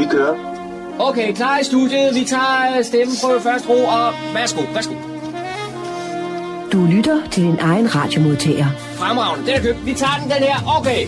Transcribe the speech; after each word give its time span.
Vi 0.00 0.06
kører. 0.10 0.34
Okay, 0.98 1.34
klar 1.34 1.58
i 1.58 1.64
studiet. 1.64 2.14
Vi 2.14 2.24
tager 2.24 2.78
øh, 2.78 2.84
stemmeprøve 2.84 3.40
først 3.40 3.68
ro, 3.68 3.78
og 3.84 4.12
værsgo, 4.34 4.62
værsgo. 4.74 4.94
Du 6.72 6.86
lytter 6.96 7.30
til 7.30 7.42
din 7.42 7.58
egen 7.58 7.94
radiomodtager. 7.94 8.66
Fremragende, 8.76 9.46
den 9.46 9.54
er 9.54 9.62
købt. 9.62 9.86
Vi 9.86 9.94
tager 9.94 10.16
den, 10.20 10.30
den 10.30 10.42
her. 10.48 10.78
Okay. 10.78 11.06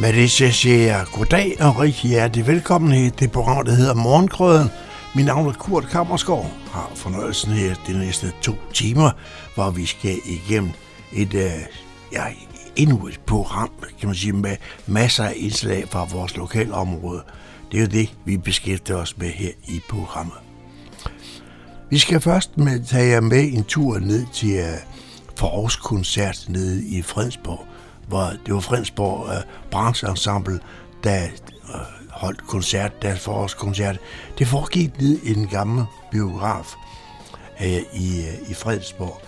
Med 0.00 0.12
det 0.12 0.30
siger 0.30 0.86
jeg 0.86 1.04
goddag 1.12 1.56
og 1.60 1.80
rigtig 1.80 2.10
hjertelig 2.10 2.46
velkommen 2.46 2.90
til 2.90 3.20
det 3.20 3.32
program, 3.32 3.64
der 3.64 3.72
hedder 3.72 3.94
Morgenkrøden. 3.94 4.70
Mit 5.14 5.26
navn 5.26 5.48
er 5.48 5.52
Kurt 5.52 5.86
Kammersgaard. 5.88 6.50
Har 6.72 6.90
fornøjelsen 6.94 7.52
her 7.52 7.74
de 7.86 7.98
næste 7.98 8.32
to 8.42 8.52
timer, 8.72 9.10
hvor 9.54 9.70
vi 9.70 9.86
skal 9.86 10.16
igennem 10.24 10.70
et, 11.12 11.34
uh, 11.34 11.40
ja, 12.12 12.24
endnu 12.76 13.06
et 13.06 13.20
program, 13.26 13.70
kan 13.98 14.08
man 14.08 14.16
sige, 14.16 14.32
med 14.32 14.56
masser 14.86 15.24
af 15.24 15.32
indslag 15.36 15.88
fra 15.88 16.06
vores 16.12 16.36
lokalområde. 16.36 17.22
Det 17.72 17.76
er 17.76 17.80
jo 17.80 17.88
det, 17.88 18.14
vi 18.24 18.36
beskæftiger 18.36 18.98
os 18.98 19.18
med 19.18 19.28
her 19.30 19.50
i 19.68 19.80
programmet. 19.88 20.36
Vi 21.90 21.98
skal 21.98 22.20
først 22.20 22.58
med, 22.58 22.84
tage 22.84 23.06
jer 23.06 23.20
med 23.20 23.52
en 23.52 23.64
tur 23.64 23.98
ned 23.98 24.26
til 24.32 24.50
øh, 24.50 24.72
uh, 24.72 24.78
forårskoncert 25.36 26.44
nede 26.48 26.86
i 26.86 27.02
Fredensborg, 27.02 27.66
hvor 28.08 28.32
det 28.46 28.54
var 28.54 28.60
Fredensborg 28.60 29.28
øh, 29.28 29.36
uh, 29.36 29.70
Brancheensemble, 29.70 30.60
der 31.04 31.26
uh, 31.68 31.80
holdt 32.10 32.46
koncert, 32.46 33.02
deres 33.02 33.20
forårskoncert. 33.20 33.98
Det 34.38 34.46
foregik 34.46 35.00
ned 35.00 35.18
i 35.22 35.34
en 35.34 35.46
gammel 35.46 35.84
biograf 36.10 36.74
uh, 37.60 37.66
i, 37.66 38.18
uh, 38.18 38.50
i 38.50 38.54
Fredensborg, 38.54 39.20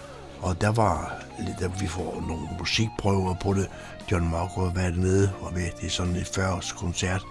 og 0.43 0.61
der 0.61 0.69
var 0.69 1.27
der 1.59 1.69
vi 1.69 1.87
får 1.87 2.25
nogle 2.29 2.49
musikprøver 2.59 3.35
på 3.35 3.55
det. 3.55 3.69
John 4.13 4.31
Marco 4.31 4.61
har 4.61 4.73
været 4.75 4.99
nede 4.99 5.33
og 5.41 5.53
med. 5.53 5.71
Det 5.81 5.87
er 5.87 5.91
sådan 5.91 6.17
et 6.17 6.27
40 6.35 6.61
koncert 6.77 7.23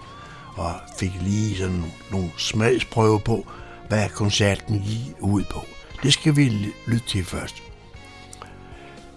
og 0.56 0.72
fik 0.98 1.12
lige 1.22 1.56
sådan 1.56 1.84
nogle 2.12 2.30
smagsprøver 2.38 3.18
på, 3.18 3.46
hvad 3.88 4.08
koncerten 4.08 4.78
gik 4.80 5.14
ud 5.20 5.44
på. 5.44 5.60
Det 6.02 6.12
skal 6.12 6.36
vi 6.36 6.72
lytte 6.86 7.08
til 7.08 7.24
først. 7.24 7.62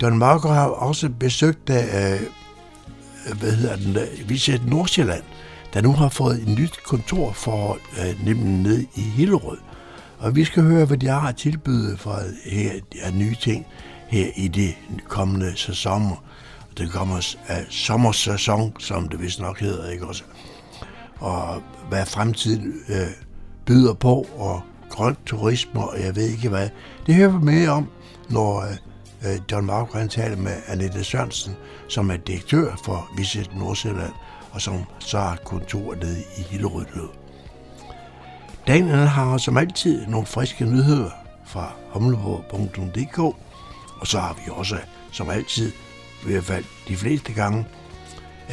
Don 0.01 0.17
Marco 0.17 0.47
har 0.47 0.67
også 0.67 1.09
besøgt 1.19 1.69
af, 1.69 2.19
hvad 3.39 3.51
hedder 3.51 3.75
den 3.75 3.95
der, 3.95 4.05
Visit 4.27 4.65
Nordsjælland, 4.65 5.23
der 5.73 5.81
nu 5.81 5.93
har 5.93 6.09
fået 6.09 6.41
et 6.41 6.47
nyt 6.47 6.83
kontor 6.83 7.31
for 7.31 7.77
øh, 7.99 8.25
nemlig 8.25 8.45
ned 8.45 8.85
i 8.95 9.01
Hillerød. 9.01 9.57
Og 10.19 10.35
vi 10.35 10.45
skal 10.45 10.63
høre, 10.63 10.85
hvad 10.85 10.97
de 10.97 11.07
har 11.07 11.27
at 11.27 11.35
tilbyde 11.35 11.97
for 11.97 12.19
her 12.45 12.71
af 13.03 13.13
nye 13.13 13.35
ting 13.35 13.65
her 14.07 14.27
i 14.35 14.47
de 14.47 14.73
kommende 15.07 15.57
sæsoner. 15.57 16.23
Det 16.77 16.91
kommer 16.91 17.35
af 17.47 17.65
sommersæson, 17.69 18.73
som 18.79 19.09
det 19.09 19.21
vist 19.21 19.39
nok 19.39 19.59
hedder, 19.59 19.89
ikke 19.89 20.07
også? 20.07 20.23
Og 21.19 21.63
hvad 21.89 22.05
fremtiden 22.05 22.73
øh, 22.89 23.07
byder 23.65 23.93
på, 23.93 24.27
og 24.37 24.61
grøn 24.89 25.15
turisme, 25.25 25.89
og 25.89 26.01
jeg 26.01 26.15
ved 26.15 26.29
ikke 26.29 26.49
hvad. 26.49 26.69
Det 27.05 27.15
hører 27.15 27.37
vi 27.37 27.45
mere 27.45 27.69
om, 27.69 27.89
når 28.29 28.61
øh, 28.61 29.31
øh 29.31 29.39
John 29.51 29.65
Markgren 29.65 30.09
taler 30.09 30.37
med 30.37 30.53
Annette 30.67 31.03
Sørensen, 31.03 31.53
som 31.87 32.11
er 32.11 32.17
direktør 32.17 32.81
for 32.85 33.09
Visit 33.17 33.55
Nordsjælland, 33.55 34.13
og 34.51 34.61
som 34.61 34.75
så 34.99 35.19
har 35.19 35.37
kontor 35.45 35.95
nede 35.95 36.19
i 36.37 36.41
Hillerød. 36.41 37.09
Daniel 38.67 39.07
har 39.07 39.37
som 39.37 39.57
altid 39.57 40.07
nogle 40.07 40.25
friske 40.25 40.65
nyheder 40.65 41.09
fra 41.45 41.71
humleborg.dk, 41.89 43.19
og 43.99 44.07
så 44.07 44.19
har 44.19 44.33
vi 44.33 44.51
også, 44.51 44.77
som 45.11 45.29
altid, 45.29 45.71
i 46.23 46.31
hvert 46.31 46.43
fald 46.43 46.65
de 46.87 46.95
fleste 46.95 47.33
gange, 47.33 47.65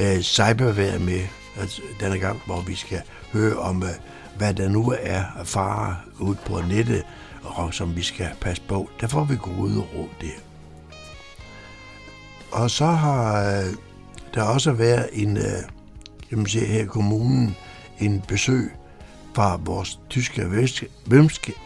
øh, 0.00 0.20
cyberværet 0.20 1.00
med 1.00 1.20
altså, 1.60 1.82
denne 2.00 2.18
gang, 2.18 2.40
hvor 2.46 2.60
vi 2.60 2.74
skal 2.74 3.02
høre 3.32 3.56
om, 3.56 3.82
øh, 3.82 3.88
hvad 4.38 4.54
der 4.54 4.68
nu 4.68 4.94
er 5.00 5.22
af 5.38 5.46
fare 5.46 5.96
ude 6.18 6.36
på 6.46 6.60
nettet, 6.68 7.02
og 7.42 7.74
som 7.74 7.96
vi 7.96 8.02
skal 8.02 8.28
passe 8.40 8.62
på. 8.68 8.90
Der 9.00 9.06
får 9.06 9.24
vi 9.24 9.36
gode 9.36 9.80
råd 9.80 10.08
der. 10.20 10.38
Og 12.52 12.70
så 12.70 12.86
har 12.86 13.50
øh, 13.58 13.74
der 14.34 14.42
også 14.42 14.72
været 14.72 15.08
en, 15.12 15.36
øh, 15.36 15.62
kan 16.28 16.38
man 16.38 16.46
sige 16.46 16.66
her 16.66 16.82
i 16.82 16.86
kommunen, 16.86 17.56
en 17.98 18.22
besøg 18.28 18.72
fra 19.36 19.60
vores 19.64 20.00
tyske 20.08 20.50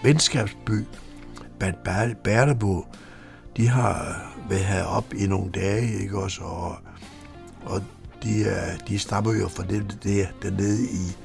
venskabsby, 0.03 0.85
Bad 1.59 2.15
Berleburg, 2.25 2.87
de 3.57 3.69
har 3.69 4.23
været 4.49 4.65
heroppe 4.65 5.17
i 5.17 5.27
nogle 5.27 5.51
dage, 5.51 6.03
ikke 6.03 6.19
også? 6.19 6.43
Og, 6.43 6.77
og 7.65 7.83
de, 8.23 8.45
er, 8.45 8.77
de 8.89 8.99
stammer 8.99 9.35
jo 9.35 9.49
fra 9.49 9.65
det, 9.65 9.99
der, 10.05 10.27
dernede 10.43 10.83
i 10.83 11.17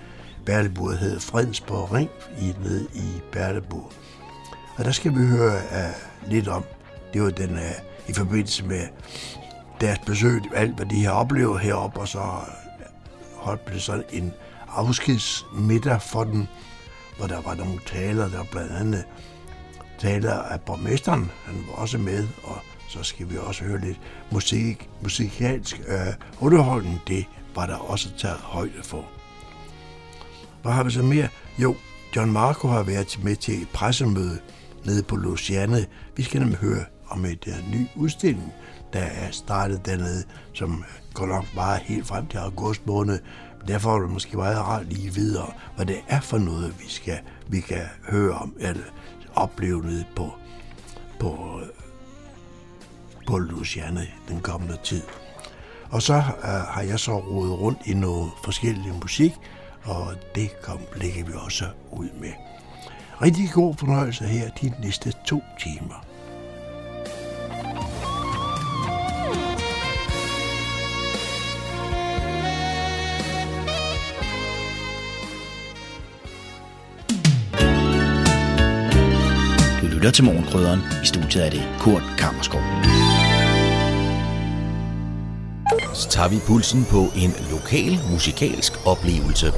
Berleburg, 0.45 0.89
der 0.89 0.97
hedder 0.97 1.19
Fredensborg 1.19 1.93
Ring, 1.93 2.09
i, 2.41 2.53
nede 2.63 2.87
i 2.93 3.21
Berleburg. 3.31 3.91
Og 4.77 4.85
der 4.85 4.91
skal 4.91 5.11
vi 5.11 5.25
høre 5.25 5.55
uh, 5.55 6.31
lidt 6.31 6.47
om, 6.47 6.63
det 7.13 7.21
var 7.21 7.29
den, 7.29 7.51
uh, 7.51 8.09
i 8.09 8.13
forbindelse 8.13 8.65
med 8.65 8.81
deres 9.81 9.99
besøg, 9.99 10.41
alt 10.55 10.75
hvad 10.75 10.85
de 10.85 11.05
har 11.05 11.11
oplevet 11.11 11.59
heroppe, 11.59 11.99
og 11.99 12.07
så 12.07 12.21
holdt 13.35 13.73
det 13.73 13.81
sådan 13.81 14.03
en 14.11 14.33
afskedsmiddag 14.75 16.01
for 16.01 16.23
dem, 16.23 16.47
hvor 17.17 17.27
der 17.27 17.41
var 17.41 17.55
nogle 17.55 17.79
taler, 17.85 18.29
der 18.29 18.43
blandt 18.51 18.71
andet 18.71 19.03
taler 19.99 20.33
af 20.33 20.61
borgmesteren. 20.61 21.31
Han 21.45 21.65
var 21.67 21.73
også 21.73 21.97
med, 21.97 22.27
og 22.43 22.57
så 22.89 23.03
skal 23.03 23.29
vi 23.29 23.37
også 23.37 23.63
høre 23.63 23.81
lidt 23.81 23.99
musik, 24.31 24.89
musikalsk 25.01 25.81
øh, 25.87 26.13
underholdning. 26.39 27.01
Det 27.07 27.25
var 27.55 27.65
der 27.65 27.75
også 27.75 28.09
taget 28.17 28.37
højde 28.37 28.83
for. 28.83 29.05
Hvad 30.61 30.71
har 30.71 30.83
vi 30.83 30.91
så 30.91 31.01
mere? 31.01 31.27
Jo, 31.57 31.75
John 32.15 32.31
Marco 32.31 32.67
har 32.67 32.83
været 32.83 33.19
med 33.23 33.35
til 33.35 33.61
et 33.61 33.69
pressemøde 33.73 34.39
nede 34.85 35.03
på 35.03 35.15
Luciane. 35.15 35.85
Vi 36.15 36.23
skal 36.23 36.39
nemlig 36.39 36.57
høre 36.57 36.85
om 37.09 37.25
et 37.25 37.47
uh, 37.47 37.71
ny 37.71 37.87
udstilling, 37.95 38.53
der 38.93 38.99
er 38.99 39.31
startet 39.31 39.85
dernede, 39.85 40.23
som 40.53 40.71
øh, 40.73 41.13
går 41.13 41.25
nok 41.25 41.45
bare 41.55 41.79
helt 41.83 42.07
frem 42.07 42.27
til 42.27 42.37
august 42.37 42.87
måned. 42.87 43.19
Derfor 43.67 43.95
er 43.95 43.99
det 43.99 44.09
måske 44.09 44.37
meget 44.37 44.57
rart 44.57 44.85
lige 44.85 45.13
videre, 45.13 45.51
hvad 45.75 45.85
det 45.85 45.97
er 46.07 46.19
for 46.19 46.37
noget, 46.37 46.79
vi 46.79 46.89
skal 46.89 47.19
vi 47.47 47.59
kan 47.59 47.85
høre 48.09 48.33
om, 48.33 48.55
eller 48.59 48.83
opleve 49.35 49.81
nede 49.81 50.05
på, 50.15 50.33
på, 51.19 51.59
på 53.27 53.37
Louisiana 53.37 54.07
den 54.27 54.39
kommende 54.39 54.77
tid. 54.83 55.01
Og 55.89 56.01
så 56.01 56.13
uh, 56.13 56.49
har 56.49 56.81
jeg 56.81 56.99
så 56.99 57.19
rodet 57.19 57.59
rundt 57.59 57.79
i 57.85 57.93
noget 57.93 58.31
forskellig 58.43 58.93
musik, 59.01 59.31
og 59.83 60.13
det 60.35 60.61
kom, 60.61 60.79
lægger 60.95 61.25
vi 61.25 61.33
også 61.45 61.65
ud 61.91 62.09
med. 62.21 62.31
Rigtig 63.21 63.49
god 63.53 63.75
fornøjelse 63.75 64.25
her 64.25 64.49
de 64.61 64.73
næste 64.81 65.13
to 65.25 65.41
timer. 65.59 66.04
Lytter 80.05 80.15
til 80.15 80.23
Morgenkrydderen. 80.23 80.79
I 81.03 81.05
studiet 81.05 81.45
er 81.45 81.49
det 81.49 81.63
Kurt 81.79 82.03
Kammerskov. 82.17 82.61
Så 85.93 86.09
tager 86.09 86.29
vi 86.29 86.35
pulsen 86.47 86.85
på 86.91 87.01
en 87.15 87.33
lokal 87.51 87.99
musikalsk 88.11 88.87
oplevelse. 88.87 89.53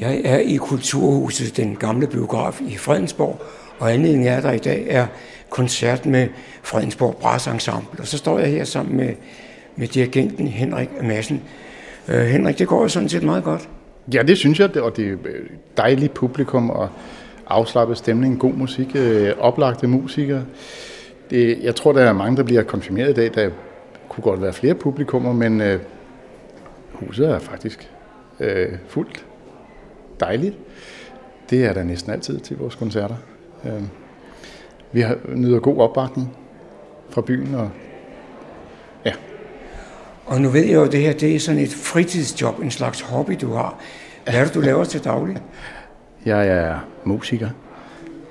Jeg 0.00 0.20
er 0.24 0.38
i 0.38 0.56
Kulturhuset, 0.56 1.56
den 1.56 1.76
gamle 1.76 2.06
biograf 2.06 2.60
i 2.60 2.76
Fredensborg, 2.76 3.42
og 3.78 3.92
anledningen 3.92 4.28
er, 4.28 4.40
der 4.40 4.52
i 4.52 4.58
dag 4.58 4.86
er 4.88 5.06
koncert 5.50 6.06
med 6.06 6.28
Fredensborg 6.62 7.16
Brass 7.16 7.46
Ensemble. 7.46 8.00
Og 8.00 8.06
så 8.06 8.18
står 8.18 8.38
jeg 8.38 8.50
her 8.50 8.64
sammen 8.64 8.96
med, 8.96 9.14
med 9.76 9.88
dirigenten 9.88 10.48
Henrik 10.48 10.88
Madsen. 11.02 11.42
Øh, 12.08 12.20
Henrik, 12.20 12.58
det 12.58 12.68
går 12.68 12.82
jo 12.82 12.88
sådan 12.88 13.08
set 13.08 13.22
meget 13.22 13.44
godt. 13.44 13.68
Ja, 14.14 14.22
det 14.22 14.38
synes 14.38 14.60
jeg, 14.60 14.76
og 14.76 14.96
det 14.96 15.12
er 15.12 15.16
dejligt 15.76 16.14
publikum 16.14 16.70
og 16.70 16.88
afslappet 17.46 17.98
stemning, 17.98 18.38
god 18.38 18.52
musik, 18.52 18.88
øh, 18.94 19.32
oplagte 19.38 19.86
musikere. 19.86 20.44
Det, 21.30 21.58
jeg 21.62 21.74
tror, 21.74 21.92
der 21.92 22.02
er 22.02 22.12
mange, 22.12 22.36
der 22.36 22.42
bliver 22.42 22.62
konfirmeret 22.62 23.10
i 23.10 23.14
dag. 23.14 23.30
Der 23.34 23.50
kunne 24.08 24.22
godt 24.22 24.42
være 24.42 24.52
flere 24.52 24.74
publikummer, 24.74 25.32
men 25.32 25.60
øh, 25.60 25.80
huset 26.92 27.28
er 27.28 27.38
faktisk 27.38 27.90
øh, 28.40 28.68
fuldt. 28.88 29.24
Dejligt. 30.22 30.58
Det 31.50 31.64
er 31.64 31.72
der 31.72 31.82
næsten 31.82 32.12
altid 32.12 32.40
til 32.40 32.58
vores 32.58 32.74
koncerter. 32.74 33.14
Øh, 33.64 33.82
vi 34.92 35.00
har 35.00 35.18
nyder 35.34 35.58
god 35.58 35.78
opbakning 35.78 36.36
fra 37.10 37.20
byen. 37.20 37.54
Og, 37.54 37.70
ja. 39.04 39.12
Og 40.26 40.40
nu 40.40 40.48
ved 40.48 40.64
jeg 40.64 40.74
jo, 40.74 40.84
at 40.84 40.92
det 40.92 41.00
her 41.00 41.12
det 41.12 41.34
er 41.34 41.40
sådan 41.40 41.60
et 41.60 41.68
fritidsjob, 41.68 42.60
en 42.60 42.70
slags 42.70 43.00
hobby, 43.00 43.36
du 43.40 43.52
har. 43.52 43.78
Hvad 44.24 44.34
er 44.34 44.44
det, 44.44 44.54
du 44.54 44.60
laver 44.70 44.84
til 44.84 45.04
daglig? 45.04 45.36
Jeg 46.24 46.48
er 46.48 46.78
musiker. 47.04 47.48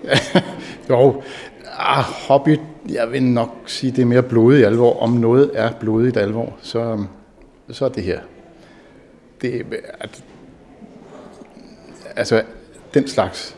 jo, 0.89 1.21
ah, 1.77 2.03
hobby, 2.03 2.57
jeg 2.89 3.11
vil 3.11 3.23
nok 3.23 3.49
sige, 3.65 3.91
det 3.91 4.01
er 4.01 4.05
mere 4.05 4.23
blodig 4.23 4.65
alvor. 4.65 5.01
Om 5.01 5.09
noget 5.09 5.51
er 5.53 5.71
blodigt 5.79 6.17
alvor, 6.17 6.57
så, 6.61 7.05
så 7.69 7.85
er 7.85 7.89
det 7.89 8.03
her. 8.03 8.19
Det, 9.41 9.65
altså, 12.15 12.43
den 12.93 13.07
slags, 13.07 13.57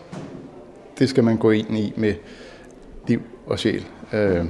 det 0.99 1.09
skal 1.09 1.23
man 1.23 1.37
gå 1.37 1.51
ind 1.51 1.77
i 1.77 1.93
med 1.97 2.13
liv 3.07 3.21
og 3.45 3.59
sjæl. 3.59 3.85
Øh, 4.13 4.45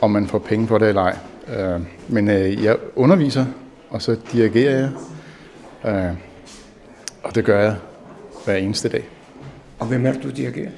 om 0.00 0.10
man 0.10 0.26
får 0.26 0.38
penge 0.38 0.66
for 0.66 0.78
det 0.78 0.88
eller 0.88 1.02
ej. 1.02 1.16
Øh, 1.56 1.80
men 2.08 2.30
øh, 2.30 2.64
jeg 2.64 2.76
underviser, 2.96 3.46
og 3.90 4.02
så 4.02 4.16
dirigerer 4.32 4.78
jeg. 4.78 4.90
Øh, 5.92 6.16
og 7.22 7.34
det 7.34 7.44
gør 7.44 7.60
jeg 7.60 7.76
hver 8.44 8.56
eneste 8.56 8.88
dag. 8.88 9.08
Og 9.78 9.86
hvem 9.86 10.06
er 10.06 10.12
det, 10.12 10.22
du 10.22 10.30
dirigerer? 10.30 10.70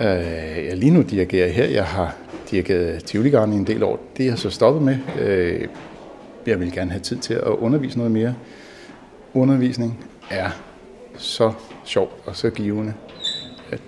Øh, 0.00 0.66
jeg 0.66 0.76
lige 0.76 0.90
nu 0.90 1.02
dirigerer 1.02 1.48
her. 1.48 1.64
Jeg 1.64 1.84
har 1.84 2.16
dirigeret 2.50 3.04
tivoli 3.04 3.30
i 3.30 3.34
en 3.34 3.66
del 3.66 3.82
år. 3.82 4.00
Det 4.16 4.24
er 4.24 4.28
jeg 4.28 4.38
så 4.38 4.50
stoppet 4.50 4.82
med. 4.82 4.98
Øh, 5.20 5.68
jeg 6.46 6.60
vil 6.60 6.72
gerne 6.72 6.90
have 6.90 7.00
tid 7.00 7.16
til 7.16 7.34
at 7.34 7.42
undervise 7.42 7.98
noget 7.98 8.12
mere. 8.12 8.34
Undervisning 9.34 10.04
er 10.30 10.50
så 11.20 11.52
sjov 11.84 12.12
og 12.26 12.36
så 12.36 12.50
givende. 12.50 12.94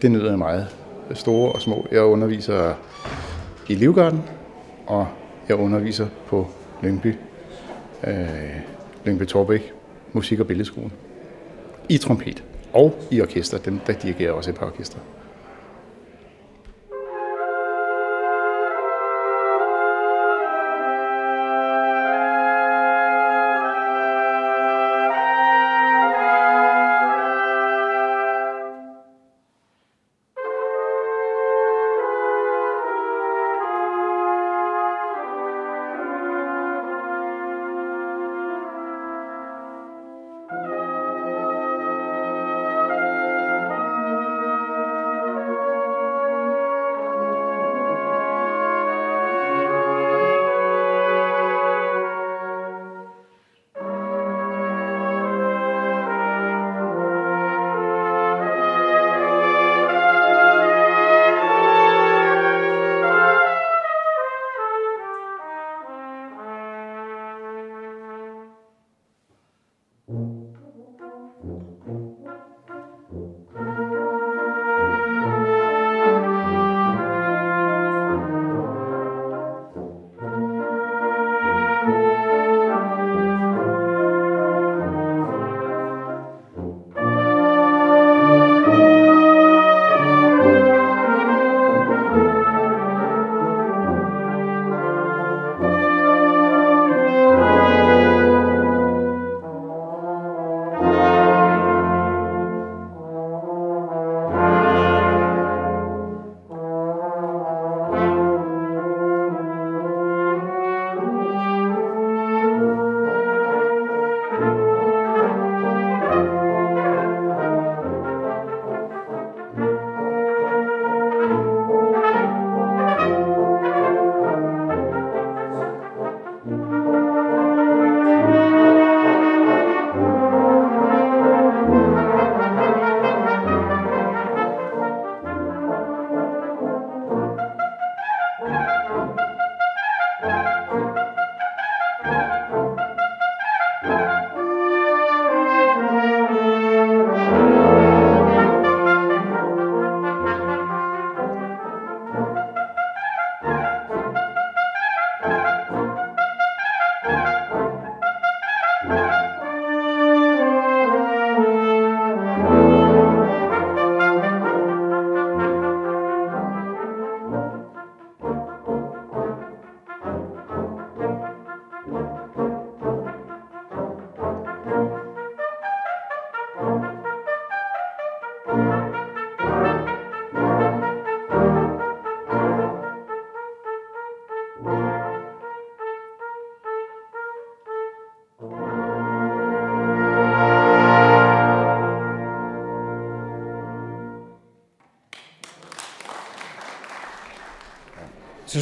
Det 0.02 0.10
nyder 0.10 0.28
jeg 0.28 0.38
meget. 0.38 0.66
Store 1.14 1.52
og 1.52 1.60
små. 1.60 1.86
Jeg 1.90 2.02
underviser 2.02 2.74
i 3.68 3.74
Livgarden, 3.74 4.22
og 4.86 5.08
jeg 5.48 5.56
underviser 5.56 6.06
på 6.26 6.50
Lyngby, 6.82 7.14
øh, 8.06 8.16
Lyngby 9.04 9.26
Torbæk 9.26 9.72
Musik- 10.12 10.40
og 10.40 10.46
Billedskolen. 10.46 10.92
I 11.88 11.98
trompet 11.98 12.44
og 12.72 12.94
i 13.10 13.20
orkester. 13.20 13.58
Dem, 13.58 13.78
der 13.86 13.92
dirigerer 13.92 14.32
også 14.32 14.50
et 14.50 14.56
par 14.56 14.66
orkester. 14.66 14.98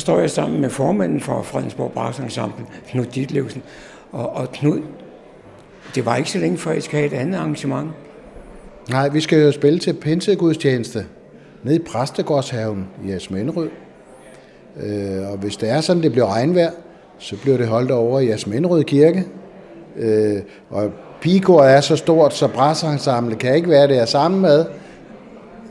Så 0.00 0.02
står 0.02 0.21
jeg 0.21 0.30
sammen 0.30 0.61
med 0.61 0.71
formanden 0.71 1.21
for 1.21 1.42
Fredensborg 1.42 1.92
Brass 1.92 2.19
Ensemble, 2.19 2.64
Knud 2.88 3.04
Ditlevsen. 3.04 3.62
Og, 4.12 4.30
og 4.37 4.52
Knud, 4.52 4.80
det 5.95 6.07
var 6.07 6.16
ikke 6.16 6.30
så 6.30 6.38
længe 6.38 6.59
før, 6.59 6.73
I 6.73 6.80
skal 6.80 6.99
have 6.99 7.12
et 7.12 7.16
andet 7.16 7.38
arrangement. 7.38 7.90
Nej, 8.90 9.09
vi 9.09 9.21
skal 9.21 9.42
jo 9.42 9.52
spille 9.52 9.78
til 9.78 9.92
pinsegudstjeneste 9.92 11.07
nede 11.62 11.76
i 11.76 11.78
Præstegårdshaven 11.78 12.87
i 13.07 13.12
Asmenrød. 13.12 13.69
Øh, 14.83 15.30
og 15.30 15.38
hvis 15.38 15.57
det 15.57 15.71
er 15.71 15.80
sådan, 15.80 16.02
det 16.02 16.12
bliver 16.12 16.35
regnvejr, 16.35 16.71
så 17.19 17.37
bliver 17.37 17.57
det 17.57 17.66
holdt 17.66 17.90
over 17.90 18.21
i 18.21 18.30
Asmenrød 18.30 18.85
Kirke. 18.85 19.25
Øh, 19.97 20.40
og 20.71 20.90
Pigor 21.21 21.62
er 21.62 21.80
så 21.80 21.97
stort, 21.97 22.35
så 22.35 22.49
brassensemble 22.49 23.37
kan 23.37 23.54
ikke 23.54 23.69
være 23.71 23.88
der 23.88 24.04
sammen 24.04 24.40
med. 24.40 24.64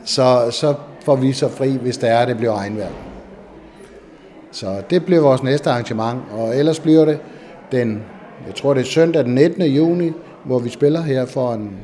Så, 0.04 0.50
så 0.50 0.74
får 1.04 1.16
vi 1.16 1.32
så 1.32 1.48
fri, 1.48 1.76
hvis 1.76 1.98
det 1.98 2.10
er, 2.10 2.26
det 2.26 2.36
bliver 2.36 2.58
regnvejr. 2.58 3.09
Så 4.52 4.82
det 4.90 5.04
bliver 5.04 5.20
vores 5.20 5.42
næste 5.42 5.70
arrangement, 5.70 6.20
og 6.32 6.56
ellers 6.56 6.80
bliver 6.80 7.04
det 7.04 7.18
den, 7.72 8.02
jeg 8.46 8.54
tror 8.54 8.74
det 8.74 8.80
er 8.80 8.84
søndag 8.84 9.24
den 9.24 9.34
19. 9.34 9.62
juni, 9.62 10.12
hvor 10.44 10.58
vi 10.58 10.68
spiller 10.68 11.02
her 11.02 11.26
for 11.26 11.52
en 11.54 11.78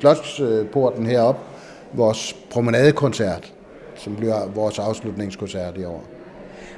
slotsporten 0.00 1.06
heroppe, 1.06 1.40
vores 1.92 2.36
promenadekoncert, 2.50 3.52
som 3.94 4.16
bliver 4.16 4.46
vores 4.54 4.78
afslutningskoncert 4.78 5.78
i 5.78 5.84
år. 5.84 6.04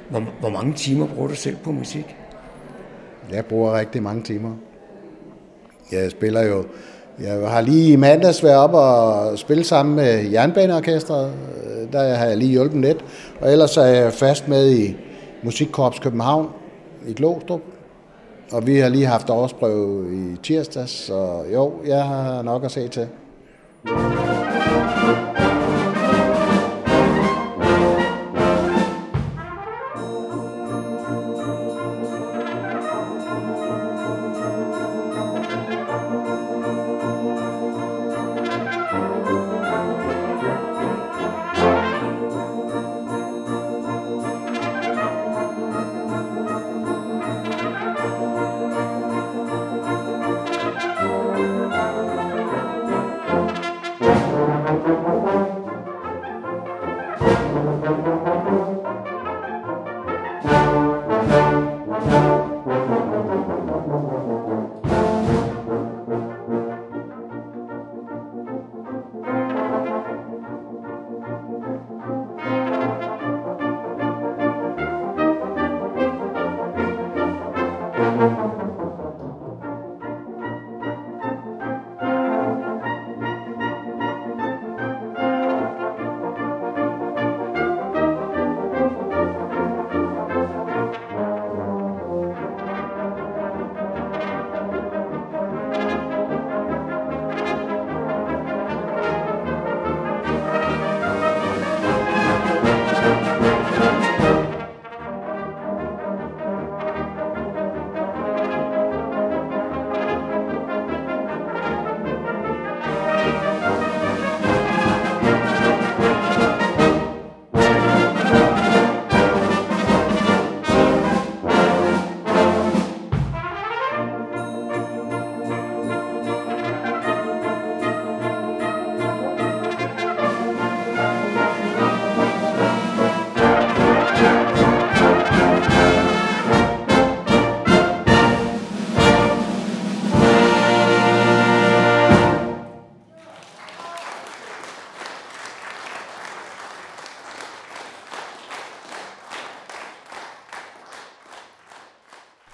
Hvor, 0.09 0.23
hvor 0.39 0.49
mange 0.49 0.73
timer 0.73 1.07
bruger 1.07 1.27
du 1.27 1.35
selv 1.35 1.55
på 1.63 1.71
musik? 1.71 2.15
Jeg 3.31 3.45
bruger 3.45 3.79
rigtig 3.79 4.03
mange 4.03 4.23
timer. 4.23 4.55
Jeg 5.91 6.11
spiller 6.11 6.43
jo 6.43 6.65
jeg 7.19 7.49
har 7.49 7.61
lige 7.61 7.93
i 7.93 7.95
mandags 7.95 8.43
været 8.43 8.57
op 8.57 8.73
og 8.73 9.39
spille 9.39 9.63
sammen 9.63 9.95
med 9.95 10.31
Jernbaneorkestret. 10.31 11.31
Øh, 11.65 11.93
der 11.93 12.15
har 12.15 12.25
jeg 12.25 12.37
lige 12.37 12.51
hjulpet 12.51 12.81
lidt. 12.81 13.05
Og 13.41 13.51
ellers 13.51 13.77
er 13.77 13.85
jeg 13.85 14.13
fast 14.13 14.47
med 14.47 14.71
i 14.71 14.95
Musikkorps 15.43 15.99
København 15.99 16.49
i 17.07 17.13
Glostrup. 17.13 17.61
Og 18.51 18.67
vi 18.67 18.77
har 18.77 18.89
lige 18.89 19.05
haft 19.05 19.29
årsprøve 19.29 20.15
i 20.15 20.37
tirsdags, 20.43 20.91
så 20.91 21.43
jo, 21.53 21.73
jeg 21.85 22.03
har 22.03 22.41
nok 22.41 22.63
at 22.63 22.71
se 22.71 22.87
til. 22.87 23.07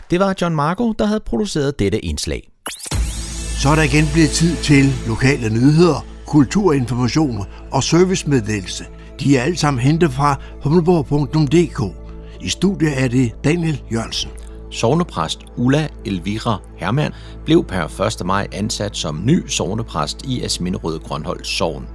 Det 0.09 0.19
var 0.19 0.35
John 0.41 0.55
Marco, 0.55 0.91
der 0.91 1.05
havde 1.05 1.19
produceret 1.19 1.79
dette 1.79 2.05
indslag. 2.05 2.49
Så 3.61 3.69
er 3.69 3.75
der 3.75 3.83
igen 3.83 4.05
blevet 4.13 4.29
tid 4.29 4.55
til 4.55 4.85
lokale 5.07 5.49
nyheder, 5.49 6.05
kulturinformation 6.27 7.45
og 7.71 7.83
servicemeddelelse. 7.83 8.85
De 9.19 9.37
er 9.37 9.41
alle 9.41 9.57
sammen 9.57 9.81
hentet 9.81 10.11
fra 10.11 10.35
humleborg.dk. 10.63 11.95
I 12.41 12.49
studiet 12.49 13.03
er 13.03 13.07
det 13.07 13.31
Daniel 13.43 13.83
Jørgensen. 13.91 14.29
Sognepræst 14.71 15.39
Ulla 15.57 15.87
Elvira 16.05 16.57
Hermann 16.77 17.13
blev 17.45 17.63
per 17.63 18.01
1. 18.21 18.25
maj 18.25 18.47
ansat 18.51 18.97
som 18.97 19.21
ny 19.25 19.47
sognepræst 19.47 20.25
i 20.25 20.43
Asminderød 20.43 20.99
Grønhold 20.99 21.43
Sogn. 21.43 21.87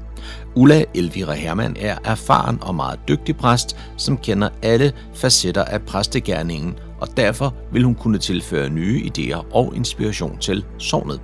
Ulla 0.54 0.84
Elvira 0.94 1.32
Hermann 1.32 1.76
er 1.80 1.98
erfaren 2.04 2.58
og 2.62 2.74
meget 2.74 3.00
dygtig 3.08 3.36
præst, 3.36 3.76
som 3.96 4.18
kender 4.18 4.48
alle 4.62 4.92
facetter 5.14 5.64
af 5.64 5.82
præstegærningen 5.82 6.74
og 7.00 7.08
derfor 7.16 7.54
vil 7.72 7.84
hun 7.84 7.94
kunne 7.94 8.18
tilføre 8.18 8.70
nye 8.70 9.10
idéer 9.10 9.54
og 9.54 9.72
inspiration 9.76 10.38
til 10.38 10.64
sovnet. 10.78 11.20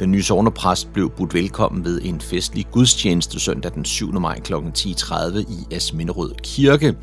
Den 0.00 0.10
nye 0.10 0.22
sovnepræst 0.22 0.92
blev 0.92 1.10
budt 1.10 1.34
velkommen 1.34 1.84
ved 1.84 2.00
en 2.02 2.20
festlig 2.20 2.66
gudstjeneste 2.72 3.40
søndag 3.40 3.72
den 3.74 3.84
7. 3.84 4.20
maj 4.20 4.40
kl. 4.40 4.54
10.30 4.54 5.38
i 5.38 5.74
Asminderød 5.74 6.34
Kirke. 6.42 6.94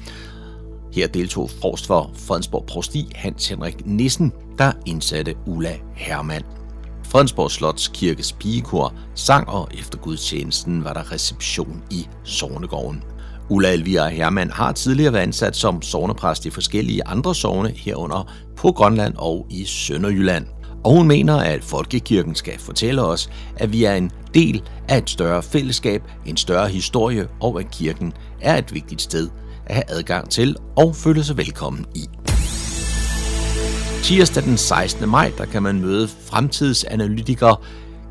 Her 0.93 1.07
deltog 1.07 1.49
forst 1.61 1.87
for 1.87 2.11
Fredensborg 2.15 2.65
Prosti 2.65 3.11
Hans 3.15 3.47
Henrik 3.47 3.85
Nissen, 3.85 4.31
der 4.57 4.71
indsatte 4.85 5.35
Ulla 5.47 5.75
Hermann. 5.95 6.43
Fredensborg 7.03 7.51
Slots 7.51 7.87
Kirkes 7.87 8.33
pigekor 8.33 8.93
sang, 9.15 9.49
og 9.49 9.69
efter 9.73 9.97
gudstjenesten 9.97 10.83
var 10.83 10.93
der 10.93 11.11
reception 11.11 11.83
i 11.91 12.07
Sovnegården. 12.23 13.03
Ulla 13.49 13.73
Elvira 13.73 14.07
Hermann 14.07 14.51
har 14.51 14.71
tidligere 14.71 15.13
været 15.13 15.23
ansat 15.23 15.55
som 15.55 15.81
sovnepræst 15.81 16.45
i 16.45 16.49
forskellige 16.49 17.07
andre 17.07 17.35
sovne 17.35 17.69
herunder 17.69 18.31
på 18.57 18.71
Grønland 18.71 19.13
og 19.17 19.47
i 19.49 19.65
Sønderjylland. 19.65 20.45
Og 20.83 20.93
hun 20.93 21.07
mener, 21.07 21.37
at 21.37 21.63
Folkekirken 21.63 22.35
skal 22.35 22.59
fortælle 22.59 23.01
os, 23.01 23.29
at 23.57 23.73
vi 23.73 23.83
er 23.83 23.93
en 23.93 24.11
del 24.33 24.63
af 24.87 24.97
et 24.97 25.09
større 25.09 25.43
fællesskab, 25.43 26.03
en 26.25 26.37
større 26.37 26.69
historie, 26.69 27.27
og 27.41 27.59
at 27.59 27.71
kirken 27.71 28.13
er 28.41 28.57
et 28.57 28.73
vigtigt 28.73 29.01
sted 29.01 29.29
at 29.65 29.75
have 29.75 29.83
adgang 29.87 30.29
til 30.29 30.55
og 30.75 30.95
føle 30.95 31.23
sig 31.23 31.37
velkommen 31.37 31.85
i. 31.95 32.05
Tirsdag 34.03 34.43
den 34.43 34.57
16. 34.57 35.09
maj, 35.09 35.31
der 35.37 35.45
kan 35.45 35.63
man 35.63 35.81
møde 35.81 36.07
fremtidsanalytiker 36.07 37.63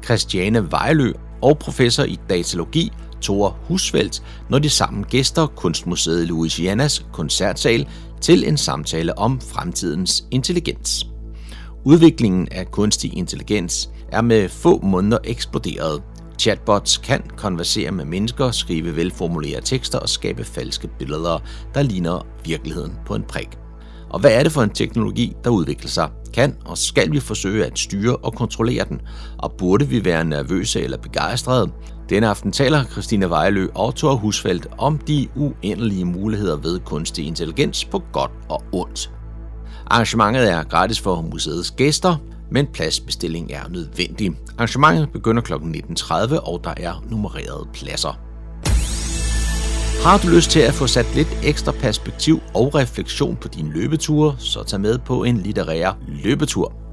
Christiane 0.05 0.71
Vejlø 0.71 1.13
og 1.43 1.59
professor 1.59 2.03
i 2.03 2.19
datalogi 2.31 2.93
Thor 3.23 3.57
Husfeldt, 3.69 4.23
når 4.49 4.59
de 4.59 4.71
sammen 4.71 5.05
gæster 5.05 5.47
Kunstmuseet 5.47 6.29
Louisianas 6.29 7.07
koncertsal 7.13 7.89
til 8.21 8.49
en 8.49 8.57
samtale 8.57 9.19
om 9.19 9.41
fremtidens 9.41 10.25
intelligens. 10.31 11.07
Udviklingen 11.85 12.49
af 12.51 12.71
kunstig 12.71 13.17
intelligens 13.17 13.91
er 14.13 14.21
med 14.21 14.49
få 14.49 14.81
måneder 14.83 15.19
eksploderet. 15.25 16.03
Chatbots 16.39 16.97
kan 16.97 17.23
konversere 17.37 17.91
med 17.91 18.05
mennesker, 18.05 18.51
skrive 18.51 18.97
velformulerede 18.97 19.67
tekster 19.67 19.99
og 19.99 20.09
skabe 20.09 20.45
falske 20.45 20.89
billeder, 20.99 21.39
der 21.75 21.83
ligner 21.83 22.27
virkeligheden 22.45 22.93
på 23.07 23.15
en 23.15 23.23
prik. 23.23 23.49
Og 24.11 24.21
hvad 24.21 24.31
er 24.31 24.43
det 24.43 24.53
for 24.53 24.63
en 24.63 24.71
teknologi, 24.71 25.33
der 25.45 25.51
udvikler 25.51 25.91
sig? 25.91 26.11
Kan 26.35 26.57
og 26.65 26.79
skal 26.79 27.13
vi 27.13 27.21
forsøge 27.21 27.65
at 27.65 27.79
styre 27.79 28.17
og 28.17 28.35
kontrollere 28.35 28.85
den? 28.89 29.01
Og 29.39 29.53
burde 29.59 29.89
vi 29.89 30.05
være 30.05 30.25
nervøse 30.25 30.81
eller 30.81 30.99
begejstrede? 30.99 31.71
Denne 32.11 32.29
aften 32.29 32.53
taler 32.53 32.85
Christina 32.85 33.27
Vejlø 33.27 33.69
og 33.75 33.95
Thor 33.95 34.15
Husfeldt 34.15 34.67
om 34.79 34.99
de 34.99 35.29
uendelige 35.37 36.05
muligheder 36.05 36.57
ved 36.57 36.81
kunstig 36.81 37.27
intelligens 37.27 37.85
på 37.85 38.03
godt 38.13 38.31
og 38.49 38.63
ondt. 38.73 39.11
Arrangementet 39.87 40.53
er 40.53 40.63
gratis 40.63 41.01
for 41.01 41.23
museets 41.23 41.71
gæster, 41.71 42.17
men 42.51 42.67
pladsbestilling 42.67 43.53
er 43.53 43.69
nødvendig. 43.69 44.33
Arrangementet 44.59 45.13
begynder 45.13 45.43
kl. 45.43 45.53
19.30, 45.53 46.39
og 46.39 46.61
der 46.65 46.75
er 46.77 47.05
nummererede 47.11 47.69
pladser. 47.73 48.19
Har 50.05 50.19
du 50.19 50.29
lyst 50.29 50.51
til 50.51 50.61
at 50.61 50.75
få 50.75 50.87
sat 50.87 51.15
lidt 51.15 51.39
ekstra 51.45 51.73
perspektiv 51.73 52.41
og 52.55 52.75
refleksion 52.75 53.37
på 53.37 53.49
dine 53.49 53.73
løbeture, 53.73 54.37
så 54.39 54.63
tag 54.63 54.81
med 54.81 54.99
på 54.99 55.25
en 55.25 55.37
litterær 55.37 55.93
løbetur. 56.09 56.88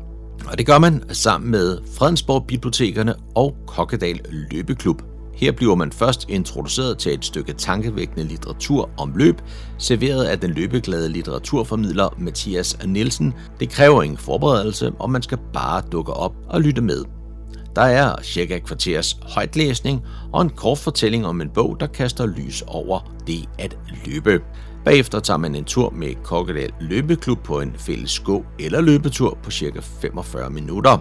Og 0.46 0.58
det 0.58 0.66
gør 0.66 0.80
man 0.80 1.04
sammen 1.10 1.52
med 1.52 1.78
Fredensborg 1.98 2.46
Bibliotekerne 2.48 3.16
og 3.36 3.56
Kokkedal 3.68 4.20
Løbeklub. 4.52 5.02
Her 5.36 5.52
bliver 5.52 5.76
man 5.76 5.92
først 5.92 6.30
introduceret 6.30 6.98
til 6.98 7.14
et 7.14 7.26
stykke 7.26 7.54
tankevækkende 7.54 8.24
litteratur 8.24 8.90
om 8.98 9.14
løb, 9.16 9.42
serveret 9.78 10.24
af 10.24 10.40
den 10.40 10.50
løbeglade 10.52 11.10
litteraturformidler 11.10 12.16
Mathias 12.18 12.78
Nielsen. 12.86 13.34
Det 13.60 13.70
kræver 13.70 14.04
ingen 14.04 14.18
forberedelse, 14.18 14.92
og 15.00 15.10
man 15.10 15.22
skal 15.22 15.38
bare 15.54 15.82
dukke 15.92 16.14
op 16.14 16.34
og 16.50 16.62
lytte 16.62 16.82
med. 16.82 17.04
Der 17.76 17.82
er 17.82 18.16
cirka 18.24 18.56
et 18.56 18.64
kvarters 18.64 19.18
højtlæsning 19.22 20.02
og 20.34 20.42
en 20.42 20.50
kort 20.50 20.78
fortælling 20.78 21.26
om 21.26 21.42
en 21.42 21.50
bog, 21.50 21.78
der 21.80 21.88
kaster 21.88 22.26
lys 22.26 22.64
over 22.68 23.14
det 23.28 23.50
at 23.60 23.78
løbe. 24.06 24.42
Bagefter 24.86 25.20
tager 25.20 25.38
man 25.38 25.56
en 25.56 25.64
tur 25.64 25.94
med 25.96 26.16
Kokkedal 26.24 26.72
Løbeklub 26.80 27.44
på 27.44 27.62
en 27.62 27.74
fælles 27.78 28.20
gå- 28.20 28.46
eller 28.60 28.82
løbetur 28.82 29.38
på 29.44 29.52
cirka 29.52 29.80
45 30.02 30.50
minutter. 30.50 30.98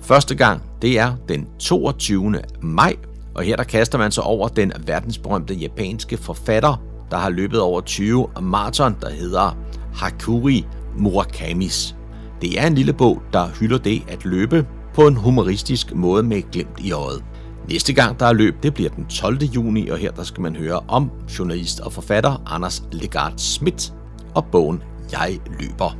Første 0.00 0.34
gang, 0.34 0.62
det 0.82 0.98
er 0.98 1.16
den 1.28 1.48
22. 1.58 2.34
maj, 2.62 2.96
og 3.34 3.42
her 3.42 3.56
der 3.56 3.64
kaster 3.64 3.98
man 3.98 4.12
sig 4.12 4.24
over 4.24 4.48
den 4.48 4.72
verdensberømte 4.86 5.54
japanske 5.54 6.16
forfatter, 6.16 6.82
der 7.10 7.16
har 7.16 7.30
løbet 7.30 7.60
over 7.60 7.80
20 7.80 8.26
maraton, 8.42 8.96
der 9.00 9.10
hedder 9.10 9.56
Hakuri 9.94 10.66
Murakamis. 10.98 11.96
Det 12.42 12.60
er 12.60 12.66
en 12.66 12.74
lille 12.74 12.92
bog, 12.92 13.22
der 13.32 13.48
hylder 13.60 13.78
det 13.78 14.02
at 14.08 14.24
løbe 14.24 14.66
på 14.94 15.06
en 15.06 15.16
humoristisk 15.16 15.94
måde 15.94 16.22
med 16.22 16.50
glimt 16.52 16.80
i 16.80 16.92
øjet. 16.92 17.24
Næste 17.68 17.92
gang 17.92 18.20
der 18.20 18.26
er 18.26 18.32
løb, 18.32 18.62
det 18.62 18.74
bliver 18.74 18.90
den 18.90 19.06
12. 19.06 19.42
juni, 19.42 19.88
og 19.88 19.98
her 19.98 20.10
der 20.10 20.22
skal 20.22 20.42
man 20.42 20.56
høre 20.56 20.80
om 20.88 21.10
journalist 21.38 21.80
og 21.80 21.92
forfatter 21.92 22.42
Anders 22.46 22.82
Legard 22.92 23.32
Schmidt 23.36 23.92
og 24.34 24.44
bogen 24.52 24.82
Jeg 25.12 25.38
løber. 25.60 25.96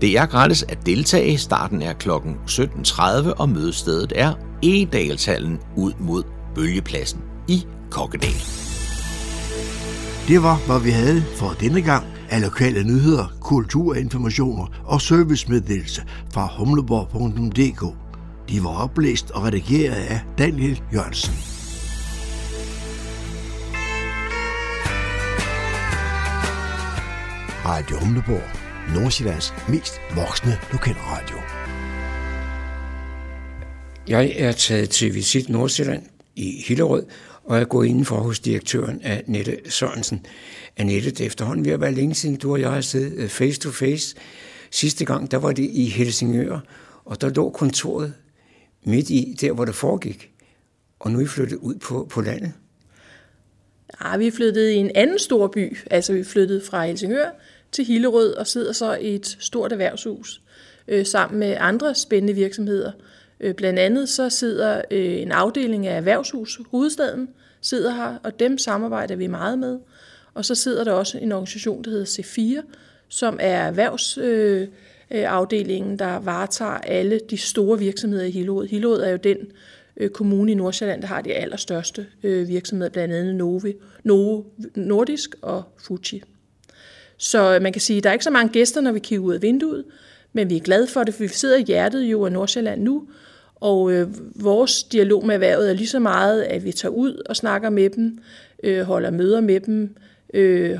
Det 0.00 0.18
er 0.18 0.26
gratis 0.26 0.62
at 0.62 0.86
deltage. 0.86 1.38
Starten 1.38 1.82
er 1.82 1.92
kl. 1.92 2.10
17.30, 2.10 3.32
og 3.32 3.48
mødestedet 3.48 4.12
er 4.16 4.32
Egedalshallen 4.62 5.58
ud 5.76 5.92
mod 5.98 6.22
Bølgepladsen 6.54 7.20
i 7.48 7.66
Kokkedal. 7.90 8.34
Det 10.28 10.42
var, 10.42 10.66
hvad 10.66 10.80
vi 10.80 10.90
havde 10.90 11.22
for 11.36 11.56
denne 11.60 11.82
gang 11.82 12.04
af 12.30 12.42
lokale 12.42 12.84
nyheder, 12.84 13.26
kulturinformationer 13.40 14.66
og 14.84 15.00
servicemeddelelse 15.00 16.02
fra 16.32 16.48
humleborg.dk. 16.58 18.03
De 18.48 18.64
var 18.64 18.82
oplæst 18.82 19.30
og 19.30 19.42
redigeret 19.42 19.94
af 19.94 20.20
Daniel 20.38 20.82
Jørgensen. 20.94 21.34
Radio 27.64 27.96
Humleborg. 27.96 28.42
Nordsjællands 28.94 29.54
mest 29.68 30.00
voksne 30.16 30.58
lokalradio. 30.72 31.36
Jeg 34.08 34.32
er 34.36 34.52
taget 34.52 34.90
til 34.90 35.14
Visit 35.14 35.48
Nordsjælland 35.48 36.02
i 36.36 36.62
Hillerød, 36.66 37.06
og 37.44 37.58
jeg 37.58 37.68
går 37.68 37.84
indenfor 37.84 38.16
hos 38.16 38.40
direktøren 38.40 39.00
af 39.02 39.22
Nette 39.26 39.58
Sørensen. 39.68 40.26
Annette, 40.76 41.10
det 41.10 41.26
efterhånden 41.26 41.64
ved 41.64 41.72
at 41.72 41.80
være 41.80 41.92
længe 41.92 42.14
siden, 42.14 42.36
du 42.36 42.52
og 42.52 42.60
jeg 42.60 42.70
har 42.70 42.80
siddet 42.80 43.12
øh, 43.18 43.28
face 43.28 43.60
to 43.60 43.70
face. 43.70 44.16
Sidste 44.70 45.04
gang, 45.04 45.30
der 45.30 45.36
var 45.36 45.52
det 45.52 45.70
i 45.72 45.88
Helsingør, 45.88 46.58
og 47.04 47.20
der 47.20 47.28
lå 47.28 47.50
kontoret 47.50 48.14
midt 48.84 49.10
i, 49.10 49.36
der 49.40 49.52
hvor 49.52 49.64
det 49.64 49.74
foregik. 49.74 50.30
Og 50.98 51.10
nu 51.10 51.18
er 51.18 51.22
I 51.22 51.26
flyttet 51.26 51.56
ud 51.56 51.74
på, 51.74 52.06
på 52.10 52.20
landet. 52.20 52.52
Ja, 54.04 54.16
vi 54.16 54.30
flyttede 54.30 54.74
i 54.74 54.76
en 54.76 54.90
anden 54.94 55.18
stor 55.18 55.46
by. 55.46 55.78
Altså 55.90 56.12
vi 56.12 56.24
flyttede 56.24 56.60
fra 56.60 56.86
Helsingør 56.86 57.28
til 57.72 57.84
Hillerød 57.84 58.34
og 58.34 58.46
sidder 58.46 58.72
så 58.72 58.94
i 58.94 59.14
et 59.14 59.36
stort 59.40 59.72
erhvervshus 59.72 60.40
øh, 60.88 61.06
sammen 61.06 61.40
med 61.40 61.56
andre 61.60 61.94
spændende 61.94 62.34
virksomheder. 62.34 62.92
Øh, 63.40 63.54
blandt 63.54 63.78
andet 63.78 64.08
så 64.08 64.30
sidder 64.30 64.82
øh, 64.90 65.22
en 65.22 65.32
afdeling 65.32 65.86
af 65.86 65.96
Erhvervshus 65.96 66.60
Hovedstaden 66.70 67.28
sidder 67.60 67.94
her, 67.94 68.16
og 68.22 68.40
dem 68.40 68.58
samarbejder 68.58 69.16
vi 69.16 69.26
meget 69.26 69.58
med. 69.58 69.78
Og 70.34 70.44
så 70.44 70.54
sidder 70.54 70.84
der 70.84 70.92
også 70.92 71.18
en 71.18 71.32
organisation, 71.32 71.84
der 71.84 71.90
hedder 71.90 72.04
C4, 72.04 72.62
som 73.08 73.38
er 73.40 73.66
erhvervs... 73.66 74.18
øh, 74.18 74.68
Øh, 75.10 75.32
afdelingen, 75.32 75.98
der 75.98 76.18
varetager 76.18 76.70
alle 76.70 77.20
de 77.30 77.36
store 77.36 77.78
virksomheder 77.78 78.24
i 78.24 78.30
Hillerød. 78.30 78.66
Hillerød 78.66 79.02
er 79.02 79.10
jo 79.10 79.16
den 79.16 79.36
øh, 79.96 80.10
kommune 80.10 80.52
i 80.52 80.54
Nordsjælland, 80.54 81.02
der 81.02 81.08
har 81.08 81.20
de 81.20 81.32
allerstørste 81.32 82.06
øh, 82.22 82.48
virksomheder, 82.48 82.90
blandt 82.90 83.14
andet 83.14 83.34
Novi, 83.34 83.74
Novo 84.04 84.42
Nordisk 84.74 85.34
og 85.42 85.62
Fuji. 85.78 86.22
Så 87.16 87.58
man 87.62 87.72
kan 87.72 87.80
sige, 87.80 87.96
at 87.96 88.04
der 88.04 88.10
er 88.10 88.12
ikke 88.12 88.24
så 88.24 88.30
mange 88.30 88.52
gæster, 88.52 88.80
når 88.80 88.92
vi 88.92 88.98
kigger 88.98 89.24
ud 89.24 89.34
af 89.34 89.42
vinduet, 89.42 89.84
men 90.32 90.50
vi 90.50 90.56
er 90.56 90.60
glade 90.60 90.86
for 90.86 91.04
det, 91.04 91.14
for 91.14 91.22
vi 91.22 91.28
sidder 91.28 91.56
i 91.56 91.62
hjertet 91.62 92.02
jo 92.02 92.24
af 92.24 92.32
Nordsjælland 92.32 92.82
nu, 92.82 93.08
og 93.54 93.92
øh, 93.92 94.08
vores 94.44 94.82
dialog 94.82 95.26
med 95.26 95.34
erhvervet 95.34 95.70
er 95.70 95.74
lige 95.74 95.88
så 95.88 95.98
meget, 95.98 96.42
at 96.42 96.64
vi 96.64 96.72
tager 96.72 96.92
ud 96.92 97.22
og 97.26 97.36
snakker 97.36 97.70
med 97.70 97.90
dem, 97.90 98.18
øh, 98.62 98.82
holder 98.82 99.10
møder 99.10 99.40
med 99.40 99.60
dem, 99.60 99.96
øh, 100.34 100.78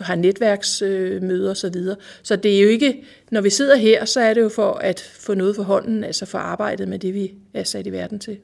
har 0.00 0.14
netværksmøder 0.14 1.50
osv. 1.50 1.74
Så 2.22 2.36
det 2.36 2.56
er 2.56 2.62
jo 2.62 2.68
ikke, 2.68 3.04
når 3.30 3.40
vi 3.40 3.50
sidder 3.50 3.76
her, 3.76 4.04
så 4.04 4.20
er 4.20 4.34
det 4.34 4.40
jo 4.40 4.48
for 4.48 4.72
at 4.72 5.00
få 5.00 5.34
noget 5.34 5.56
for 5.56 5.62
hånden, 5.62 6.04
altså 6.04 6.26
for 6.26 6.38
arbejdet 6.38 6.88
med 6.88 6.98
det, 6.98 7.14
vi 7.14 7.34
er 7.54 7.64
sat 7.64 7.86
i 7.86 7.92
verden 7.92 8.18
til. 8.18 8.38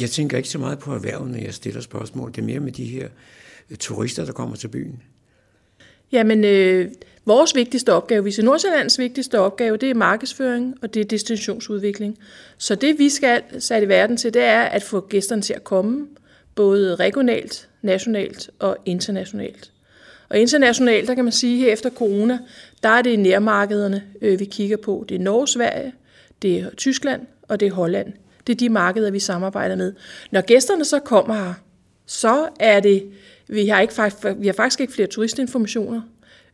Jeg 0.00 0.10
tænker 0.10 0.36
ikke 0.36 0.48
så 0.48 0.58
meget 0.58 0.78
på 0.78 0.94
erhvervet, 0.94 1.30
når 1.30 1.38
jeg 1.38 1.54
stiller 1.54 1.80
spørgsmål. 1.80 2.32
Det 2.32 2.38
er 2.38 2.46
mere 2.46 2.60
med 2.60 2.72
de 2.72 2.84
her 2.84 3.08
øh, 3.70 3.76
turister, 3.76 4.24
der 4.24 4.32
kommer 4.32 4.56
til 4.56 4.68
byen. 4.68 5.02
Jamen, 6.12 6.44
øh, 6.44 6.90
vores 7.24 7.54
vigtigste 7.54 7.92
opgave, 7.92 8.22
hvis 8.22 8.38
Nordsjællands 8.38 8.98
vigtigste 8.98 9.40
opgave, 9.40 9.76
det 9.76 9.90
er 9.90 9.94
markedsføring, 9.94 10.74
og 10.82 10.94
det 10.94 11.00
er 11.00 11.04
destinationsudvikling. 11.04 12.18
Så 12.58 12.74
det, 12.74 12.98
vi 12.98 13.08
skal 13.08 13.42
sætte 13.58 13.84
i 13.84 13.88
verden 13.88 14.16
til, 14.16 14.34
det 14.34 14.42
er 14.42 14.62
at 14.62 14.82
få 14.82 15.00
gæsterne 15.00 15.42
til 15.42 15.52
at 15.52 15.64
komme, 15.64 16.06
både 16.54 16.94
regionalt, 16.94 17.68
nationalt 17.82 18.50
og 18.58 18.76
internationalt. 18.84 19.72
Og 20.28 20.38
internationalt, 20.38 21.08
der 21.08 21.14
kan 21.14 21.24
man 21.24 21.32
sige, 21.32 21.58
her 21.58 21.72
efter 21.72 21.90
corona, 21.90 22.38
der 22.82 22.88
er 22.88 23.02
det 23.02 23.18
nærmarkederne, 23.18 24.02
øh, 24.22 24.40
vi 24.40 24.44
kigger 24.44 24.76
på. 24.76 25.04
Det 25.08 25.14
er 25.14 25.18
Norge, 25.18 25.48
Sverige, 25.48 25.92
det 26.42 26.60
er 26.60 26.70
Tyskland 26.70 27.26
og 27.48 27.60
det 27.60 27.68
er 27.68 27.72
Holland. 27.72 28.12
Det 28.46 28.52
er 28.52 28.56
de 28.56 28.68
markeder, 28.68 29.10
vi 29.10 29.18
samarbejder 29.18 29.76
med. 29.76 29.92
Når 30.30 30.40
gæsterne 30.40 30.84
så 30.84 30.98
kommer 30.98 31.34
her, 31.34 31.54
så 32.06 32.48
er 32.60 32.80
det, 32.80 33.10
vi 33.48 33.66
har, 33.66 33.80
ikke, 33.80 33.94
vi 34.36 34.46
har 34.46 34.54
faktisk 34.54 34.80
ikke 34.80 34.92
flere 34.92 35.08
turistinformationer 35.08 36.00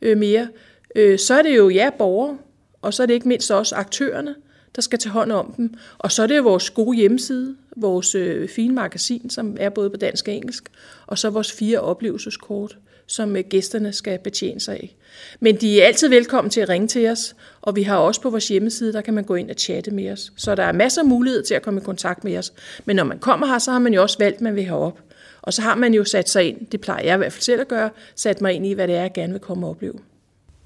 øh, 0.02 0.18
mere, 0.18 0.48
øh, 0.96 1.18
så 1.18 1.35
er 1.35 1.42
det 1.42 1.56
jo 1.56 1.68
ja, 1.68 1.90
borgere, 1.98 2.38
og 2.82 2.94
så 2.94 3.02
er 3.02 3.06
det 3.06 3.14
ikke 3.14 3.28
mindst 3.28 3.50
også 3.50 3.74
aktørerne, 3.74 4.35
der 4.76 4.82
skal 4.82 4.98
tage 4.98 5.12
hånd 5.12 5.32
om 5.32 5.54
dem. 5.56 5.74
Og 5.98 6.12
så 6.12 6.22
er 6.22 6.26
det 6.26 6.37
jo 6.37 6.42
vores 6.42 6.70
gode 6.70 6.96
hjemmeside, 6.96 7.56
vores 7.76 8.14
øh, 8.14 8.48
fine 8.48 8.74
magasin, 8.74 9.30
som 9.30 9.56
er 9.61 9.68
både 9.68 9.90
på 9.90 9.96
dansk 9.96 10.28
og 10.28 10.35
engelsk, 10.35 10.68
og 11.06 11.18
så 11.18 11.30
vores 11.30 11.52
fire 11.52 11.80
oplevelseskort, 11.80 12.78
som 13.07 13.37
øh, 13.37 13.45
gæsterne 13.51 13.93
skal 13.93 14.19
betjene 14.19 14.61
sig 14.61 14.75
af. 14.75 14.97
Men 15.41 15.57
de 15.57 15.81
er 15.81 15.87
altid 15.87 16.09
velkommen 16.09 16.51
til 16.51 16.61
at 16.61 16.69
ringe 16.69 16.88
til 16.88 17.11
os, 17.11 17.37
og 17.62 17.77
vi 17.77 17.83
har 17.83 17.97
også 17.97 18.21
på 18.21 18.31
vores 18.31 18.49
hjemmeside, 18.49 18.93
der 18.93 19.01
kan 19.01 19.15
man 19.15 19.25
gå 19.25 19.35
ind 19.35 19.51
og 19.51 19.57
chatte 19.59 19.91
med 19.91 20.12
os. 20.12 20.33
Så 20.37 20.55
der 20.55 20.62
er 20.62 20.73
masser 20.73 21.03
af 21.03 21.09
mulighed 21.09 21.43
til 21.43 21.55
at 21.55 21.62
komme 21.62 21.81
i 21.81 21.85
kontakt 21.85 22.25
med 22.25 22.38
os. 22.38 22.53
Men 22.85 22.97
når 22.97 23.05
man 23.05 23.19
kommer 23.19 23.47
her, 23.47 23.59
så 23.59 23.73
har 23.73 23.79
man 23.79 23.95
jo 23.95 24.03
også 24.03 24.19
valgt, 24.19 24.41
man 24.41 24.55
vil 24.55 24.65
have 24.65 24.79
op. 24.79 24.99
Og 25.43 25.53
så 25.53 25.62
har 25.62 25.75
man 25.75 25.95
jo 25.95 26.05
sat 26.05 26.29
sig 26.29 26.49
ind, 26.49 26.67
det 26.67 26.81
plejer 26.81 27.05
jeg 27.05 27.15
i 27.15 27.17
hvert 27.17 27.33
fald 27.33 27.43
selv 27.43 27.61
at 27.61 27.69
gøre, 27.69 27.91
sat 28.17 28.41
mig 28.41 28.53
ind 28.53 28.67
i, 28.67 28.73
hvad 28.73 28.88
det 28.88 28.97
er, 28.97 29.01
jeg 29.01 29.12
gerne 29.15 29.33
vil 29.33 29.41
komme 29.41 29.67
og 29.67 29.71
opleve. 29.71 29.95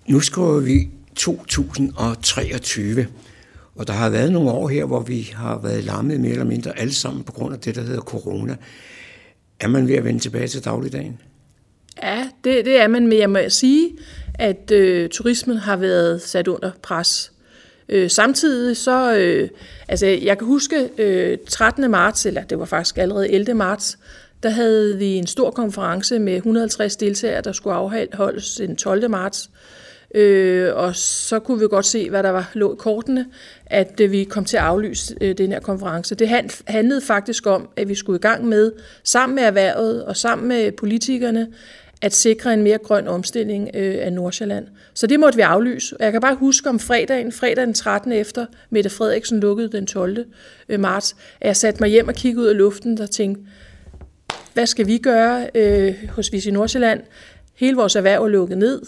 Nu 0.09 0.21
skriver 0.21 0.61
vi 0.61 0.89
2023, 1.17 3.07
og 3.75 3.87
der 3.87 3.93
har 3.93 4.11
været 4.11 4.33
nogle 4.33 4.51
år 4.51 4.69
her, 4.69 4.85
hvor 4.85 5.01
vi 5.01 5.31
har 5.35 5.59
været 5.59 5.85
lammet 5.85 6.21
mere 6.21 6.33
eller 6.33 6.45
mindre 6.45 6.79
alle 6.79 6.95
sammen 6.95 7.25
på 7.25 7.33
grund 7.33 7.55
af 7.55 7.61
det, 7.61 7.75
der 7.75 7.83
hedder 7.83 8.01
corona. 8.01 8.57
Er 9.61 9.69
man 9.69 9.89
ved 9.89 9.95
at 9.95 10.05
vende 10.05 10.21
tilbage 10.21 10.49
til 10.49 10.65
dagligdagen? 10.65 11.19
Ja, 12.03 12.29
det, 12.45 12.65
det 12.65 12.81
er 12.81 12.89
man, 12.89 13.07
men 13.07 13.19
jeg 13.19 13.31
må 13.31 13.39
sige, 13.49 13.91
at 14.39 14.71
øh, 14.71 15.09
turismen 15.09 15.57
har 15.57 15.77
været 15.77 16.23
sat 16.23 16.49
under 16.49 16.71
pres. 16.83 17.33
Øh, 17.89 18.11
samtidig 18.11 18.77
så, 18.77 19.17
øh, 19.17 19.49
altså 19.89 20.07
jeg 20.07 20.39
kan 20.39 20.47
huske 20.47 20.89
øh, 20.99 21.39
13. 21.49 21.91
marts, 21.91 22.27
eller 22.27 22.43
det 22.43 22.59
var 22.59 22.65
faktisk 22.65 22.99
allerede 22.99 23.31
11. 23.31 23.55
marts, 23.55 23.99
der 24.43 24.49
havde 24.49 24.99
vi 24.99 25.07
en 25.07 25.27
stor 25.27 25.51
konference 25.51 26.19
med 26.19 26.37
150 26.37 26.97
deltagere, 26.97 27.41
der 27.41 27.53
skulle 27.53 27.77
afholdes 27.77 28.55
den 28.55 28.77
12. 28.77 29.11
marts. 29.11 29.51
Øh, 30.15 30.75
og 30.75 30.97
så 30.97 31.39
kunne 31.39 31.61
vi 31.61 31.67
godt 31.71 31.87
se, 31.87 32.11
hvad 32.11 32.23
der 32.23 32.31
var 32.31 32.51
lå 32.55 32.73
i 32.73 32.77
kortene, 32.79 33.27
at 33.67 34.01
øh, 34.01 34.13
vi 34.13 34.25
kom 34.25 34.45
til 34.45 34.57
at 34.57 34.63
aflyse 34.63 35.17
øh, 35.21 35.39
den 35.39 35.53
her 35.53 35.61
konference. 35.61 36.15
Det 36.15 36.29
handlede 36.67 37.01
faktisk 37.01 37.47
om, 37.47 37.69
at 37.77 37.89
vi 37.89 37.95
skulle 37.95 38.19
i 38.19 38.21
gang 38.21 38.45
med, 38.45 38.73
sammen 39.05 39.37
med 39.37 39.43
erhvervet 39.43 40.05
og 40.05 40.17
sammen 40.17 40.49
med 40.49 40.73
politikerne, 40.73 41.49
at 42.03 42.15
sikre 42.15 42.55
en 42.55 42.63
mere 42.63 42.79
grøn 42.79 43.09
omstilling 43.09 43.71
øh, 43.75 43.97
af 44.01 44.13
Nordsjælland. 44.13 44.67
Så 44.95 45.07
det 45.07 45.21
måtte 45.21 45.37
vi 45.37 45.43
aflyse. 45.43 45.97
Jeg 46.01 46.13
kan 46.13 46.21
bare 46.21 46.35
huske 46.35 46.69
om 46.69 46.79
fredagen, 46.79 47.33
fredag 47.33 47.67
den 47.67 47.75
13. 47.75 48.13
efter, 48.13 48.47
Mette 48.71 48.91
Frederiksen 48.91 49.41
lukkede 49.41 49.73
den 49.73 49.87
12. 49.87 50.25
Øh, 50.69 50.81
marts, 50.81 51.17
at 51.41 51.47
jeg 51.47 51.57
satte 51.57 51.81
mig 51.83 51.91
hjem 51.91 52.09
og 52.09 52.15
kiggede 52.15 52.43
ud 52.43 52.49
af 52.49 52.57
luften 52.57 53.01
og 53.01 53.11
tænkte, 53.11 53.43
hvad 54.55 54.67
skal 54.67 54.87
vi 54.87 54.99
gøre 54.99 55.47
øh, 55.55 55.95
hos 56.09 56.33
Visi 56.33 56.51
Nordsjælland? 56.51 57.01
Hele 57.55 57.77
vores 57.77 57.97
erhverv 57.97 58.25
er 58.25 58.29
lukket 58.29 58.59
ned. 58.59 58.83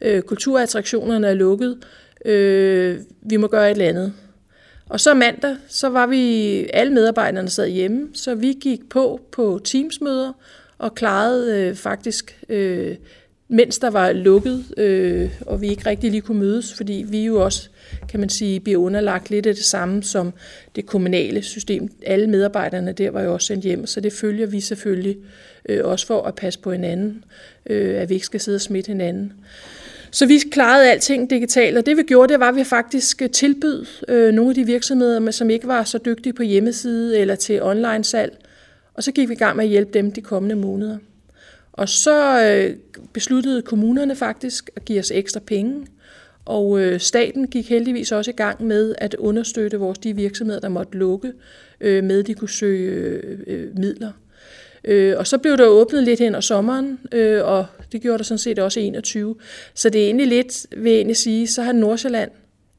Øh, 0.00 0.22
kulturattraktionerne 0.22 1.28
er 1.28 1.34
lukket. 1.34 1.78
Øh, 2.24 2.98
vi 3.22 3.36
må 3.36 3.46
gøre 3.46 3.66
et 3.66 3.70
eller 3.70 3.88
andet. 3.88 4.12
Og 4.88 5.00
så 5.00 5.14
mandag, 5.14 5.56
så 5.68 5.88
var 5.88 6.06
vi, 6.06 6.66
alle 6.72 6.92
medarbejderne 6.92 7.50
sad 7.50 7.68
hjemme, 7.68 8.08
så 8.14 8.34
vi 8.34 8.58
gik 8.60 8.88
på 8.88 9.20
på 9.32 9.60
teamsmøder 9.64 10.32
og 10.82 10.94
klarede 10.94 11.58
øh, 11.58 11.74
faktisk, 11.74 12.38
øh, 12.48 12.96
mens 13.48 13.78
der 13.78 13.90
var 13.90 14.12
lukket, 14.12 14.64
øh, 14.76 15.30
og 15.46 15.60
vi 15.60 15.68
ikke 15.68 15.86
rigtig 15.86 16.10
lige 16.10 16.20
kunne 16.20 16.38
mødes, 16.38 16.74
fordi 16.74 17.04
vi 17.08 17.24
jo 17.24 17.44
også, 17.44 17.68
kan 18.08 18.20
man 18.20 18.28
sige, 18.28 18.60
bliver 18.60 18.80
underlagt 18.80 19.30
lidt 19.30 19.46
af 19.46 19.54
det 19.54 19.64
samme 19.64 20.02
som 20.02 20.32
det 20.76 20.86
kommunale 20.86 21.42
system. 21.42 21.90
Alle 22.06 22.26
medarbejderne 22.26 22.92
der 22.92 23.10
var 23.10 23.22
jo 23.22 23.32
også 23.32 23.46
sendt 23.46 23.64
hjem, 23.64 23.86
så 23.86 24.00
det 24.00 24.12
følger 24.12 24.46
vi 24.46 24.60
selvfølgelig 24.60 25.16
øh, 25.68 25.80
også 25.84 26.06
for 26.06 26.22
at 26.22 26.34
passe 26.34 26.60
på 26.60 26.72
hinanden, 26.72 27.24
øh, 27.66 28.00
at 28.00 28.08
vi 28.08 28.14
ikke 28.14 28.26
skal 28.26 28.40
sidde 28.40 28.56
og 28.56 28.60
smitte 28.60 28.88
hinanden. 28.88 29.32
Så 30.10 30.26
vi 30.26 30.38
klarede 30.52 30.90
alting 30.90 31.30
digitalt, 31.30 31.78
og 31.78 31.86
det 31.86 31.96
vi 31.96 32.02
gjorde, 32.02 32.32
det 32.32 32.40
var, 32.40 32.48
at 32.48 32.56
vi 32.56 32.64
faktisk 32.64 33.22
øh, 33.22 33.30
tilbød 33.30 33.86
øh, 34.08 34.32
nogle 34.32 34.50
af 34.50 34.54
de 34.54 34.64
virksomheder, 34.64 35.30
som 35.30 35.50
ikke 35.50 35.66
var 35.66 35.84
så 35.84 35.98
dygtige 35.98 36.32
på 36.32 36.42
hjemmeside 36.42 37.18
eller 37.18 37.34
til 37.34 37.62
online 37.62 38.04
salg, 38.04 38.32
og 38.94 39.02
så 39.02 39.12
gik 39.12 39.28
vi 39.28 39.34
i 39.34 39.36
gang 39.36 39.56
med 39.56 39.64
at 39.64 39.70
hjælpe 39.70 39.92
dem 39.92 40.12
de 40.12 40.20
kommende 40.20 40.56
måneder. 40.56 40.98
Og 41.72 41.88
så 41.88 42.44
øh, 42.44 42.76
besluttede 43.12 43.62
kommunerne 43.62 44.16
faktisk 44.16 44.70
at 44.76 44.84
give 44.84 44.98
os 44.98 45.10
ekstra 45.10 45.40
penge, 45.40 45.86
og 46.44 46.80
øh, 46.80 47.00
staten 47.00 47.46
gik 47.46 47.68
heldigvis 47.68 48.12
også 48.12 48.30
i 48.30 48.34
gang 48.34 48.64
med 48.64 48.94
at 48.98 49.14
understøtte 49.14 49.76
vores 49.76 49.98
de 49.98 50.16
virksomheder, 50.16 50.60
der 50.60 50.68
måtte 50.68 50.98
lukke, 50.98 51.32
øh, 51.80 52.04
med 52.04 52.20
at 52.20 52.26
de 52.26 52.34
kunne 52.34 52.48
søge 52.48 52.90
øh, 52.90 53.38
øh, 53.46 53.78
midler. 53.78 54.12
Øh, 54.84 55.18
og 55.18 55.26
så 55.26 55.38
blev 55.38 55.56
der 55.56 55.66
åbnet 55.66 56.02
lidt 56.02 56.20
hen 56.20 56.34
over 56.34 56.40
sommeren, 56.40 56.98
øh, 57.12 57.44
og 57.44 57.66
det 57.92 58.02
gjorde 58.02 58.18
der 58.18 58.24
sådan 58.24 58.38
set 58.38 58.58
også 58.58 58.80
i 58.80 58.84
21. 58.84 59.34
Så 59.74 59.90
det 59.90 60.00
er 60.00 60.06
egentlig 60.06 60.26
lidt, 60.26 60.66
vil 60.76 60.90
jeg 60.90 60.98
egentlig 60.98 61.16
sige, 61.16 61.46
så 61.46 61.62
har 61.62 61.72
Nordsjælland 61.72 62.30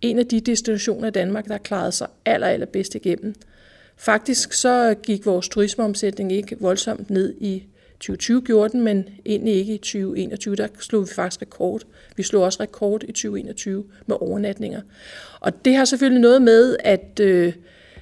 en 0.01 0.19
af 0.19 0.27
de 0.27 0.39
destinationer 0.39 1.07
i 1.07 1.11
Danmark, 1.11 1.45
der 1.45 1.53
har 1.53 1.59
klaret 1.59 1.93
sig 1.93 2.07
aller, 2.25 2.47
aller 2.47 2.65
bedst 2.65 2.95
igennem. 2.95 3.35
Faktisk 4.03 4.53
så 4.53 4.95
gik 5.03 5.25
vores 5.25 5.49
turismeomsætning 5.49 6.31
ikke 6.31 6.57
voldsomt 6.59 7.09
ned 7.09 7.33
i 7.39 7.63
2020 7.99 8.41
gjorde 8.41 8.71
den, 8.71 8.81
men 8.81 9.09
egentlig 9.25 9.53
ikke 9.53 9.73
i 9.73 9.77
2021. 9.77 10.55
Der 10.55 10.67
slog 10.79 11.01
vi 11.01 11.13
faktisk 11.15 11.41
rekord. 11.41 11.81
Vi 12.15 12.23
slog 12.23 12.43
også 12.43 12.57
rekord 12.61 13.03
i 13.03 13.11
2021 13.11 13.83
med 14.05 14.15
overnatninger. 14.19 14.81
Og 15.39 15.65
det 15.65 15.75
har 15.75 15.85
selvfølgelig 15.85 16.21
noget 16.21 16.41
med, 16.41 16.77
at 16.79 17.19
øh, 17.19 17.53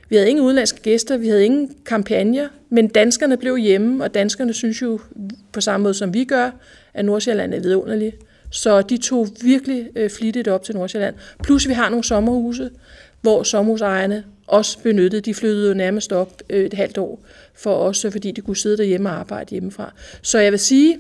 vi 0.10 0.16
havde 0.16 0.30
ingen 0.30 0.46
udenlandske 0.46 0.82
gæster, 0.82 1.18
vi 1.18 1.28
havde 1.28 1.46
ingen 1.46 1.76
kampagner, 1.86 2.48
men 2.70 2.88
danskerne 2.88 3.38
blev 3.38 3.58
hjemme, 3.58 4.04
og 4.04 4.14
danskerne 4.14 4.54
synes 4.54 4.82
jo 4.82 5.00
på 5.52 5.62
samme 5.62 5.84
måde 5.84 5.94
som 5.94 6.14
vi 6.14 6.24
gør, 6.24 6.52
at 6.94 7.06
Nordsjælland 7.06 7.54
er 7.54 7.60
vidunderlig. 7.60 8.14
Så 8.52 8.82
de 8.82 8.98
tog 8.98 9.28
virkelig 9.42 9.90
øh, 9.96 10.10
flittigt 10.10 10.48
op 10.48 10.64
til 10.64 10.76
Nordsjælland. 10.76 11.16
Plus 11.44 11.68
vi 11.68 11.74
har 11.74 11.90
nogle 11.90 12.04
sommerhuse, 12.04 12.70
hvor 13.22 13.44
sommerhusejerne 13.44 14.24
også 14.52 14.80
benyttede. 14.84 15.22
De 15.22 15.34
flyttede 15.34 15.68
jo 15.68 15.74
nærmest 15.74 16.14
op 16.14 16.42
øh, 16.50 16.66
et 16.66 16.74
halvt 16.74 16.98
år, 16.98 17.20
for 17.56 17.74
også 17.74 18.12
fordi 18.12 18.32
de 18.32 18.42
kunne 18.42 18.58
sidde 18.58 18.78
derhjemme 18.78 19.10
og 19.10 19.16
arbejde 19.16 19.50
hjemmefra. 19.52 19.94
Så 20.22 20.40
jeg 20.40 20.52
vil 20.52 20.60
sige, 20.60 20.98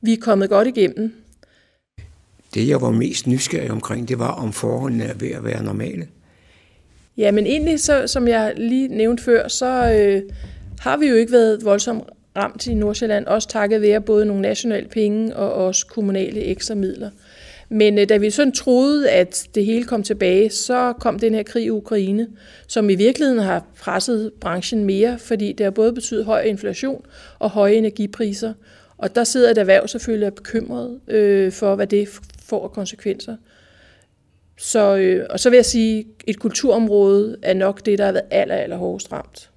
vi 0.00 0.12
er 0.12 0.20
kommet 0.20 0.48
godt 0.48 0.68
igennem. 0.68 1.12
Det, 2.54 2.68
jeg 2.68 2.80
var 2.80 2.90
mest 2.90 3.26
nysgerrig 3.26 3.70
omkring, 3.70 4.08
det 4.08 4.18
var, 4.18 4.30
om 4.30 4.52
forholdene 4.52 5.04
er 5.04 5.14
ved 5.14 5.30
at 5.30 5.44
være 5.44 5.62
normale. 5.62 6.06
Ja, 7.16 7.30
men 7.30 7.46
egentlig, 7.46 7.80
så, 7.80 8.06
som 8.06 8.28
jeg 8.28 8.54
lige 8.56 8.88
nævnte 8.88 9.22
før, 9.22 9.48
så 9.48 9.66
øh, 9.66 10.22
har 10.80 10.96
vi 10.96 11.06
jo 11.06 11.14
ikke 11.14 11.32
været 11.32 11.64
voldsomt 11.64 12.04
ramt 12.36 12.66
i 12.66 12.74
Nordsjælland, 12.74 13.26
også 13.26 13.48
takket 13.48 13.82
være 13.82 14.00
både 14.00 14.26
nogle 14.26 14.42
nationale 14.42 14.88
penge 14.88 15.36
og 15.36 15.52
også 15.52 15.86
kommunale 15.86 16.40
ekstra 16.40 16.74
midler. 16.74 17.10
Men 17.68 17.98
øh, 17.98 18.08
da 18.08 18.16
vi 18.16 18.30
sådan 18.30 18.52
troede, 18.52 19.10
at 19.10 19.48
det 19.54 19.64
hele 19.64 19.84
kom 19.84 20.02
tilbage, 20.02 20.50
så 20.50 20.92
kom 21.00 21.18
den 21.18 21.34
her 21.34 21.42
krig 21.42 21.64
i 21.64 21.70
Ukraine, 21.70 22.28
som 22.66 22.90
i 22.90 22.94
virkeligheden 22.94 23.42
har 23.42 23.66
presset 23.78 24.32
branchen 24.40 24.84
mere, 24.84 25.18
fordi 25.18 25.52
det 25.52 25.64
har 25.64 25.70
både 25.70 25.92
betydet 25.92 26.24
høj 26.24 26.40
inflation 26.40 27.04
og 27.38 27.50
høje 27.50 27.74
energipriser. 27.74 28.52
Og 28.98 29.14
der 29.14 29.24
sidder 29.24 29.50
et 29.50 29.58
erhverv 29.58 29.88
selvfølgelig 29.88 30.26
og 30.26 30.34
bekymret 30.34 31.00
øh, 31.08 31.52
for, 31.52 31.74
hvad 31.74 31.86
det 31.86 32.08
får 32.44 32.64
af 32.64 32.72
konsekvenser. 32.72 33.36
Så, 34.58 34.96
øh, 34.96 35.26
og 35.30 35.40
så 35.40 35.50
vil 35.50 35.56
jeg 35.56 35.64
sige, 35.64 35.98
at 35.98 36.06
et 36.26 36.38
kulturområde 36.38 37.36
er 37.42 37.54
nok 37.54 37.86
det, 37.86 37.98
der 37.98 38.04
har 38.04 38.12
været 38.12 38.26
aller, 38.30 38.54
aller 38.54 38.76
hårdest 38.76 39.12
ramt 39.12 39.50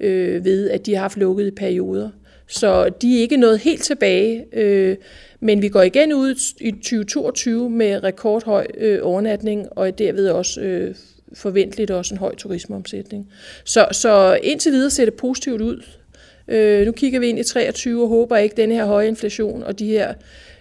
øh, 0.00 0.44
ved, 0.44 0.70
at 0.70 0.86
de 0.86 0.94
har 0.94 1.00
haft 1.00 1.16
lukket 1.16 1.46
i 1.46 1.50
perioder. 1.50 2.10
Så 2.48 2.88
de 2.88 3.16
er 3.16 3.20
ikke 3.20 3.36
nået 3.36 3.58
helt 3.58 3.82
tilbage, 3.82 4.44
øh, 4.52 4.96
men 5.40 5.62
vi 5.62 5.68
går 5.68 5.82
igen 5.82 6.12
ud 6.12 6.34
i 6.60 6.70
2022 6.70 7.70
med 7.70 8.04
rekordhøj 8.04 8.66
øh, 8.76 8.98
overnatning, 9.02 9.68
og 9.70 9.98
derved 9.98 10.28
også 10.28 10.60
øh, 10.60 10.94
forventeligt 11.34 11.90
også 11.90 12.14
en 12.14 12.18
høj 12.18 12.34
turismeomsætning. 12.34 13.28
Så, 13.64 13.88
så 13.92 14.38
indtil 14.42 14.72
videre 14.72 14.90
ser 14.90 15.04
det 15.04 15.14
positivt 15.14 15.60
ud. 15.60 15.82
Øh, 16.48 16.86
nu 16.86 16.92
kigger 16.92 17.20
vi 17.20 17.28
ind 17.28 17.38
i 17.38 17.44
23 17.44 18.02
og 18.02 18.08
håber 18.08 18.36
ikke, 18.36 18.52
at 18.52 18.56
denne 18.56 18.74
her 18.74 18.86
høje 18.86 19.08
inflation 19.08 19.62
og 19.62 19.78
de 19.78 19.86
her 19.86 20.14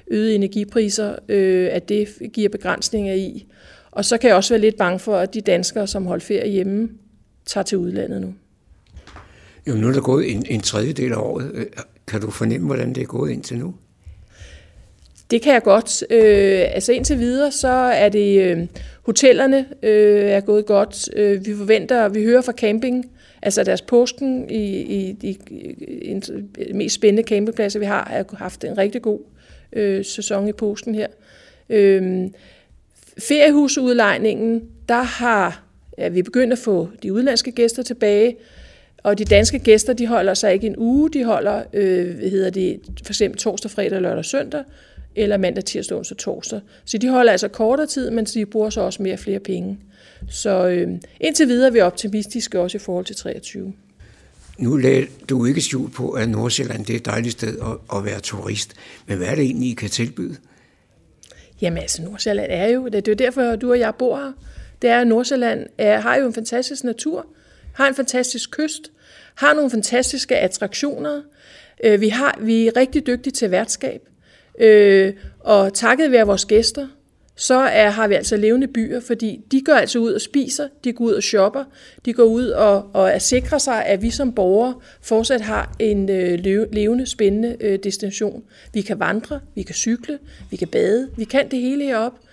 øgede 0.08 0.36
energipriser, 0.36 1.16
øh, 1.30 1.70
at 1.72 1.90
det 1.90 2.08
giver 2.34 2.50
begrænsninger 2.50 3.14
i. 3.14 3.46
Og 3.92 4.06
så 4.06 4.18
kan 4.18 4.28
jeg 4.28 4.36
også 4.36 4.54
være 4.54 4.62
lidt 4.62 4.78
bange 4.78 5.00
for, 5.00 5.18
at 5.18 5.34
de 5.34 5.42
danskere, 5.42 5.88
som 5.88 6.06
holder 6.06 6.26
ferie 6.26 6.52
hjemme, 6.52 6.90
tager 7.46 7.64
til 7.64 7.78
udlandet 7.78 8.22
nu. 8.22 8.34
Jo, 9.68 9.76
nu 9.76 9.88
er 9.88 9.92
der 9.92 10.02
gået 10.02 10.32
en, 10.32 10.46
en 10.50 10.62
tredjedel 10.62 11.12
af 11.12 11.18
året. 11.18 11.52
Øh, 11.54 11.66
kan 12.08 12.22
du 12.22 12.32
fornemme, 12.32 12.68
hvordan 12.68 12.94
det 12.94 13.04
er 13.04 13.08
gået 13.08 13.32
indtil 13.32 13.58
nu? 13.58 13.74
Det 15.32 15.42
kan 15.42 15.54
jeg 15.54 15.64
godt. 15.64 16.04
Øh, 16.10 16.66
altså 16.74 16.92
indtil 16.92 17.20
videre, 17.20 17.52
så 17.52 17.68
er 17.68 18.10
det 18.10 18.42
øh, 18.42 18.68
hotellerne 19.02 19.66
øh, 19.84 20.24
er 20.24 20.40
gået 20.40 20.66
godt. 20.66 21.10
Øh, 21.16 21.46
vi 21.46 21.56
forventer, 21.56 22.10
vi 22.10 22.24
hører 22.24 22.42
fra 22.42 22.52
camping, 22.52 23.12
altså 23.42 23.64
deres 23.64 23.82
påsken 23.82 24.50
i, 24.50 24.82
i 24.82 25.12
de 25.12 25.36
øh, 25.52 26.76
mest 26.76 26.96
spændende 26.96 27.28
campingpladser, 27.28 27.80
vi 27.80 27.86
har, 27.86 28.08
har 28.10 28.36
haft 28.38 28.64
en 28.64 28.78
rigtig 28.78 29.02
god 29.02 29.20
øh, 29.74 30.06
sæson 30.06 30.48
i 30.48 30.54
posten 30.54 30.96
her. 30.96 31.08
Øh, 31.70 32.28
feriehusudlejningen, 33.18 34.64
der 34.90 35.02
har 35.02 35.64
ja, 35.98 36.08
vi 36.10 36.22
begyndt 36.22 36.54
at 36.54 36.60
få 36.60 36.90
de 37.04 37.14
udenlandske 37.14 37.52
gæster 37.52 37.84
tilbage, 37.84 38.36
og 39.08 39.18
de 39.18 39.26
danske 39.26 39.60
gæster, 39.60 39.94
de 39.94 40.08
holder 40.08 40.34
sig 40.34 40.54
ikke 40.54 40.68
en 40.68 40.76
uge, 40.78 41.10
de 41.10 41.24
holder, 41.24 41.64
øh, 41.74 42.16
hvad 42.16 42.30
hedder 42.30 42.50
det, 42.50 42.80
for 43.04 43.12
eksempel 43.12 43.40
torsdag, 43.40 43.72
fredag, 43.72 44.02
lørdag 44.02 44.26
søndag, 44.26 44.64
eller 45.16 45.38
mandag, 45.38 45.66
tirsdag, 45.66 45.98
onsdag, 45.98 46.18
torsdag. 46.18 46.62
Så 46.86 46.98
de 46.98 47.10
holder 47.10 47.32
altså 47.32 47.48
kortere 47.48 47.88
tid, 47.88 48.10
men 48.10 48.26
de 48.26 48.46
bruger 48.46 48.70
så 48.70 48.82
også 48.82 49.04
mere 49.04 49.18
flere 49.18 49.40
penge. 49.40 49.80
Så 50.30 50.68
øh, 50.68 50.90
indtil 51.20 51.48
videre 51.48 51.68
er 51.68 51.72
vi 51.72 51.80
optimistiske 51.80 52.60
også 52.60 52.78
i 52.78 52.80
forhold 52.80 53.06
til 53.06 53.16
23. 53.16 53.74
Nu 54.58 54.78
lagde 54.78 55.08
du 55.30 55.46
ikke 55.46 55.62
skjul 55.62 55.92
på, 55.92 56.10
at 56.10 56.30
Nordsjælland 56.30 56.86
det 56.86 56.94
er 56.94 56.98
et 56.98 57.06
dejligt 57.06 57.32
sted 57.32 57.58
at, 57.60 57.98
at 57.98 58.06
være 58.06 58.20
turist. 58.20 58.74
Men 59.08 59.18
hvad 59.18 59.28
er 59.28 59.36
det 59.36 59.44
egentlig, 59.44 59.70
I 59.70 59.74
kan 59.74 59.90
tilbyde? 59.90 60.36
Jamen 61.62 61.78
altså, 61.78 62.04
Nordsjælland 62.04 62.48
er 62.52 62.68
jo, 62.68 62.86
det 62.86 63.08
er 63.08 63.12
jo 63.12 63.14
derfor, 63.14 63.56
du 63.56 63.72
og 63.72 63.80
jeg 63.80 63.94
bor 64.00 64.18
her. 64.18 64.32
Det 64.82 64.90
er, 64.90 65.02
at 65.02 65.08
Nordsjælland 65.08 65.66
er, 65.78 66.00
har 66.00 66.16
jo 66.16 66.28
en 66.28 66.34
fantastisk 66.34 66.84
natur, 66.84 67.26
har 67.74 67.88
en 67.88 67.96
fantastisk 67.96 68.52
kyst, 68.52 68.92
har 69.38 69.54
nogle 69.54 69.72
fantastiske 69.72 70.38
attraktioner. 70.38 71.22
Øh, 71.84 72.02
vi, 72.02 72.10
har, 72.10 72.38
vi 72.42 72.68
er 72.68 72.78
rigtig 72.78 73.08
dygtige 73.08 73.34
til 73.34 73.52
værtskab. 73.52 74.02
Øh, 74.60 75.14
og 75.40 75.74
takket 75.74 76.12
være 76.12 76.26
vores 76.26 76.46
gæster, 76.46 76.88
så 77.36 77.56
er, 77.56 77.90
har 77.90 78.08
vi 78.08 78.16
altså 78.16 78.38
levende 78.38 78.68
byer, 78.68 79.00
fordi 79.00 79.42
de 79.52 79.62
går 79.62 79.74
altså 79.74 80.00
ud 80.00 80.14
og 80.14 80.22
spiser, 80.22 80.68
de 80.84 80.94
går 80.94 81.06
ud 81.06 81.14
og 81.14 81.24
shopper, 81.24 81.64
de 82.06 82.14
går 82.14 82.24
ud 82.24 82.46
og, 82.48 82.90
og 82.94 83.10
er 83.10 83.20
sikre 83.20 83.60
sig, 83.60 83.86
at 83.86 84.02
vi 84.02 84.10
som 84.10 84.34
borgere 84.34 84.74
fortsat 85.02 85.42
har 85.42 85.76
en 85.80 86.10
øh, 86.10 86.40
levende, 86.72 87.06
spændende 87.06 87.58
øh, 87.60 87.80
destination. 87.84 88.44
Vi 88.74 88.82
kan 88.82 89.00
vandre, 89.00 89.40
vi 89.56 89.62
kan 89.62 89.76
cykle, 89.76 90.20
vi 90.52 90.58
kan 90.58 90.68
bade, 90.68 91.10
vi 91.18 91.24
kan 91.24 91.52
det 91.52 91.60
hele 91.60 91.84
heroppe. 91.84 92.27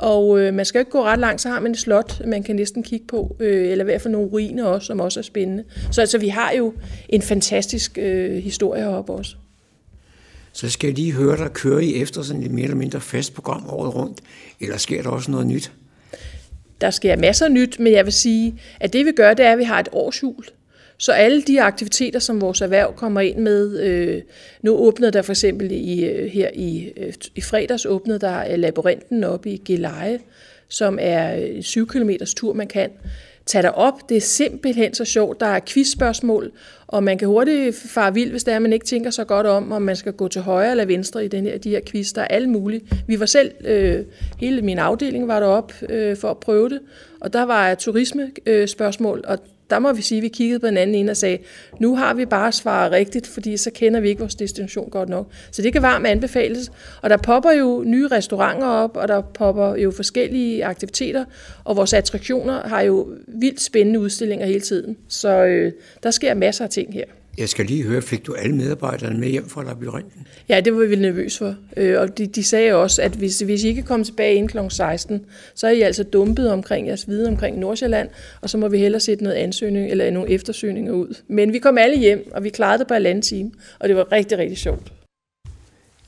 Og 0.00 0.40
øh, 0.40 0.54
man 0.54 0.64
skal 0.64 0.78
ikke 0.78 0.90
gå 0.90 1.04
ret 1.04 1.18
langt, 1.18 1.40
så 1.40 1.48
har 1.48 1.60
man 1.60 1.72
et 1.72 1.78
slot, 1.78 2.26
man 2.26 2.42
kan 2.42 2.56
næsten 2.56 2.82
kigge 2.82 3.06
på, 3.06 3.36
øh, 3.40 3.70
eller 3.70 3.84
i 3.84 3.86
hvert 3.86 4.00
fald 4.02 4.12
nogle 4.12 4.28
ruiner 4.28 4.64
også, 4.64 4.86
som 4.86 5.00
også 5.00 5.20
er 5.20 5.24
spændende. 5.24 5.64
Så 5.90 6.00
altså, 6.00 6.18
vi 6.18 6.28
har 6.28 6.52
jo 6.52 6.74
en 7.08 7.22
fantastisk 7.22 7.98
øh, 7.98 8.36
historie 8.36 8.82
heroppe 8.82 9.12
også. 9.12 9.36
Så 10.52 10.70
skal 10.70 10.88
jeg 10.88 10.96
lige 10.96 11.12
høre 11.12 11.36
dig, 11.36 11.52
kører 11.52 11.80
I 11.80 11.94
efter 11.94 12.22
sådan 12.22 12.42
et 12.42 12.50
mere 12.50 12.64
eller 12.64 12.76
mindre 12.76 13.00
fast 13.00 13.34
program 13.34 13.68
året 13.68 13.94
rundt, 13.94 14.20
eller 14.60 14.76
sker 14.76 15.02
der 15.02 15.10
også 15.10 15.30
noget 15.30 15.46
nyt? 15.46 15.72
Der 16.80 16.90
sker 16.90 17.16
masser 17.16 17.46
af 17.46 17.52
nyt, 17.52 17.78
men 17.78 17.92
jeg 17.92 18.04
vil 18.04 18.12
sige, 18.12 18.60
at 18.80 18.92
det 18.92 19.06
vi 19.06 19.12
gør, 19.12 19.34
det 19.34 19.46
er, 19.46 19.52
at 19.52 19.58
vi 19.58 19.64
har 19.64 19.80
et 19.80 19.88
årshjul. 19.92 20.44
Så 21.00 21.12
alle 21.12 21.42
de 21.42 21.62
aktiviteter, 21.62 22.18
som 22.18 22.40
vores 22.40 22.60
erhverv 22.60 22.94
kommer 22.96 23.20
ind 23.20 23.38
med, 23.38 23.80
øh, 23.80 24.22
nu 24.62 24.76
åbnede 24.76 25.10
der 25.10 25.22
for 25.22 25.32
eksempel 25.32 25.70
i, 25.72 26.04
øh, 26.04 26.26
her 26.26 26.50
i, 26.54 26.92
øh, 26.96 27.12
i 27.34 27.40
fredags 27.40 27.86
åbnede 27.86 28.18
der 28.18 28.52
øh, 28.52 28.58
labyrinten 28.58 29.24
op 29.24 29.46
i 29.46 29.62
Geleje, 29.64 30.18
som 30.68 30.98
er 31.00 31.32
en 31.32 31.62
7 31.62 31.86
km 31.86 32.10
tur, 32.36 32.52
man 32.52 32.66
kan 32.66 32.90
tage 33.46 33.62
dig 33.62 33.74
op. 33.74 34.08
Det 34.08 34.16
er 34.16 34.20
simpelthen 34.20 34.94
så 34.94 35.04
sjovt. 35.04 35.40
Der 35.40 35.46
er 35.46 35.60
quizspørgsmål, 35.66 36.52
og 36.86 37.04
man 37.04 37.18
kan 37.18 37.28
hurtigt 37.28 37.76
fare 37.76 38.14
vild, 38.14 38.30
hvis 38.30 38.44
det 38.44 38.54
er, 38.54 38.58
man 38.58 38.72
ikke 38.72 38.86
tænker 38.86 39.10
så 39.10 39.24
godt 39.24 39.46
om, 39.46 39.72
om 39.72 39.82
man 39.82 39.96
skal 39.96 40.12
gå 40.12 40.28
til 40.28 40.40
højre 40.40 40.70
eller 40.70 40.84
venstre 40.84 41.24
i 41.24 41.28
den 41.28 41.44
her, 41.44 41.58
de 41.58 41.70
her 41.70 41.80
quiz. 41.86 42.12
Der 42.12 42.22
er 42.22 42.26
alle 42.26 42.50
mulige. 42.50 42.82
Vi 43.06 43.20
var 43.20 43.26
selv, 43.26 43.52
øh, 43.64 44.04
hele 44.40 44.62
min 44.62 44.78
afdeling 44.78 45.28
var 45.28 45.40
deroppe 45.40 45.74
øh, 45.88 46.16
for 46.16 46.30
at 46.30 46.38
prøve 46.38 46.68
det, 46.68 46.80
og 47.20 47.32
der 47.32 47.42
var 47.42 47.74
turismespørgsmål, 47.74 49.18
øh, 49.18 49.30
og 49.30 49.38
der 49.70 49.78
må 49.78 49.92
vi 49.92 50.02
sige, 50.02 50.18
at 50.18 50.22
vi 50.22 50.28
kiggede 50.28 50.60
på 50.60 50.66
den 50.66 50.76
anden 50.76 50.96
ene 50.96 51.10
og 51.10 51.16
sagde, 51.16 51.38
nu 51.80 51.96
har 51.96 52.14
vi 52.14 52.26
bare 52.26 52.52
svaret 52.52 52.92
rigtigt, 52.92 53.26
fordi 53.26 53.56
så 53.56 53.70
kender 53.70 54.00
vi 54.00 54.08
ikke 54.08 54.20
vores 54.20 54.34
destination 54.34 54.90
godt 54.90 55.08
nok. 55.08 55.26
Så 55.50 55.62
det 55.62 55.72
kan 55.72 55.82
varmt 55.82 56.06
anbefales. 56.06 56.72
Og 57.02 57.10
der 57.10 57.16
popper 57.16 57.52
jo 57.52 57.82
nye 57.86 58.08
restauranter 58.08 58.66
op, 58.66 58.96
og 58.96 59.08
der 59.08 59.20
popper 59.20 59.76
jo 59.76 59.90
forskellige 59.90 60.64
aktiviteter, 60.64 61.24
og 61.64 61.76
vores 61.76 61.92
attraktioner 61.92 62.68
har 62.68 62.80
jo 62.80 63.08
vildt 63.26 63.60
spændende 63.60 64.00
udstillinger 64.00 64.46
hele 64.46 64.60
tiden. 64.60 64.96
Så 65.08 65.44
øh, 65.44 65.72
der 66.02 66.10
sker 66.10 66.34
masser 66.34 66.64
af 66.64 66.70
ting 66.70 66.92
her. 66.92 67.04
Jeg 67.40 67.48
skal 67.48 67.66
lige 67.66 67.82
høre, 67.82 68.02
fik 68.02 68.26
du 68.26 68.34
alle 68.34 68.56
medarbejderne 68.56 69.20
med 69.20 69.28
hjem 69.28 69.48
fra 69.48 69.64
labyrinten? 69.64 70.26
Ja, 70.48 70.60
det 70.60 70.74
var 70.74 70.84
vi 70.84 70.96
nervøs 70.96 71.38
for. 71.38 71.54
Øh, 71.76 72.00
og 72.00 72.18
de, 72.18 72.26
de 72.26 72.44
sagde 72.44 72.74
også, 72.74 73.02
at 73.02 73.12
hvis, 73.12 73.40
hvis 73.40 73.64
I 73.64 73.68
ikke 73.68 73.82
kommer 73.82 74.04
tilbage 74.04 74.34
inden 74.34 74.48
kl. 74.48 74.58
16, 74.68 75.24
så 75.54 75.66
er 75.66 75.70
I 75.70 75.80
altså 75.80 76.02
dumpet 76.02 76.52
omkring 76.52 76.86
jeres 76.86 77.08
viden 77.08 77.28
omkring 77.28 77.58
Nordsjælland, 77.58 78.08
og 78.40 78.50
så 78.50 78.58
må 78.58 78.68
vi 78.68 78.78
hellere 78.78 79.00
sætte 79.00 79.24
noget 79.24 79.36
ansøgning 79.36 79.90
eller 79.90 80.10
nogle 80.10 80.30
eftersøgninger 80.30 80.92
ud. 80.92 81.14
Men 81.28 81.52
vi 81.52 81.58
kom 81.58 81.78
alle 81.78 81.98
hjem, 81.98 82.30
og 82.34 82.44
vi 82.44 82.48
klarede 82.48 82.78
det 82.78 82.86
på 82.86 82.94
en 82.94 83.22
time, 83.22 83.50
og 83.78 83.88
det 83.88 83.96
var 83.96 84.12
rigtig, 84.12 84.38
rigtig 84.38 84.58
sjovt. 84.58 84.92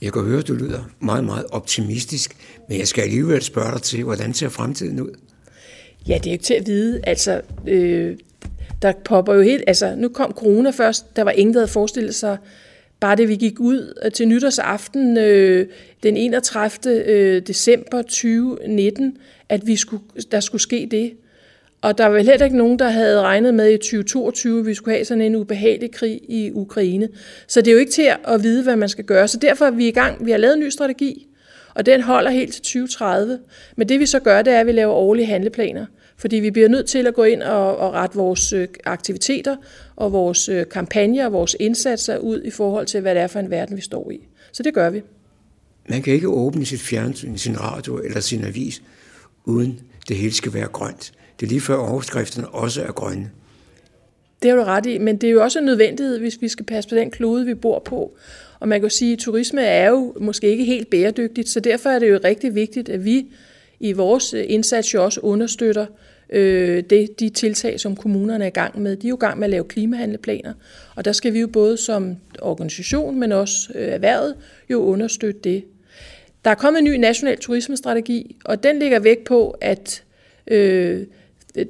Jeg 0.02 0.12
kan 0.12 0.22
høre, 0.22 0.38
at 0.38 0.48
du 0.48 0.54
lyder 0.54 0.90
meget, 1.00 1.24
meget 1.24 1.44
optimistisk, 1.50 2.36
men 2.68 2.78
jeg 2.78 2.88
skal 2.88 3.02
alligevel 3.02 3.42
spørge 3.42 3.72
dig 3.72 3.82
til, 3.82 4.04
hvordan 4.04 4.34
ser 4.34 4.48
fremtiden 4.48 5.00
ud? 5.00 5.10
Ja, 6.08 6.14
det 6.14 6.26
er 6.26 6.30
jo 6.30 6.32
ikke 6.32 6.44
til 6.44 6.54
at 6.54 6.66
vide. 6.66 7.00
Altså, 7.06 7.40
øh, 7.66 8.16
der 8.82 8.92
popper 9.04 9.34
jo 9.34 9.40
helt, 9.40 9.64
altså 9.66 9.94
nu 9.96 10.08
kom 10.08 10.32
corona 10.32 10.70
først, 10.70 11.16
der 11.16 11.22
var 11.22 11.30
ingen, 11.30 11.54
der 11.54 11.60
havde 11.60 11.72
forestillet 11.72 12.14
sig, 12.14 12.36
bare 13.00 13.16
det 13.16 13.28
vi 13.28 13.36
gik 13.36 13.60
ud 13.60 13.98
øh, 14.04 14.12
til 14.12 14.28
nytårsaften 14.28 15.16
øh, 15.16 15.66
den 16.02 16.16
31. 16.16 17.04
Øh, 17.06 17.42
december 17.46 18.02
2019, 18.02 19.16
at 19.48 19.66
vi 19.66 19.76
skulle, 19.76 20.02
der 20.32 20.40
skulle 20.40 20.62
ske 20.62 20.88
det. 20.90 21.12
Og 21.80 21.98
der 21.98 22.06
var 22.06 22.14
vel 22.14 22.26
heller 22.26 22.44
ikke 22.44 22.56
nogen, 22.56 22.78
der 22.78 22.88
havde 22.88 23.20
regnet 23.20 23.54
med 23.54 23.70
i 23.70 23.76
2022, 23.76 24.60
at 24.60 24.66
vi 24.66 24.74
skulle 24.74 24.94
have 24.94 25.04
sådan 25.04 25.22
en 25.22 25.36
ubehagelig 25.36 25.90
krig 25.90 26.20
i 26.28 26.50
Ukraine. 26.54 27.08
Så 27.46 27.60
det 27.60 27.68
er 27.68 27.72
jo 27.72 27.78
ikke 27.78 27.92
til 27.92 28.10
at 28.24 28.42
vide, 28.42 28.62
hvad 28.62 28.76
man 28.76 28.88
skal 28.88 29.04
gøre. 29.04 29.28
Så 29.28 29.38
derfor 29.38 29.64
er 29.64 29.70
vi 29.70 29.88
i 29.88 29.90
gang. 29.90 30.26
Vi 30.26 30.30
har 30.30 30.38
lavet 30.38 30.54
en 30.54 30.60
ny 30.60 30.68
strategi, 30.68 31.26
og 31.74 31.86
den 31.86 32.02
holder 32.02 32.30
helt 32.30 32.52
til 32.52 32.62
2030. 32.62 33.38
Men 33.76 33.88
det 33.88 34.00
vi 34.00 34.06
så 34.06 34.20
gør, 34.20 34.42
det 34.42 34.52
er, 34.52 34.60
at 34.60 34.66
vi 34.66 34.72
laver 34.72 34.92
årlige 34.92 35.26
handleplaner. 35.26 35.86
Fordi 36.22 36.36
vi 36.36 36.50
bliver 36.50 36.68
nødt 36.68 36.86
til 36.86 37.06
at 37.06 37.14
gå 37.14 37.22
ind 37.22 37.42
og, 37.42 37.76
og 37.76 37.92
rette 37.92 38.16
vores 38.16 38.52
øh, 38.52 38.68
aktiviteter 38.84 39.56
og 39.96 40.12
vores 40.12 40.48
øh, 40.48 40.66
kampagner 40.70 41.26
og 41.26 41.32
vores 41.32 41.56
indsatser 41.60 42.18
ud 42.18 42.42
i 42.42 42.50
forhold 42.50 42.86
til, 42.86 43.00
hvad 43.00 43.14
det 43.14 43.22
er 43.22 43.26
for 43.26 43.40
en 43.40 43.50
verden, 43.50 43.76
vi 43.76 43.82
står 43.82 44.10
i. 44.10 44.20
Så 44.52 44.62
det 44.62 44.74
gør 44.74 44.90
vi. 44.90 45.02
Man 45.88 46.02
kan 46.02 46.14
ikke 46.14 46.28
åbne 46.28 46.64
sit 46.64 46.80
fjernsyn, 46.80 47.36
sin 47.36 47.60
radio 47.60 47.98
eller 47.98 48.20
sin 48.20 48.44
avis, 48.44 48.82
uden 49.44 49.80
det 50.08 50.16
hele 50.16 50.34
skal 50.34 50.54
være 50.54 50.68
grønt. 50.68 51.12
Det 51.40 51.46
er 51.46 51.50
lige 51.50 51.60
før 51.60 51.76
overskrifterne 51.76 52.48
også 52.48 52.82
er 52.82 52.92
grønne. 52.92 53.30
Det 54.42 54.50
har 54.50 54.56
du 54.56 54.64
ret 54.64 54.86
i, 54.86 54.98
men 54.98 55.16
det 55.16 55.26
er 55.26 55.32
jo 55.32 55.42
også 55.42 55.58
en 55.58 55.64
nødvendighed, 55.64 56.18
hvis 56.18 56.38
vi 56.40 56.48
skal 56.48 56.66
passe 56.66 56.90
på 56.90 56.96
den 56.96 57.10
klode, 57.10 57.46
vi 57.46 57.54
bor 57.54 57.82
på. 57.84 58.16
Og 58.60 58.68
man 58.68 58.80
kan 58.80 58.88
jo 58.88 58.94
sige, 58.94 59.12
at 59.12 59.18
turisme 59.18 59.62
er 59.62 59.90
jo 59.90 60.14
måske 60.20 60.48
ikke 60.48 60.64
helt 60.64 60.90
bæredygtigt, 60.90 61.48
så 61.48 61.60
derfor 61.60 61.90
er 61.90 61.98
det 61.98 62.10
jo 62.10 62.18
rigtig 62.24 62.54
vigtigt, 62.54 62.88
at 62.88 63.04
vi 63.04 63.26
i 63.80 63.92
vores 63.92 64.32
indsats 64.32 64.94
jo 64.94 65.04
også 65.04 65.20
understøtter 65.20 65.86
øh, 66.32 66.82
det, 66.90 67.20
de 67.20 67.28
tiltag, 67.28 67.80
som 67.80 67.96
kommunerne 67.96 68.44
er 68.44 68.48
i 68.48 68.50
gang 68.50 68.80
med. 68.80 68.96
De 68.96 69.06
er 69.06 69.08
jo 69.08 69.16
i 69.16 69.18
gang 69.18 69.38
med 69.38 69.44
at 69.44 69.50
lave 69.50 69.64
klimahandleplaner, 69.64 70.52
og 70.96 71.04
der 71.04 71.12
skal 71.12 71.32
vi 71.32 71.40
jo 71.40 71.46
både 71.46 71.76
som 71.76 72.16
organisation, 72.40 73.20
men 73.20 73.32
også 73.32 73.72
øh, 73.74 73.88
erhvervet, 73.88 74.34
jo 74.70 74.82
understøtte 74.82 75.40
det. 75.44 75.64
Der 76.44 76.50
er 76.50 76.54
kommet 76.54 76.78
en 76.78 76.84
ny 76.84 76.96
national 76.96 77.38
turismestrategi, 77.38 78.36
og 78.44 78.62
den 78.62 78.78
ligger 78.78 78.98
væk 78.98 79.24
på, 79.24 79.56
at 79.60 80.02
øh, 80.46 81.06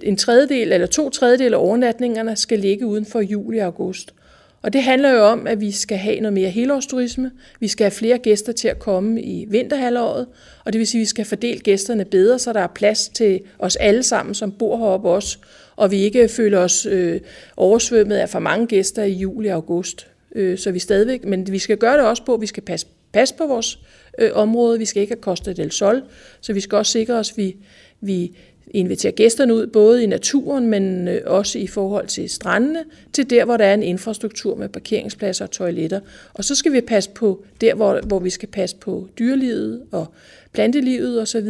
en 0.02 0.16
tredjedel 0.16 0.72
eller 0.72 0.86
to 0.86 1.10
tredjedel 1.10 1.54
af 1.54 1.58
overnatningerne 1.58 2.36
skal 2.36 2.58
ligge 2.58 2.86
uden 2.86 3.06
for 3.06 3.20
juli 3.20 3.58
og 3.58 3.64
august. 3.64 4.14
Og 4.62 4.72
det 4.72 4.82
handler 4.82 5.10
jo 5.10 5.24
om, 5.24 5.46
at 5.46 5.60
vi 5.60 5.70
skal 5.70 5.98
have 5.98 6.20
noget 6.20 6.32
mere 6.32 6.50
helårsturisme. 6.50 7.30
Vi 7.60 7.68
skal 7.68 7.84
have 7.84 7.90
flere 7.90 8.18
gæster 8.18 8.52
til 8.52 8.68
at 8.68 8.78
komme 8.78 9.22
i 9.22 9.46
vinterhalvåret, 9.48 10.26
og 10.64 10.72
det 10.72 10.78
vil 10.78 10.86
sige, 10.86 11.00
at 11.00 11.02
vi 11.02 11.06
skal 11.08 11.24
fordele 11.24 11.60
gæsterne 11.60 12.04
bedre, 12.04 12.38
så 12.38 12.52
der 12.52 12.60
er 12.60 12.66
plads 12.66 13.08
til 13.08 13.40
os 13.58 13.76
alle 13.76 14.02
sammen, 14.02 14.34
som 14.34 14.52
bor 14.52 14.76
heroppe 14.76 15.08
også, 15.08 15.38
og 15.76 15.90
vi 15.90 15.96
ikke 15.96 16.28
føler 16.28 16.58
os 16.58 16.86
øh, 16.86 17.20
oversvømmet 17.56 18.16
af 18.16 18.28
for 18.28 18.38
mange 18.38 18.66
gæster 18.66 19.02
i 19.02 19.12
juli 19.12 19.48
og 19.48 19.54
august. 19.54 20.06
Øh, 20.34 20.58
så 20.58 20.70
vi 20.70 20.78
stadigvæk, 20.78 21.24
men 21.24 21.52
vi 21.52 21.58
skal 21.58 21.76
gøre 21.76 21.96
det 21.96 22.06
også 22.06 22.24
på, 22.24 22.34
at 22.34 22.40
vi 22.40 22.46
skal 22.46 22.62
passe, 22.62 22.86
passe 23.12 23.34
på 23.34 23.46
vores 23.46 23.78
øh, 24.18 24.30
område. 24.34 24.78
Vi 24.78 24.84
skal 24.84 25.02
ikke 25.02 25.14
have 25.14 25.22
Costa 25.22 25.52
del 25.52 25.70
Sol, 25.70 26.02
så 26.40 26.52
vi 26.52 26.60
skal 26.60 26.78
også 26.78 26.92
sikre 26.92 27.14
os, 27.14 27.30
at 27.30 27.36
vi, 27.36 27.56
vi 28.02 28.36
inviterer 28.70 29.12
gæsterne 29.12 29.54
ud, 29.54 29.66
både 29.66 30.02
i 30.02 30.06
naturen, 30.06 30.66
men 30.66 31.08
øh, 31.08 31.20
også 31.26 31.58
i 31.58 31.66
forhold 31.66 32.06
til 32.06 32.30
strandene, 32.30 32.84
til 33.12 33.30
der, 33.30 33.44
hvor 33.44 33.56
der 33.56 33.64
er 33.64 33.74
en 33.74 33.82
infrastruktur 33.82 34.56
med 34.56 34.68
parkeringspladser 34.68 35.44
og 35.44 35.50
toiletter. 35.50 36.00
Og 36.34 36.44
så 36.44 36.54
skal 36.54 36.72
vi 36.72 36.80
passe 36.80 37.10
på 37.10 37.44
der, 37.60 37.74
hvor, 37.74 38.00
hvor 38.06 38.18
vi 38.18 38.30
skal 38.30 38.48
passe 38.48 38.76
på 38.76 39.08
dyrelivet 39.18 39.82
og 39.92 40.06
plantelivet 40.52 41.20
osv., 41.22 41.48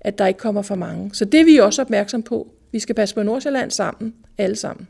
at 0.00 0.18
der 0.18 0.26
ikke 0.26 0.40
kommer 0.40 0.62
for 0.62 0.74
mange. 0.74 1.10
Så 1.12 1.24
det 1.24 1.40
er 1.40 1.44
vi 1.44 1.56
også 1.56 1.82
opmærksom 1.82 2.22
på. 2.22 2.48
Vi 2.72 2.78
skal 2.78 2.94
passe 2.94 3.14
på 3.14 3.22
Nordsjælland 3.22 3.70
sammen, 3.70 4.14
alle 4.38 4.56
sammen. 4.56 4.88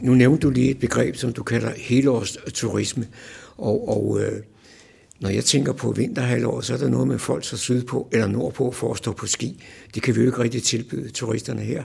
Nu 0.00 0.14
nævnte 0.14 0.42
du 0.42 0.50
lige 0.50 0.70
et 0.70 0.78
begreb, 0.78 1.16
som 1.16 1.32
du 1.32 1.42
kalder 1.42 1.70
helårsturisme, 1.76 3.06
og, 3.56 3.88
og 3.88 4.20
øh, 4.20 4.42
når 5.22 5.30
jeg 5.30 5.44
tænker 5.44 5.72
på 5.72 5.92
vinterhalvåret, 5.92 6.64
så 6.64 6.74
er 6.74 6.78
der 6.78 6.88
noget 6.88 7.08
med 7.08 7.18
folk 7.18 7.44
så 7.44 7.56
sydpå 7.56 8.08
eller 8.12 8.26
nordpå 8.26 8.70
for 8.70 8.90
at 8.90 8.98
stå 8.98 9.12
på 9.12 9.26
ski. 9.26 9.62
Det 9.94 10.02
kan 10.02 10.16
vi 10.16 10.20
jo 10.20 10.26
ikke 10.26 10.38
rigtig 10.38 10.62
tilbyde 10.62 11.10
turisterne 11.10 11.60
her. 11.60 11.82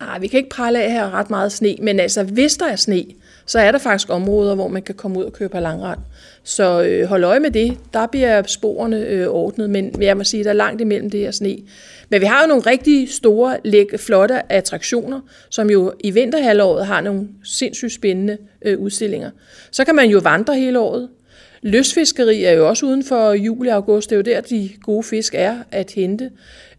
Nej, 0.00 0.18
vi 0.18 0.26
kan 0.26 0.38
ikke 0.38 0.50
prale 0.50 0.82
af 0.82 0.92
her 0.92 1.10
ret 1.10 1.30
meget 1.30 1.52
sne, 1.52 1.76
men 1.82 2.00
altså 2.00 2.22
hvis 2.22 2.56
der 2.56 2.66
er 2.66 2.76
sne, 2.76 3.04
så 3.46 3.58
er 3.58 3.72
der 3.72 3.78
faktisk 3.78 4.10
områder, 4.10 4.54
hvor 4.54 4.68
man 4.68 4.82
kan 4.82 4.94
komme 4.94 5.18
ud 5.18 5.24
og 5.24 5.32
køre 5.32 5.48
på 5.48 5.60
langrand. 5.60 5.98
Så 6.42 6.82
øh, 6.82 7.08
hold 7.08 7.24
øje 7.24 7.40
med 7.40 7.50
det. 7.50 7.78
Der 7.92 8.06
bliver 8.06 8.42
sporene 8.46 8.96
øh, 8.96 9.28
ordnet, 9.28 9.70
men 9.70 10.02
jeg 10.02 10.16
må 10.16 10.24
sige, 10.24 10.44
der 10.44 10.50
er 10.50 10.54
langt 10.54 10.80
imellem 10.80 11.10
det 11.10 11.20
her 11.20 11.30
sne. 11.30 11.58
Men 12.08 12.20
vi 12.20 12.26
har 12.26 12.42
jo 12.42 12.48
nogle 12.48 12.62
rigtig 12.62 13.12
store, 13.12 13.56
læk, 13.64 13.98
flotte 13.98 14.52
attraktioner, 14.52 15.20
som 15.50 15.70
jo 15.70 15.92
i 16.00 16.10
vinterhalvåret 16.10 16.86
har 16.86 17.00
nogle 17.00 17.28
sindssygt 17.44 17.92
spændende 17.92 18.38
øh, 18.64 18.78
udstillinger. 18.78 19.30
Så 19.70 19.84
kan 19.84 19.94
man 19.94 20.08
jo 20.08 20.18
vandre 20.18 20.56
hele 20.56 20.78
året. 20.78 21.08
Løsfiskeri 21.62 22.44
er 22.44 22.52
jo 22.52 22.68
også 22.68 22.86
uden 22.86 23.04
for 23.04 23.32
juli 23.32 23.68
og 23.68 23.74
august. 23.74 24.10
Det 24.10 24.16
er 24.16 24.18
jo 24.18 24.22
der, 24.22 24.40
de 24.40 24.70
gode 24.82 25.02
fisk 25.02 25.34
er 25.36 25.58
at 25.70 25.92
hente. 25.92 26.30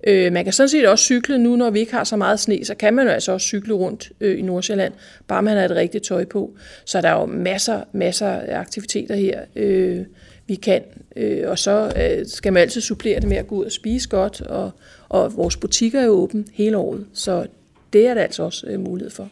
Øh, 0.07 0.33
man 0.33 0.43
kan 0.43 0.53
sådan 0.53 0.69
set 0.69 0.87
også 0.87 1.03
cykle 1.03 1.37
nu, 1.37 1.55
når 1.55 1.69
vi 1.69 1.79
ikke 1.79 1.91
har 1.91 2.03
så 2.03 2.15
meget 2.15 2.39
sne, 2.39 2.65
så 2.65 2.75
kan 2.75 2.93
man 2.93 3.05
jo 3.05 3.11
altså 3.11 3.31
også 3.31 3.47
cykle 3.47 3.73
rundt 3.73 4.11
øh, 4.21 4.39
i 4.39 4.41
Nordsjælland, 4.41 4.93
bare 5.27 5.43
man 5.43 5.57
har 5.57 5.65
et 5.65 5.71
rigtigt 5.71 6.03
tøj 6.03 6.25
på. 6.25 6.51
Så 6.85 7.01
der 7.01 7.09
er 7.09 7.19
jo 7.19 7.25
masser, 7.25 7.83
masser 7.93 8.27
af 8.27 8.59
aktiviteter 8.59 9.15
her, 9.15 9.41
øh, 9.55 10.01
vi 10.47 10.55
kan. 10.55 10.81
Øh, 11.15 11.49
og 11.49 11.59
så 11.59 11.93
øh, 12.01 12.25
skal 12.27 12.53
man 12.53 12.61
altid 12.61 12.81
supplere 12.81 13.19
det 13.19 13.29
med 13.29 13.37
at 13.37 13.47
gå 13.47 13.55
ud 13.55 13.65
og 13.65 13.71
spise 13.71 14.09
godt, 14.09 14.41
og, 14.41 14.71
og 15.09 15.37
vores 15.37 15.57
butikker 15.57 15.99
er 15.99 16.05
jo 16.05 16.11
åbne 16.11 16.45
hele 16.53 16.77
året, 16.77 17.05
så 17.13 17.45
det 17.93 18.07
er 18.07 18.13
der 18.13 18.21
altså 18.21 18.43
også 18.43 18.67
øh, 18.67 18.79
mulighed 18.79 19.11
for. 19.11 19.29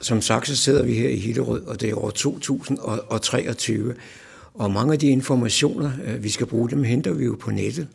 Som 0.00 0.22
sagt, 0.22 0.48
så 0.48 0.56
sidder 0.56 0.82
vi 0.82 0.94
her 0.94 1.08
i 1.08 1.16
Hillerød, 1.16 1.62
og 1.66 1.80
det 1.80 1.90
er 1.90 2.04
år 2.04 2.10
2023. 2.10 3.94
Og 4.58 4.70
mange 4.70 4.92
af 4.92 4.98
de 4.98 5.08
informationer, 5.08 5.90
øh, 6.06 6.24
vi 6.24 6.28
skal 6.28 6.46
bruge, 6.46 6.70
dem 6.70 6.82
henter 6.82 7.12
vi 7.12 7.24
jo 7.24 7.36
på 7.40 7.50
nettet. 7.50 7.88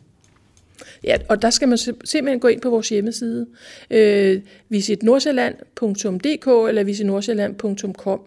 Ja, 1.04 1.16
og 1.28 1.42
der 1.42 1.50
skal 1.50 1.68
man 1.68 1.78
simpelthen 1.78 2.40
gå 2.40 2.48
ind 2.48 2.60
på 2.60 2.70
vores 2.70 2.88
hjemmeside, 2.88 3.46
øh, 3.90 4.40
visitnordsjælland.dk 4.68 6.68
eller 6.68 6.84
visitnordsjælland.com. 6.84 8.20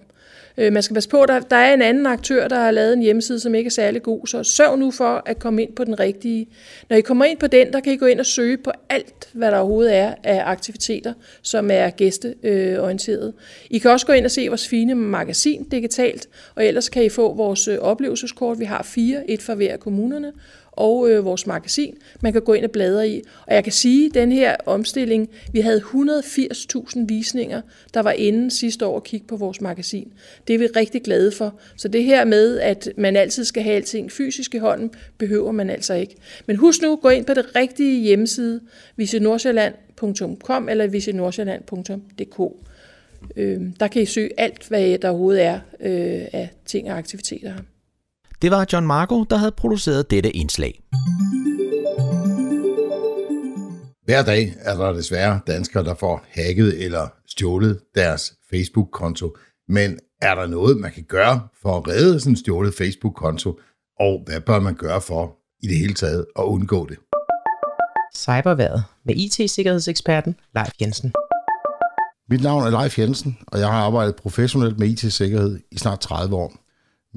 Øh, 0.57 0.73
man 0.73 0.83
skal 0.83 0.93
passe 0.93 1.09
på, 1.09 1.25
der, 1.27 1.39
der 1.39 1.55
er 1.55 1.73
en 1.73 1.81
anden 1.81 2.05
aktør, 2.05 2.47
der 2.47 2.59
har 2.59 2.71
lavet 2.71 2.93
en 2.93 3.01
hjemmeside, 3.01 3.39
som 3.39 3.55
ikke 3.55 3.67
er 3.67 3.71
særlig 3.71 4.03
god, 4.03 4.27
så 4.27 4.43
sørg 4.43 4.79
nu 4.79 4.91
for 4.91 5.23
at 5.25 5.39
komme 5.39 5.61
ind 5.61 5.73
på 5.73 5.83
den 5.83 5.99
rigtige. 5.99 6.47
Når 6.89 6.97
I 6.97 7.01
kommer 7.01 7.25
ind 7.25 7.37
på 7.37 7.47
den, 7.47 7.73
der 7.73 7.79
kan 7.79 7.93
I 7.93 7.97
gå 7.97 8.05
ind 8.05 8.19
og 8.19 8.25
søge 8.25 8.57
på 8.57 8.71
alt, 8.89 9.29
hvad 9.33 9.51
der 9.51 9.57
overhovedet 9.57 9.95
er 9.95 10.13
af 10.23 10.41
aktiviteter, 10.45 11.13
som 11.41 11.71
er 11.71 11.89
gæsteorienteret. 11.89 13.33
I 13.69 13.77
kan 13.77 13.91
også 13.91 14.05
gå 14.05 14.13
ind 14.13 14.25
og 14.25 14.31
se 14.31 14.47
vores 14.47 14.67
fine 14.67 14.95
magasin 14.95 15.63
digitalt, 15.63 16.27
og 16.55 16.65
ellers 16.65 16.89
kan 16.89 17.03
I 17.03 17.09
få 17.09 17.33
vores 17.33 17.67
øh, 17.67 17.77
oplevelseskort. 17.77 18.59
Vi 18.59 18.65
har 18.65 18.83
fire, 18.83 19.29
et 19.29 19.41
for 19.41 19.55
hver 19.55 19.73
af 19.73 19.79
kommunerne, 19.79 20.31
og 20.75 21.09
øh, 21.09 21.25
vores 21.25 21.47
magasin, 21.47 21.97
man 22.21 22.33
kan 22.33 22.41
gå 22.41 22.53
ind 22.53 22.65
og 22.65 22.71
bladre 22.71 23.09
i. 23.09 23.21
Og 23.47 23.55
jeg 23.55 23.63
kan 23.63 23.73
sige, 23.73 24.05
at 24.05 24.13
den 24.13 24.31
her 24.31 24.55
omstilling, 24.65 25.29
vi 25.51 25.59
havde 25.59 25.79
180.000 25.79 27.05
visninger, 27.07 27.61
der 27.93 27.99
var 27.99 28.11
inde 28.11 28.51
sidste 28.51 28.85
år 28.85 28.97
at 28.97 29.03
kigge 29.03 29.27
på 29.27 29.37
vores 29.37 29.61
magasin. 29.61 30.13
Det 30.47 30.53
er 30.53 30.57
vi 30.59 30.67
rigtig 30.67 31.03
glade 31.03 31.31
for. 31.31 31.59
Så 31.77 31.87
det 31.87 32.03
her 32.03 32.25
med, 32.25 32.59
at 32.59 32.89
man 32.97 33.15
altid 33.15 33.45
skal 33.45 33.63
have 33.63 33.75
alting 33.75 34.11
fysisk 34.11 34.55
i 34.55 34.57
hånden, 34.57 34.91
behøver 35.17 35.51
man 35.51 35.69
altså 35.69 35.93
ikke. 35.93 36.15
Men 36.45 36.55
husk 36.55 36.81
nu, 36.81 36.95
gå 36.95 37.09
ind 37.09 37.25
på 37.25 37.33
det 37.33 37.55
rigtige 37.55 38.01
hjemmeside, 38.01 38.61
visitnordsjælland.com 38.95 40.69
eller 40.69 40.87
visitnordsjælland.dk. 40.87 42.39
Øh, 43.35 43.61
der 43.79 43.87
kan 43.87 44.01
I 44.01 44.05
søge 44.05 44.29
alt, 44.37 44.67
hvad 44.67 44.97
der 44.97 45.09
overhovedet 45.09 45.43
er 45.43 45.59
øh, 45.79 46.25
af 46.33 46.49
ting 46.65 46.91
og 46.91 46.97
aktiviteter 46.97 47.49
her. 47.49 47.59
Det 48.45 48.51
var 48.51 48.67
John 48.73 48.87
Marco, 48.87 49.23
der 49.23 49.37
havde 49.37 49.51
produceret 49.51 50.11
dette 50.11 50.31
indslag. 50.31 50.81
Hver 54.05 54.23
dag 54.25 54.55
er 54.59 54.75
der 54.77 54.93
desværre 54.93 55.39
danskere, 55.47 55.83
der 55.83 55.95
får 55.95 56.25
hacket 56.31 56.83
eller 56.83 57.07
stjålet 57.27 57.79
deres 57.95 58.33
Facebook-konto. 58.49 59.35
Men 59.67 59.99
er 60.21 60.35
der 60.35 60.47
noget, 60.47 60.77
man 60.77 60.91
kan 60.91 61.03
gøre 61.03 61.47
for 61.61 61.77
at 61.77 61.87
redde 61.87 62.19
sådan 62.19 62.33
en 62.33 62.37
stjålet 62.37 62.73
Facebook-konto? 62.73 63.59
Og 63.99 64.23
hvad 64.25 64.41
bør 64.41 64.59
man 64.59 64.75
gøre 64.75 65.01
for 65.01 65.35
i 65.63 65.67
det 65.67 65.77
hele 65.77 65.93
taget 65.93 66.25
at 66.39 66.43
undgå 66.43 66.85
det? 66.85 66.97
Cyberværet 68.15 68.83
med 69.05 69.15
IT-sikkerhedseksperten 69.15 70.35
Leif 70.55 70.71
Jensen. 70.81 71.13
Mit 72.29 72.43
navn 72.43 72.63
er 72.63 72.81
Leif 72.81 72.99
Jensen, 72.99 73.37
og 73.47 73.59
jeg 73.59 73.67
har 73.67 73.79
arbejdet 73.85 74.15
professionelt 74.15 74.79
med 74.79 74.87
IT-sikkerhed 74.87 75.59
i 75.71 75.77
snart 75.77 75.99
30 75.99 76.35
år. 76.35 76.64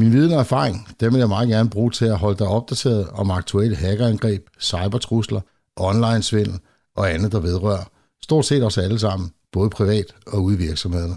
Min 0.00 0.12
viden 0.12 0.32
og 0.32 0.40
erfaring, 0.40 0.88
dem 1.00 1.12
vil 1.12 1.18
jeg 1.18 1.28
meget 1.28 1.48
gerne 1.48 1.70
bruge 1.70 1.90
til 1.90 2.04
at 2.04 2.18
holde 2.18 2.38
dig 2.38 2.46
opdateret 2.46 3.08
om 3.08 3.30
aktuelle 3.30 3.76
hackerangreb, 3.76 4.46
cybertrusler, 4.60 5.40
online-svindel 5.76 6.60
og 6.96 7.14
andet, 7.14 7.32
der 7.32 7.40
vedrører. 7.40 7.90
Stort 8.22 8.44
set 8.44 8.64
os 8.64 8.78
alle 8.78 8.98
sammen, 8.98 9.30
både 9.52 9.70
privat 9.70 10.14
og 10.26 10.42
ude 10.42 10.54
i 10.54 10.58
virksomhederne. 10.58 11.16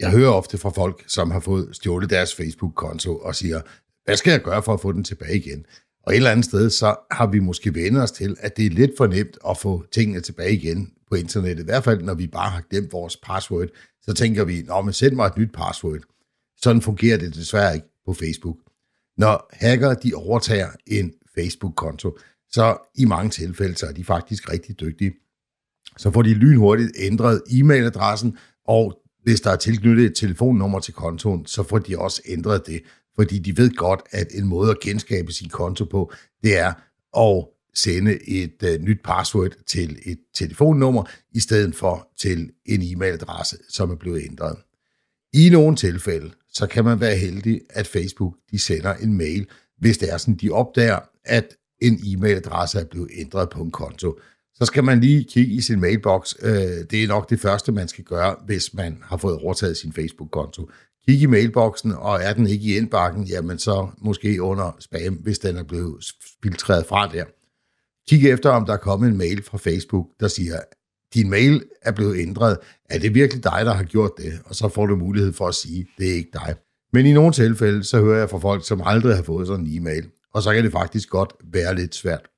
Jeg 0.00 0.10
hører 0.10 0.30
ofte 0.30 0.58
fra 0.58 0.70
folk, 0.70 1.04
som 1.06 1.30
har 1.30 1.40
fået 1.40 1.68
stjålet 1.72 2.10
deres 2.10 2.34
Facebook-konto 2.34 3.16
og 3.16 3.34
siger, 3.34 3.60
hvad 4.04 4.16
skal 4.16 4.30
jeg 4.30 4.40
gøre 4.40 4.62
for 4.62 4.74
at 4.74 4.80
få 4.80 4.92
den 4.92 5.04
tilbage 5.04 5.36
igen? 5.36 5.64
Og 6.06 6.12
et 6.12 6.16
eller 6.16 6.30
andet 6.30 6.44
sted, 6.44 6.70
så 6.70 6.96
har 7.10 7.26
vi 7.26 7.38
måske 7.38 7.74
vendt 7.74 7.98
os 7.98 8.12
til, 8.12 8.36
at 8.40 8.56
det 8.56 8.66
er 8.66 8.70
lidt 8.70 8.90
for 8.96 9.06
nemt 9.06 9.38
at 9.48 9.58
få 9.58 9.84
tingene 9.92 10.20
tilbage 10.20 10.52
igen 10.52 10.92
på 11.08 11.14
internettet. 11.14 11.62
I 11.62 11.64
hvert 11.64 11.84
fald, 11.84 12.02
når 12.02 12.14
vi 12.14 12.26
bare 12.26 12.50
har 12.50 12.62
glemt 12.70 12.92
vores 12.92 13.16
password, 13.16 13.68
så 14.02 14.14
tænker 14.14 14.44
vi, 14.44 14.62
nå, 14.62 14.82
men 14.82 14.92
send 14.92 15.14
mig 15.14 15.26
et 15.26 15.36
nyt 15.36 15.52
password. 15.52 16.00
Sådan 16.62 16.82
fungerer 16.82 17.16
det 17.16 17.34
desværre 17.34 17.74
ikke 17.74 17.86
på 18.06 18.14
Facebook. 18.14 18.56
Når 19.16 19.48
hacker 19.52 19.94
de 19.94 20.14
overtager 20.14 20.68
en 20.86 21.12
Facebook-konto, 21.34 22.18
så 22.50 22.76
i 22.94 23.04
mange 23.04 23.30
tilfælde, 23.30 23.76
så 23.76 23.86
er 23.86 23.92
de 23.92 24.04
faktisk 24.04 24.52
rigtig 24.52 24.80
dygtige. 24.80 25.14
Så 25.96 26.10
får 26.10 26.22
de 26.22 26.34
lynhurtigt 26.34 26.92
ændret 26.98 27.42
e-mailadressen, 27.50 28.38
og 28.66 29.00
hvis 29.22 29.40
der 29.40 29.50
er 29.50 29.56
tilknyttet 29.56 30.04
et 30.04 30.16
telefonnummer 30.16 30.80
til 30.80 30.94
kontoen, 30.94 31.46
så 31.46 31.62
får 31.62 31.78
de 31.78 31.98
også 31.98 32.22
ændret 32.26 32.66
det, 32.66 32.82
fordi 33.14 33.38
de 33.38 33.56
ved 33.56 33.70
godt, 33.70 34.00
at 34.10 34.26
en 34.34 34.46
måde 34.46 34.70
at 34.70 34.80
genskabe 34.80 35.32
sin 35.32 35.48
konto 35.48 35.84
på, 35.84 36.12
det 36.42 36.58
er 36.58 36.72
at 37.16 37.46
sende 37.74 38.28
et 38.28 38.62
uh, 38.62 38.82
nyt 38.82 39.00
password 39.04 39.50
til 39.66 39.98
et 40.06 40.18
telefonnummer, 40.34 41.04
i 41.32 41.40
stedet 41.40 41.74
for 41.74 42.08
til 42.18 42.50
en 42.66 42.82
e-mailadresse, 42.82 43.56
som 43.68 43.90
er 43.90 43.96
blevet 43.96 44.24
ændret. 44.24 44.56
I 45.32 45.48
nogle 45.50 45.76
tilfælde, 45.76 46.30
så 46.54 46.66
kan 46.66 46.84
man 46.84 47.00
være 47.00 47.16
heldig, 47.16 47.60
at 47.70 47.86
Facebook 47.86 48.34
de 48.50 48.58
sender 48.58 48.94
en 48.94 49.16
mail, 49.16 49.46
hvis 49.78 49.98
det 49.98 50.12
er 50.12 50.16
sådan, 50.16 50.34
de 50.34 50.50
opdager, 50.50 50.98
at 51.24 51.56
en 51.82 51.94
e-mailadresse 51.94 52.80
er 52.80 52.84
blevet 52.84 53.10
ændret 53.16 53.50
på 53.50 53.62
en 53.62 53.70
konto. 53.70 54.18
Så 54.54 54.64
skal 54.64 54.84
man 54.84 55.00
lige 55.00 55.24
kigge 55.24 55.54
i 55.54 55.60
sin 55.60 55.80
mailbox. 55.80 56.34
Øh, 56.42 56.52
det 56.90 57.04
er 57.04 57.08
nok 57.08 57.30
det 57.30 57.40
første, 57.40 57.72
man 57.72 57.88
skal 57.88 58.04
gøre, 58.04 58.36
hvis 58.46 58.74
man 58.74 58.98
har 59.02 59.16
fået 59.16 59.38
overtaget 59.38 59.76
sin 59.76 59.92
Facebook-konto. 59.92 60.70
Kig 61.08 61.20
i 61.20 61.26
mailboksen, 61.26 61.92
og 61.92 62.22
er 62.22 62.32
den 62.32 62.46
ikke 62.46 62.64
i 62.64 62.76
indbakken, 62.76 63.24
jamen 63.24 63.58
så 63.58 63.88
måske 63.98 64.42
under 64.42 64.76
spam, 64.80 65.14
hvis 65.14 65.38
den 65.38 65.56
er 65.56 65.62
blevet 65.62 66.04
filtreret 66.42 66.86
fra 66.86 67.08
der. 67.08 67.24
Kig 68.08 68.30
efter, 68.30 68.50
om 68.50 68.66
der 68.66 68.72
er 68.72 68.76
kommet 68.76 69.08
en 69.08 69.16
mail 69.16 69.42
fra 69.42 69.58
Facebook, 69.58 70.06
der 70.20 70.28
siger, 70.28 70.60
din 71.14 71.30
mail 71.30 71.64
er 71.82 71.92
blevet 71.92 72.18
ændret. 72.18 72.58
Er 72.90 72.98
det 72.98 73.14
virkelig 73.14 73.44
dig, 73.44 73.60
der 73.64 73.72
har 73.72 73.84
gjort 73.84 74.10
det? 74.16 74.32
Og 74.44 74.54
så 74.54 74.68
får 74.68 74.86
du 74.86 74.96
mulighed 74.96 75.32
for 75.32 75.48
at 75.48 75.54
sige, 75.54 75.86
det 75.98 76.10
er 76.10 76.14
ikke 76.14 76.30
dig. 76.32 76.54
Men 76.92 77.06
i 77.06 77.12
nogle 77.12 77.32
tilfælde, 77.32 77.84
så 77.84 78.00
hører 78.00 78.18
jeg 78.18 78.30
fra 78.30 78.38
folk, 78.38 78.66
som 78.66 78.82
aldrig 78.84 79.16
har 79.16 79.22
fået 79.22 79.46
sådan 79.46 79.66
en 79.66 79.76
e-mail. 79.76 80.10
Og 80.34 80.42
så 80.42 80.54
kan 80.54 80.64
det 80.64 80.72
faktisk 80.72 81.08
godt 81.08 81.32
være 81.44 81.74
lidt 81.74 81.94
svært. 81.94 82.28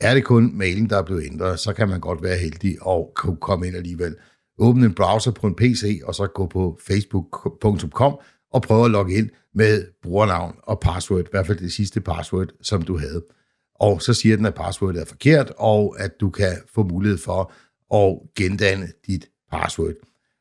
Er 0.00 0.14
det 0.14 0.24
kun 0.24 0.58
mailen, 0.58 0.90
der 0.90 0.98
er 0.98 1.02
blevet 1.02 1.24
ændret, 1.26 1.60
så 1.60 1.72
kan 1.72 1.88
man 1.88 2.00
godt 2.00 2.22
være 2.22 2.38
heldig 2.38 2.76
og 2.80 3.12
kunne 3.16 3.36
komme 3.36 3.66
ind 3.66 3.76
alligevel. 3.76 4.16
Åbne 4.58 4.86
en 4.86 4.94
browser 4.94 5.30
på 5.30 5.46
en 5.46 5.54
PC, 5.54 6.00
og 6.04 6.14
så 6.14 6.26
gå 6.26 6.46
på 6.46 6.78
facebook.com 6.86 8.18
og 8.52 8.62
prøve 8.62 8.84
at 8.84 8.90
logge 8.90 9.14
ind 9.14 9.30
med 9.54 9.86
brugernavn 10.02 10.56
og 10.62 10.80
password, 10.80 11.20
i 11.20 11.28
hvert 11.30 11.46
fald 11.46 11.58
det 11.58 11.72
sidste 11.72 12.00
password, 12.00 12.48
som 12.62 12.82
du 12.82 12.98
havde 12.98 13.22
og 13.80 14.02
så 14.02 14.14
siger 14.14 14.36
den, 14.36 14.46
at 14.46 14.54
passwordet 14.54 15.00
er 15.00 15.04
forkert, 15.04 15.52
og 15.56 15.96
at 15.98 16.20
du 16.20 16.30
kan 16.30 16.56
få 16.74 16.82
mulighed 16.82 17.18
for 17.18 17.52
at 17.94 18.18
gendanne 18.36 18.88
dit 19.06 19.28
password. 19.50 19.94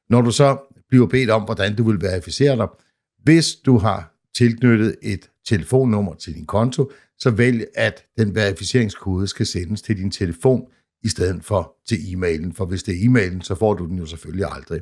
Når 0.10 0.22
du 0.22 0.32
så 0.32 0.58
bliver 0.90 1.08
bedt 1.08 1.30
om, 1.30 1.44
hvordan 1.44 1.76
du 1.76 1.84
vil 1.84 2.02
verificere 2.02 2.58
dig, 2.58 2.68
hvis 3.24 3.56
du 3.56 3.78
har 3.78 4.16
tilknyttet 4.36 4.96
et 5.02 5.30
telefonnummer 5.48 6.14
til 6.14 6.36
din 6.36 6.46
konto, 6.46 6.92
så 7.18 7.32
vælg, 7.32 7.66
at 7.76 8.06
den 8.18 8.36
verificeringskode 8.36 9.28
skal 9.28 9.46
sendes 9.46 9.82
til 9.82 9.98
din 9.98 10.12
telefon, 10.12 10.68
i 11.04 11.08
stedet 11.08 11.44
for 11.44 11.76
til 11.88 11.98
e-mailen. 12.14 12.54
For 12.54 12.66
hvis 12.66 12.84
det 12.84 12.94
er 12.94 13.10
e-mailen, 13.10 13.42
så 13.42 13.56
får 13.56 13.74
du 13.74 13.86
den 13.86 13.98
jo 13.98 14.06
selvfølgelig 14.06 14.46
aldrig. 14.52 14.82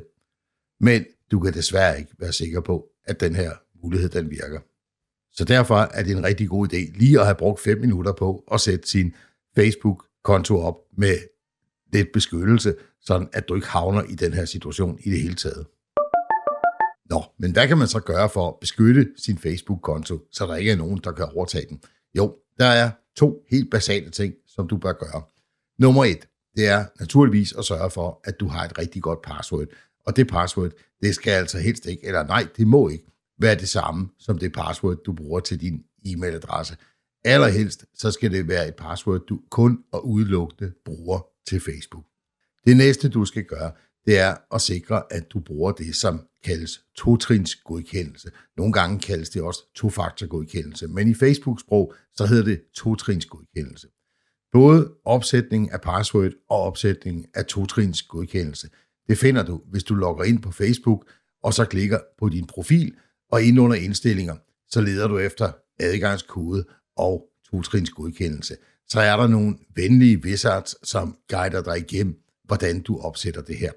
Men 0.80 1.04
du 1.30 1.40
kan 1.40 1.54
desværre 1.54 1.98
ikke 1.98 2.12
være 2.18 2.32
sikker 2.32 2.60
på, 2.60 2.86
at 3.04 3.20
den 3.20 3.34
her 3.34 3.52
mulighed 3.82 4.08
den 4.08 4.30
virker. 4.30 4.60
Så 5.38 5.44
derfor 5.44 5.76
er 5.76 6.02
det 6.02 6.16
en 6.16 6.24
rigtig 6.24 6.48
god 6.48 6.72
idé 6.72 6.98
lige 6.98 7.20
at 7.20 7.24
have 7.24 7.34
brugt 7.34 7.60
5 7.60 7.80
minutter 7.80 8.12
på 8.12 8.44
at 8.52 8.60
sætte 8.60 8.88
sin 8.88 9.14
Facebook-konto 9.54 10.60
op 10.60 10.74
med 10.96 11.16
lidt 11.92 12.08
beskyttelse, 12.12 12.74
sådan 13.00 13.28
at 13.32 13.48
du 13.48 13.54
ikke 13.54 13.66
havner 13.66 14.02
i 14.02 14.14
den 14.14 14.32
her 14.32 14.44
situation 14.44 14.98
i 15.02 15.10
det 15.10 15.20
hele 15.20 15.34
taget. 15.34 15.66
Nå, 17.10 17.24
men 17.38 17.52
hvad 17.52 17.68
kan 17.68 17.78
man 17.78 17.88
så 17.88 18.00
gøre 18.00 18.30
for 18.30 18.48
at 18.48 18.54
beskytte 18.60 19.08
sin 19.16 19.38
Facebook-konto, 19.38 20.18
så 20.32 20.46
der 20.46 20.56
ikke 20.56 20.72
er 20.72 20.76
nogen, 20.76 21.00
der 21.04 21.12
kan 21.12 21.24
overtage 21.24 21.66
den? 21.68 21.80
Jo, 22.14 22.36
der 22.58 22.66
er 22.66 22.90
to 23.16 23.44
helt 23.50 23.70
basale 23.70 24.10
ting, 24.10 24.34
som 24.46 24.68
du 24.68 24.76
bør 24.76 24.92
gøre. 24.92 25.22
Nummer 25.78 26.04
et, 26.04 26.28
det 26.56 26.68
er 26.68 26.84
naturligvis 27.00 27.52
at 27.52 27.64
sørge 27.64 27.90
for, 27.90 28.20
at 28.24 28.40
du 28.40 28.48
har 28.48 28.64
et 28.64 28.78
rigtig 28.78 29.02
godt 29.02 29.22
password. 29.22 29.66
Og 30.06 30.16
det 30.16 30.28
password, 30.28 30.70
det 31.02 31.14
skal 31.14 31.30
altså 31.30 31.58
helst 31.58 31.86
ikke, 31.86 32.06
eller 32.06 32.22
nej, 32.22 32.46
det 32.56 32.66
må 32.66 32.88
ikke 32.88 33.04
være 33.38 33.54
det 33.54 33.68
samme 33.68 34.08
som 34.18 34.38
det 34.38 34.52
password, 34.52 34.96
du 35.06 35.12
bruger 35.12 35.40
til 35.40 35.60
din 35.60 35.84
e-mailadresse. 36.06 36.76
Allerhelst, 37.24 37.84
så 37.94 38.10
skal 38.10 38.32
det 38.32 38.48
være 38.48 38.68
et 38.68 38.74
password, 38.74 39.26
du 39.28 39.40
kun 39.50 39.78
og 39.92 40.08
udelukkende 40.08 40.72
bruger 40.84 41.26
til 41.48 41.60
Facebook. 41.60 42.04
Det 42.66 42.76
næste, 42.76 43.08
du 43.08 43.24
skal 43.24 43.44
gøre, 43.44 43.72
det 44.06 44.18
er 44.18 44.36
at 44.54 44.60
sikre, 44.60 45.02
at 45.10 45.30
du 45.30 45.40
bruger 45.40 45.72
det, 45.72 45.96
som 45.96 46.20
kaldes 46.44 46.84
totrins 46.94 47.54
godkendelse. 47.54 48.30
Nogle 48.56 48.72
gange 48.72 48.98
kaldes 48.98 49.30
det 49.30 49.42
også 49.42 49.72
tofaktor 49.74 50.26
godkendelse, 50.26 50.88
men 50.88 51.08
i 51.08 51.14
Facebook-sprog, 51.14 51.94
så 52.14 52.26
hedder 52.26 52.44
det 52.44 52.62
totrins 52.74 53.26
godkendelse. 53.26 53.88
Både 54.52 54.92
opsætning 55.04 55.72
af 55.72 55.80
password 55.80 56.32
og 56.50 56.62
opsætning 56.62 57.26
af 57.34 57.46
totrins 57.46 58.02
godkendelse, 58.02 58.68
det 59.08 59.18
finder 59.18 59.42
du, 59.42 59.60
hvis 59.70 59.84
du 59.84 59.94
logger 59.94 60.24
ind 60.24 60.42
på 60.42 60.52
Facebook, 60.52 61.10
og 61.42 61.54
så 61.54 61.64
klikker 61.64 61.98
på 62.18 62.28
din 62.28 62.46
profil, 62.46 62.96
og 63.32 63.42
ind 63.42 63.60
under 63.60 63.76
indstillinger, 63.76 64.36
så 64.68 64.80
leder 64.80 65.08
du 65.08 65.18
efter 65.18 65.52
adgangskode 65.80 66.64
og 66.96 67.28
totrins 67.50 67.90
godkendelse. 67.90 68.56
Så 68.88 69.00
er 69.00 69.16
der 69.16 69.26
nogle 69.26 69.58
venlige 69.74 70.18
wizards, 70.24 70.88
som 70.88 71.16
guider 71.28 71.62
dig 71.62 71.78
igennem, 71.78 72.20
hvordan 72.44 72.80
du 72.82 72.98
opsætter 72.98 73.42
det 73.42 73.56
her. 73.56 73.72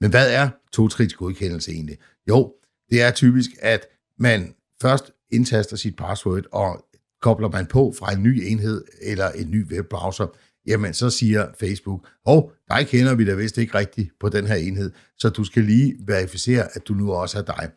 Men 0.00 0.10
hvad 0.10 0.32
er 0.32 0.50
totrins 0.72 1.14
godkendelse 1.14 1.72
egentlig? 1.72 1.98
Jo, 2.28 2.54
det 2.90 3.02
er 3.02 3.10
typisk, 3.10 3.50
at 3.58 3.86
man 4.18 4.54
først 4.82 5.12
indtaster 5.30 5.76
sit 5.76 5.96
password, 5.96 6.44
og 6.52 6.86
kobler 7.20 7.48
man 7.48 7.66
på 7.66 7.94
fra 7.98 8.12
en 8.12 8.22
ny 8.22 8.42
enhed 8.46 8.84
eller 9.02 9.30
en 9.30 9.50
ny 9.50 9.72
webbrowser, 9.72 10.26
jamen 10.66 10.94
så 10.94 11.10
siger 11.10 11.52
Facebook, 11.60 12.08
hov, 12.26 12.52
dig 12.70 12.86
kender 12.86 13.14
vi 13.14 13.24
da 13.24 13.34
vist 13.34 13.58
ikke 13.58 13.78
rigtigt 13.78 14.10
på 14.20 14.28
den 14.28 14.46
her 14.46 14.54
enhed, 14.54 14.92
så 15.18 15.28
du 15.28 15.44
skal 15.44 15.64
lige 15.64 15.96
verificere, 16.06 16.76
at 16.76 16.88
du 16.88 16.94
nu 16.94 17.12
også 17.12 17.38
er 17.38 17.42
dig. 17.42 17.70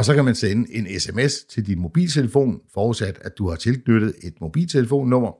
Og 0.00 0.06
så 0.06 0.14
kan 0.14 0.24
man 0.24 0.34
sende 0.34 0.74
en 0.74 1.00
sms 1.00 1.44
til 1.44 1.66
din 1.66 1.80
mobiltelefon, 1.80 2.60
forudsat 2.74 3.18
at 3.20 3.38
du 3.38 3.48
har 3.48 3.56
tilknyttet 3.56 4.14
et 4.22 4.40
mobiltelefonnummer. 4.40 5.32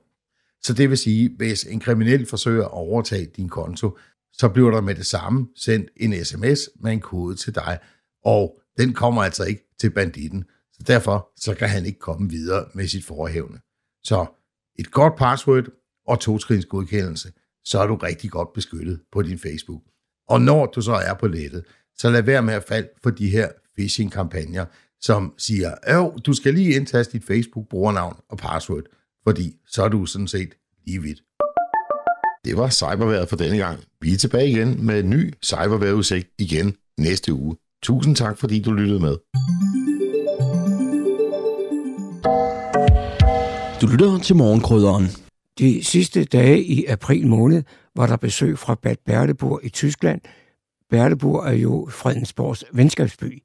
Så 0.63 0.73
det 0.73 0.89
vil 0.89 0.97
sige, 0.97 1.35
hvis 1.37 1.63
en 1.63 1.79
kriminel 1.79 2.25
forsøger 2.25 2.65
at 2.65 2.71
overtage 2.71 3.25
din 3.25 3.49
konto, 3.49 3.97
så 4.33 4.49
bliver 4.49 4.71
der 4.71 4.81
med 4.81 4.95
det 4.95 5.05
samme 5.05 5.47
sendt 5.55 5.89
en 5.97 6.25
sms 6.25 6.69
med 6.75 6.91
en 6.91 6.99
kode 6.99 7.35
til 7.35 7.55
dig, 7.55 7.79
og 8.25 8.61
den 8.77 8.93
kommer 8.93 9.23
altså 9.23 9.43
ikke 9.43 9.63
til 9.79 9.89
banditten. 9.89 10.43
Så 10.71 10.83
derfor 10.87 11.31
så 11.37 11.53
kan 11.53 11.69
han 11.69 11.85
ikke 11.85 11.99
komme 11.99 12.29
videre 12.29 12.65
med 12.73 12.87
sit 12.87 13.05
forhævne. 13.05 13.59
Så 14.03 14.25
et 14.79 14.91
godt 14.91 15.15
password 15.15 15.65
og 16.07 16.19
to 16.19 16.37
godkendelse, 16.69 17.31
så 17.63 17.79
er 17.79 17.87
du 17.87 17.95
rigtig 17.95 18.31
godt 18.31 18.53
beskyttet 18.53 19.01
på 19.11 19.21
din 19.21 19.39
Facebook. 19.39 19.81
Og 20.29 20.41
når 20.41 20.65
du 20.65 20.81
så 20.81 20.93
er 20.93 21.13
på 21.13 21.27
nettet, 21.27 21.63
så 21.97 22.09
lad 22.09 22.21
være 22.21 22.43
med 22.43 22.53
at 22.53 22.63
falde 22.63 22.89
for 23.03 23.09
de 23.09 23.29
her 23.29 23.49
phishing-kampagner, 23.77 24.65
som 25.01 25.33
siger, 25.37 25.71
at 25.83 26.11
du 26.25 26.33
skal 26.33 26.53
lige 26.53 26.75
indtaste 26.75 27.13
dit 27.13 27.27
Facebook-brugernavn 27.27 28.17
og 28.29 28.37
password, 28.37 28.83
fordi 29.23 29.55
så 29.67 29.83
er 29.83 29.89
du 29.89 30.05
sådan 30.05 30.27
set 30.27 30.49
lige 30.85 31.01
vidt. 31.01 31.21
Det 32.45 32.57
var 32.57 32.69
cyberværet 32.69 33.29
for 33.29 33.35
denne 33.35 33.57
gang. 33.57 33.79
Vi 34.01 34.13
er 34.13 34.17
tilbage 34.17 34.49
igen 34.49 34.85
med 34.85 34.99
en 34.99 35.09
ny 35.09 35.33
cyberværetudsigt 35.43 36.27
igen 36.39 36.75
næste 36.97 37.33
uge. 37.33 37.55
Tusind 37.83 38.15
tak, 38.15 38.37
fordi 38.37 38.61
du 38.61 38.71
lyttede 38.71 38.99
med. 38.99 39.17
Du 43.81 43.87
lytter 43.87 44.19
til 44.23 44.35
morgenkrydderen. 44.35 45.05
De 45.59 45.83
sidste 45.83 46.23
dage 46.23 46.63
i 46.63 46.85
april 46.85 47.27
måned 47.27 47.63
var 47.95 48.07
der 48.07 48.17
besøg 48.17 48.59
fra 48.59 48.75
Bad 48.75 48.95
Berleburg 49.05 49.59
i 49.63 49.69
Tyskland. 49.69 50.21
Berleburg 50.89 51.47
er 51.47 51.53
jo 51.53 51.87
Fredensborgs 51.91 52.63
venskabsby. 52.73 53.43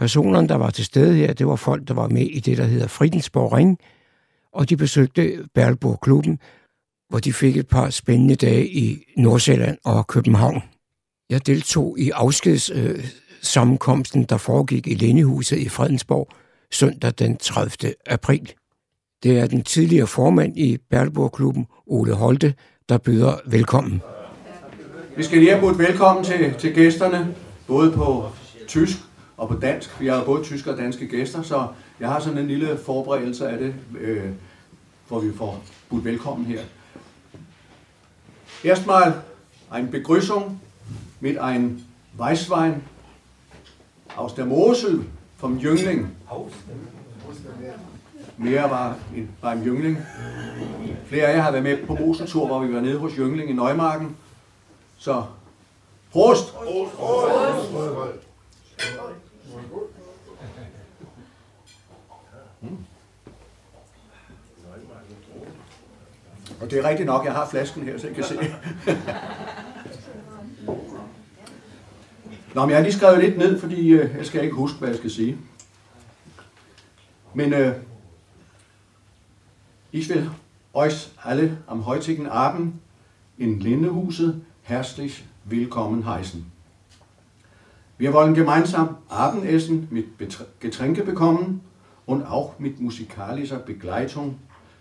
Personerne, 0.00 0.48
der 0.48 0.54
var 0.54 0.70
til 0.70 0.84
stede 0.84 1.14
her, 1.14 1.32
det 1.32 1.46
var 1.46 1.56
folk, 1.56 1.88
der 1.88 1.94
var 1.94 2.08
med 2.08 2.22
i 2.22 2.40
det, 2.40 2.58
der 2.58 2.64
hedder 2.64 2.86
Fridensborg 2.86 3.52
Ring, 3.52 3.78
og 4.52 4.68
de 4.68 4.76
besøgte 4.76 5.38
Berleburg-klubben, 5.54 6.38
hvor 7.08 7.18
de 7.18 7.32
fik 7.32 7.56
et 7.56 7.68
par 7.68 7.90
spændende 7.90 8.34
dage 8.34 8.68
i 8.68 8.98
Nordsjælland 9.16 9.78
og 9.84 10.06
København. 10.06 10.62
Jeg 11.30 11.46
deltog 11.46 11.98
i 11.98 12.10
afskedssammenkomsten, 12.10 14.24
der 14.24 14.36
foregik 14.36 14.86
i 14.86 14.94
Lindehuset 14.94 15.58
i 15.58 15.68
Fredensborg 15.68 16.28
søndag 16.70 17.12
den 17.18 17.36
30. 17.36 17.94
april. 18.06 18.52
Det 19.22 19.38
er 19.38 19.46
den 19.46 19.62
tidligere 19.62 20.06
formand 20.06 20.58
i 20.58 20.78
Berleburg-klubben, 20.90 21.66
Ole 21.86 22.12
Holte, 22.12 22.54
der 22.88 22.98
byder 22.98 23.34
velkommen. 23.46 24.02
Vi 25.16 25.22
skal 25.22 25.38
lige 25.38 25.50
have 25.50 25.60
budt 25.60 25.78
velkommen 25.78 26.24
til, 26.24 26.54
til 26.58 26.74
gæsterne, 26.74 27.34
både 27.66 27.92
på 27.92 28.24
tysk 28.68 28.96
og 29.40 29.48
på 29.48 29.54
dansk. 29.54 30.00
Jeg 30.00 30.14
har 30.14 30.24
både 30.24 30.42
tyske 30.42 30.70
og 30.70 30.78
danske 30.78 31.08
gæster, 31.08 31.42
så 31.42 31.66
jeg 32.00 32.08
har 32.08 32.20
sådan 32.20 32.38
en 32.38 32.46
lille 32.46 32.78
forberedelse 32.78 33.48
af 33.48 33.58
det, 33.58 33.74
øh, 34.00 34.30
hvor 35.08 35.20
vi 35.20 35.32
får 35.36 35.62
budt 35.88 36.04
velkommen 36.04 36.46
her. 36.46 36.60
Erstmal 38.64 39.12
ein 39.74 39.88
Begrüßung 39.90 40.60
mit 41.20 41.36
ein 41.38 41.84
Weißwein 42.18 42.74
aus 44.16 44.32
der 44.32 44.44
Mosel 44.44 45.04
vom 45.38 45.58
Jüngling. 45.58 46.06
Mere 48.36 48.70
var 48.70 48.96
en, 49.16 49.30
var 49.42 49.52
en 49.52 49.62
Jüngling. 49.62 49.98
Flere 51.06 51.26
af 51.26 51.36
jer 51.36 51.42
har 51.42 51.50
været 51.50 51.64
med 51.64 51.86
på 51.86 51.94
Moseltur, 51.94 52.46
hvor 52.46 52.58
vi 52.58 52.74
var 52.74 52.80
nede 52.80 52.98
hos 52.98 53.12
Jüngling 53.12 53.50
i 53.50 53.52
Nøgmarken. 53.52 54.16
Så 54.98 55.24
Prost. 56.12 56.54
Prost! 56.54 56.96
Prost! 56.96 57.72
Prost! 57.72 58.30
Mm. 62.60 62.76
Og 66.60 66.70
det 66.70 66.78
er 66.78 66.88
rigtigt 66.88 67.06
nok, 67.06 67.24
jeg 67.24 67.32
har 67.32 67.48
flasken 67.48 67.82
her, 67.82 67.98
så 67.98 68.08
I 68.08 68.12
kan 68.12 68.24
se. 68.24 68.34
Nå, 72.54 72.60
men 72.60 72.70
jeg 72.70 72.78
har 72.78 72.82
lige 72.82 72.92
skrevet 72.92 73.18
lidt 73.18 73.38
ned, 73.38 73.60
fordi 73.60 73.88
øh, 73.88 74.16
jeg 74.16 74.26
skal 74.26 74.42
ikke 74.42 74.54
huske, 74.54 74.78
hvad 74.78 74.88
jeg 74.88 74.98
skal 74.98 75.10
sige. 75.10 75.38
Men 77.34 77.52
øh, 77.52 77.76
ich 79.92 80.10
will 80.10 80.30
euch 80.74 81.12
alle 81.24 81.58
am 81.68 81.82
heutigen 81.82 82.26
Abend 82.26 82.72
in 83.38 83.58
Lindehuset 83.58 84.42
herzlich 84.62 85.24
willkommen 85.44 86.02
heißen. 86.02 86.52
Wir 88.00 88.14
wollen 88.14 88.32
gemeinsam 88.32 88.96
Abendessen 89.10 89.86
mit 89.90 90.06
Getränke 90.58 91.02
bekommen 91.02 91.60
und 92.06 92.22
auch 92.22 92.58
mit 92.58 92.80
musikalischer 92.80 93.58
Begleitung 93.58 94.38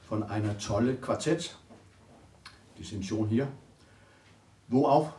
von 0.08 0.24
einer 0.24 0.58
tolle 0.58 0.96
Quartett. 0.96 1.58
Die 2.78 2.86
sind 2.86 3.06
schon 3.06 3.28
hier. 3.28 3.50
Wo 4.70 4.86
auch 4.86 5.12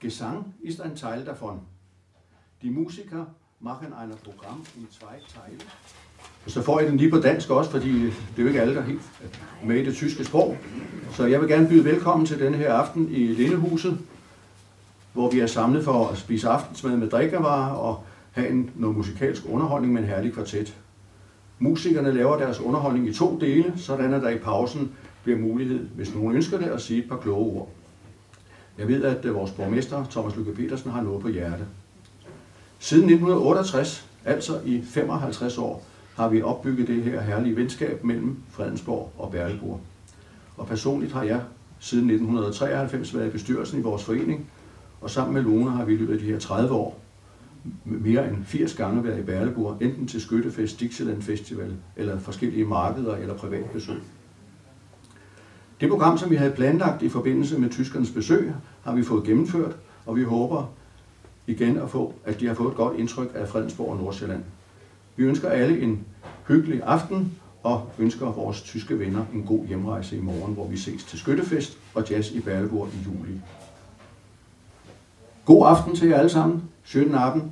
Gesang 0.00 0.54
ist 0.62 0.80
ein 0.80 0.96
Teil 0.96 1.24
davon. 1.24 1.60
Die 2.62 2.70
Musiker 2.70 3.26
machen 3.60 3.92
ein 3.92 4.10
Programm 4.24 4.62
in 4.78 4.88
zwei 4.90 5.20
Teile. 5.34 5.58
Så 6.46 6.62
får 6.62 6.80
jeg 6.80 6.88
den 6.88 6.96
lige 6.96 7.10
på 7.10 7.18
dansk 7.18 7.50
også, 7.50 7.70
fordi 7.70 8.02
det 8.02 8.12
er 8.36 8.42
jo 8.42 8.48
ikke 8.48 8.60
alle, 8.60 8.74
der 8.74 8.80
er 8.80 8.86
helt 8.86 9.02
med 9.64 9.76
i 9.76 9.84
det 9.84 9.94
tyske 9.94 10.24
sprog. 10.24 10.56
Så 11.10 11.26
jeg 11.26 11.40
vil 11.40 11.48
gerne 11.48 11.68
byde 11.68 11.84
velkommen 11.84 12.26
til 12.26 12.38
denne 12.38 12.56
her 12.56 12.74
aften 12.74 13.08
i 13.10 13.26
Lindehuset, 13.26 13.98
hvor 15.12 15.30
vi 15.30 15.40
er 15.40 15.46
samlet 15.46 15.84
for 15.84 16.08
at 16.08 16.18
spise 16.18 16.48
aftensmad 16.48 16.96
med 16.96 17.10
drikkevarer 17.10 17.72
og 17.72 18.04
have 18.32 18.48
en, 18.48 18.70
noget 18.74 18.96
musikalsk 18.96 19.42
underholdning 19.48 19.92
med 19.92 20.02
en 20.02 20.08
herlig 20.08 20.32
kvartet. 20.32 20.76
Musikerne 21.58 22.12
laver 22.12 22.38
deres 22.38 22.60
underholdning 22.60 23.08
i 23.08 23.14
to 23.14 23.38
dele, 23.40 23.72
sådan 23.76 24.14
at 24.14 24.22
der 24.22 24.28
i 24.28 24.38
pausen 24.38 24.92
bliver 25.22 25.38
mulighed, 25.38 25.88
hvis 25.94 26.14
nogen 26.14 26.36
ønsker 26.36 26.58
det, 26.58 26.66
at 26.66 26.80
sige 26.80 27.02
et 27.02 27.08
par 27.08 27.16
kloge 27.16 27.56
ord. 27.56 27.68
Jeg 28.78 28.88
ved, 28.88 29.04
at 29.04 29.24
øh, 29.24 29.34
vores 29.34 29.50
borgmester, 29.50 30.04
Thomas 30.10 30.36
Lykke 30.36 30.54
Petersen, 30.54 30.90
har 30.90 31.02
noget 31.02 31.22
på 31.22 31.28
hjerte. 31.28 31.64
Siden 32.78 33.04
1968, 33.04 34.08
altså 34.24 34.60
i 34.64 34.82
55 34.84 35.58
år, 35.58 35.84
har 36.16 36.28
vi 36.28 36.42
opbygget 36.42 36.88
det 36.88 37.02
her 37.02 37.20
herlige 37.20 37.56
venskab 37.56 38.04
mellem 38.04 38.36
Fredensborg 38.50 39.12
og 39.18 39.30
Berleborg. 39.30 39.80
Og 40.56 40.66
personligt 40.66 41.12
har 41.12 41.22
jeg 41.22 41.40
siden 41.80 42.04
1993 42.04 43.14
været 43.14 43.26
i 43.26 43.30
bestyrelsen 43.30 43.78
i 43.78 43.82
vores 43.82 44.04
forening, 44.04 44.50
og 45.02 45.10
sammen 45.10 45.34
med 45.34 45.42
Lone 45.42 45.70
har 45.70 45.84
vi 45.84 45.94
i 45.94 45.96
løbet 45.96 46.12
af 46.12 46.18
de 46.18 46.24
her 46.24 46.38
30 46.38 46.74
år 46.74 47.00
mere 47.84 48.28
end 48.28 48.44
80 48.44 48.74
gange 48.74 49.04
været 49.04 49.18
i 49.18 49.22
Berleburg, 49.22 49.76
enten 49.80 50.08
til 50.08 50.20
Skyttefest, 50.20 50.80
Dixieland 50.80 51.22
Festival, 51.22 51.72
eller 51.96 52.18
forskellige 52.18 52.64
markeder 52.64 53.16
eller 53.16 53.36
privatbesøg. 53.36 54.00
Det 55.80 55.88
program, 55.90 56.18
som 56.18 56.30
vi 56.30 56.36
havde 56.36 56.52
planlagt 56.52 57.02
i 57.02 57.08
forbindelse 57.08 57.58
med 57.58 57.70
tyskernes 57.70 58.10
besøg, 58.10 58.52
har 58.82 58.94
vi 58.94 59.02
fået 59.02 59.24
gennemført, 59.24 59.76
og 60.06 60.16
vi 60.16 60.22
håber 60.22 60.72
igen 61.46 61.76
at 61.76 61.90
få, 61.90 62.14
at 62.24 62.40
de 62.40 62.46
har 62.46 62.54
fået 62.54 62.70
et 62.70 62.76
godt 62.76 62.98
indtryk 62.98 63.30
af 63.34 63.48
Fredensborg 63.48 63.90
og 63.90 63.96
Nordsjælland. 63.96 64.42
Vi 65.16 65.24
ønsker 65.24 65.48
alle 65.48 65.80
en 65.80 66.04
hyggelig 66.48 66.82
aften, 66.82 67.32
og 67.62 67.90
ønsker 67.98 68.32
vores 68.32 68.62
tyske 68.62 68.98
venner 68.98 69.24
en 69.34 69.42
god 69.42 69.66
hjemrejse 69.66 70.16
i 70.16 70.20
morgen, 70.20 70.54
hvor 70.54 70.66
vi 70.66 70.76
ses 70.76 71.04
til 71.04 71.18
Skyttefest 71.18 71.78
og 71.94 72.10
jazz 72.10 72.30
i 72.30 72.40
Berleburg 72.40 72.88
i 72.88 73.04
juli. 73.04 73.40
God 75.44 75.66
aften 75.66 75.96
til 75.96 76.08
jer 76.08 76.18
alle 76.18 76.30
sammen. 76.30 76.62
Schönen 76.84 77.14
Abend. 77.14 77.42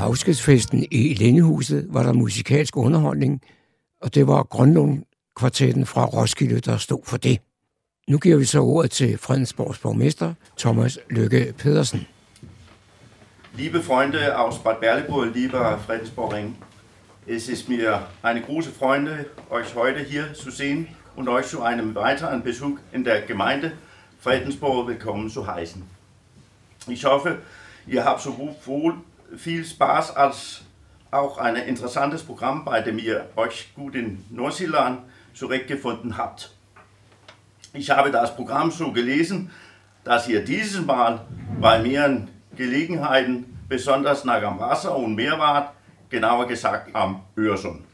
Afskedsfesten 0.00 0.86
i 0.90 1.14
Lindehuset 1.14 1.86
var 1.88 2.02
der 2.02 2.12
musikalsk 2.12 2.76
underholdning, 2.76 3.42
og 4.00 4.14
det 4.14 4.26
var 4.26 4.42
Grønlund 4.42 5.02
kvartetten 5.36 5.86
fra 5.86 6.04
Roskilde, 6.04 6.60
der 6.60 6.76
stod 6.76 7.00
for 7.04 7.16
det. 7.16 7.40
Nu 8.08 8.18
giver 8.18 8.36
vi 8.36 8.44
så 8.44 8.60
ordet 8.60 8.90
til 8.90 9.18
Fredensborgs 9.18 9.78
borgmester, 9.78 10.34
Thomas 10.58 10.98
Lykke 11.10 11.54
Pedersen. 11.58 12.06
Liebe 13.54 13.82
Freunde 13.82 14.36
aus 14.36 14.58
Bad 14.58 14.76
Berleburg, 14.80 15.26
lieber 15.34 15.78
Fredensborg-Ring, 15.78 16.56
es 17.26 17.48
ist 17.48 17.68
mir 17.68 18.06
eine 18.22 18.40
große 18.40 18.70
Freude, 18.70 19.26
euch 19.50 19.74
heute 19.74 20.00
hier 20.00 20.34
zu 20.34 20.50
sehen 20.50 20.88
und 21.16 21.28
euch 21.28 21.46
zu 21.46 21.62
einem 21.62 21.94
weiteren 21.94 22.42
Besuch 22.42 22.78
in 22.92 23.04
der 23.04 23.22
Gemeinde 23.22 23.72
Fredensborg 24.20 24.88
willkommen 24.88 25.30
zu 25.30 25.46
heißen. 25.46 25.82
Ich 26.86 27.04
hoffe, 27.04 27.38
ihr 27.86 28.04
habt 28.04 28.20
so 28.20 28.54
wohl 28.66 28.94
viel 29.36 29.64
Spaß 29.64 30.16
als 30.16 30.62
auch 31.10 31.38
ein 31.38 31.56
interessantes 31.56 32.22
Programm, 32.22 32.64
bei 32.64 32.80
dem 32.80 32.98
ihr 32.98 33.28
euch 33.36 33.72
gut 33.74 33.94
in 33.94 34.24
Neuseeland 34.30 35.00
zurechtgefunden 35.34 36.16
habt. 36.16 36.54
Ich 37.72 37.90
habe 37.90 38.10
das 38.10 38.34
Programm 38.34 38.70
so 38.70 38.92
gelesen, 38.92 39.50
dass 40.04 40.28
ihr 40.28 40.44
dieses 40.44 40.84
Mal 40.84 41.26
bei 41.60 41.80
mehreren 41.80 42.28
Gelegenheiten 42.56 43.58
besonders 43.68 44.24
nach 44.24 44.42
am 44.42 44.58
Wasser 44.58 44.96
und 44.96 45.14
Meer 45.14 45.38
wart, 45.38 45.72
genauer 46.10 46.46
gesagt 46.46 46.94
am 46.94 47.20
Øresund. 47.38 47.84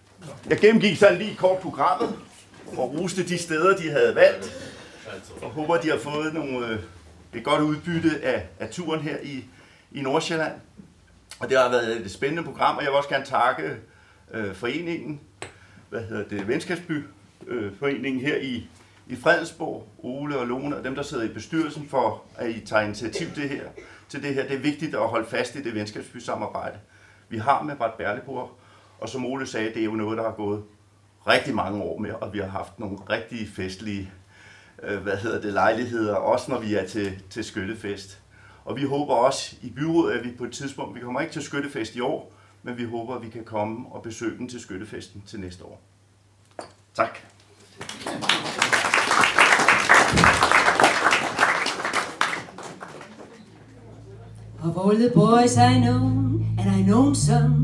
Jeg 0.51 0.59
gennemgik 0.59 0.97
sådan 0.97 1.19
lige 1.19 1.37
kort 1.37 1.59
programmet 1.59 2.15
og 2.77 2.95
roste 2.99 3.29
de 3.29 3.39
steder, 3.39 3.77
de 3.77 3.91
havde 3.91 4.15
valgt, 4.15 4.53
og 5.43 5.51
håber, 5.51 5.77
de 5.77 5.91
har 5.91 5.99
fået 5.99 6.35
nogle, 6.35 6.67
øh, 6.67 6.79
et 7.35 7.45
godt 7.45 7.61
udbytte 7.63 8.21
af, 8.23 8.47
af 8.59 8.69
turen 8.69 9.01
her 9.01 9.17
i, 9.23 9.45
i 9.93 10.01
Nordsjælland. 10.01 10.53
Og 11.41 11.49
det 11.49 11.59
har 11.59 11.69
været 11.69 12.01
et 12.01 12.11
spændende 12.11 12.43
program, 12.43 12.77
og 12.77 12.83
jeg 12.83 12.91
vil 12.91 12.97
også 12.97 13.09
gerne 13.09 13.25
takke 13.25 13.77
øh, 14.31 14.55
foreningen, 14.55 15.21
hvad 15.89 16.03
hedder 16.03 16.25
det, 16.29 16.49
Venskabsby 16.49 17.05
øh, 17.47 17.73
foreningen 17.79 18.23
her 18.23 18.37
i, 18.37 18.69
i 19.07 19.17
Fredensborg, 19.17 19.89
Ole 19.99 20.39
og 20.39 20.47
Lone 20.47 20.77
og 20.77 20.85
dem, 20.85 20.95
der 20.95 21.03
sidder 21.03 21.25
i 21.25 21.29
bestyrelsen 21.29 21.89
for, 21.89 22.23
at 22.37 22.51
I 22.51 22.61
tager 22.61 22.83
initiativ 22.83 23.29
det 23.37 23.49
her, 23.49 23.65
til 24.09 24.23
det 24.23 24.35
her. 24.35 24.43
Det 24.43 24.57
er 24.57 24.61
vigtigt 24.61 24.95
at 24.95 25.09
holde 25.09 25.27
fast 25.27 25.55
i 25.55 25.63
det 25.63 25.75
venskabsby-samarbejde, 25.75 26.79
vi 27.29 27.39
har 27.39 27.63
med 27.63 27.77
Bart 27.77 27.95
Berleburg. 27.95 28.51
Og 28.99 29.09
som 29.09 29.27
Ole 29.27 29.47
sagde, 29.47 29.69
det 29.69 29.81
er 29.81 29.85
jo 29.85 29.95
noget, 29.95 30.19
der 30.19 30.25
har 30.25 30.35
gået 30.37 30.65
rigtig 31.27 31.55
mange 31.55 31.83
år 31.83 31.99
med, 31.99 32.11
og 32.11 32.33
vi 32.33 32.39
har 32.39 32.49
haft 32.49 32.79
nogle 32.79 32.99
rigtig 33.11 33.49
festlige 33.49 34.13
øh, 34.83 34.99
hvad 34.99 35.17
hedder 35.17 35.41
det, 35.41 35.53
lejligheder, 35.53 36.15
også 36.15 36.51
når 36.51 36.59
vi 36.59 36.75
er 36.75 36.87
til, 36.87 37.23
til 37.31 37.45
skyttefest. 37.45 38.21
Og 38.67 38.77
vi 38.77 38.85
håber 38.85 39.15
også 39.15 39.57
i 39.63 39.71
byrådet, 39.71 40.19
at 40.19 40.25
vi 40.25 40.31
på 40.39 40.45
et 40.45 40.53
tidspunkt, 40.53 40.95
vi 40.95 41.01
kommer 41.01 41.21
ikke 41.21 41.33
til 41.33 41.43
skyttefest 41.43 41.97
i 41.97 42.01
år, 42.01 42.33
men 42.63 42.79
vi 42.79 42.85
håber, 42.85 43.15
at 43.15 43.23
vi 43.23 43.29
kan 43.29 43.45
komme 43.45 43.87
og 43.91 44.03
besøge 44.03 44.39
dem 44.39 44.49
til 44.49 44.61
skyttefesten 44.61 45.23
til 45.27 45.41
næste 45.41 45.65
år. 45.65 45.81
Tak. 46.95 47.19
Of 54.63 54.77
all 54.77 54.99
the 54.99 55.11
boys 55.15 55.57
I 55.57 55.81
know, 55.81 56.07
and 56.59 56.71
I 56.79 56.83
know 56.83 57.15
some, 57.15 57.57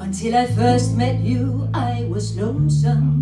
until 0.00 0.34
I 0.34 0.46
first 0.46 0.96
met 0.96 1.16
you, 1.24 1.68
I 1.74 2.04
was 2.10 2.36
lonesome. 2.36 3.20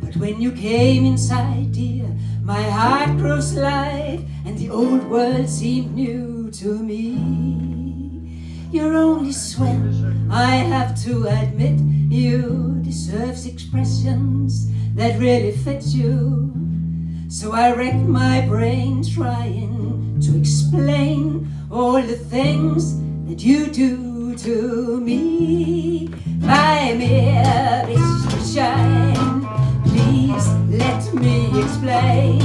But 0.00 0.16
when 0.16 0.42
you 0.42 0.50
came 0.50 1.06
inside, 1.06 1.74
dear, 1.74 2.06
my 2.46 2.62
heart 2.62 3.18
grows 3.18 3.54
light, 3.54 4.24
and 4.44 4.56
the 4.56 4.70
old 4.70 5.02
world 5.10 5.48
seemed 5.48 5.92
new 5.96 6.48
to 6.52 6.78
me. 6.78 7.18
You're 8.70 8.96
only 8.96 9.32
swell, 9.32 10.14
I 10.30 10.54
have 10.54 10.94
to 11.02 11.26
admit, 11.26 11.80
you 12.08 12.78
deserves 12.82 13.46
expressions 13.46 14.70
that 14.94 15.18
really 15.18 15.50
fit 15.50 15.86
you. 15.86 16.54
So 17.28 17.50
I 17.50 17.72
wreck 17.72 17.96
my 17.96 18.46
brain 18.46 19.02
trying 19.02 20.20
to 20.20 20.38
explain 20.38 21.48
all 21.68 22.00
the 22.00 22.16
things 22.16 22.96
that 23.26 23.42
you 23.42 23.66
do 23.66 24.36
to 24.36 25.00
me. 25.00 26.10
Me 26.96 27.36
a 27.42 27.84
to 28.30 28.40
shine, 28.46 29.35
please 30.16 30.48
let 30.70 31.14
me 31.14 31.62
explain. 31.62 32.40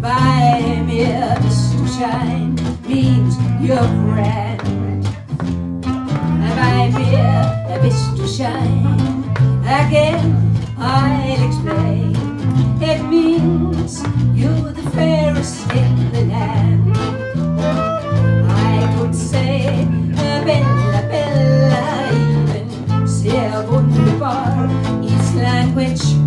Buy 0.00 0.82
mere 0.86 1.36
a 1.36 1.50
to 1.76 1.86
shine 1.96 2.54
means 2.88 3.34
you're 3.60 3.90
grand. 4.04 5.04
Buy 6.56 6.90
me 6.96 7.14
a 7.14 7.78
to 8.16 8.26
shine 8.26 9.24
again. 9.80 10.24
I'll 10.78 11.46
explain. 11.48 12.16
It 12.80 13.02
means 13.14 14.02
you're 14.34 14.72
the 14.72 14.90
fairest 14.92 15.70
in 15.72 16.12
the 16.12 16.24
land. 16.32 16.96
I 18.48 18.94
could 18.96 19.14
say 19.14 19.86
Bella, 20.46 21.02
Bella, 21.10 22.08
even 22.24 23.06
sehr 23.06 23.62
wunderbar. 23.70 24.68
Each 25.04 25.34
language 25.34 26.21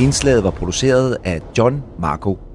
Indslaget 0.00 0.44
var 0.44 0.50
produceret 0.50 1.16
af 1.24 1.40
John 1.58 1.82
Marco. 1.98 2.47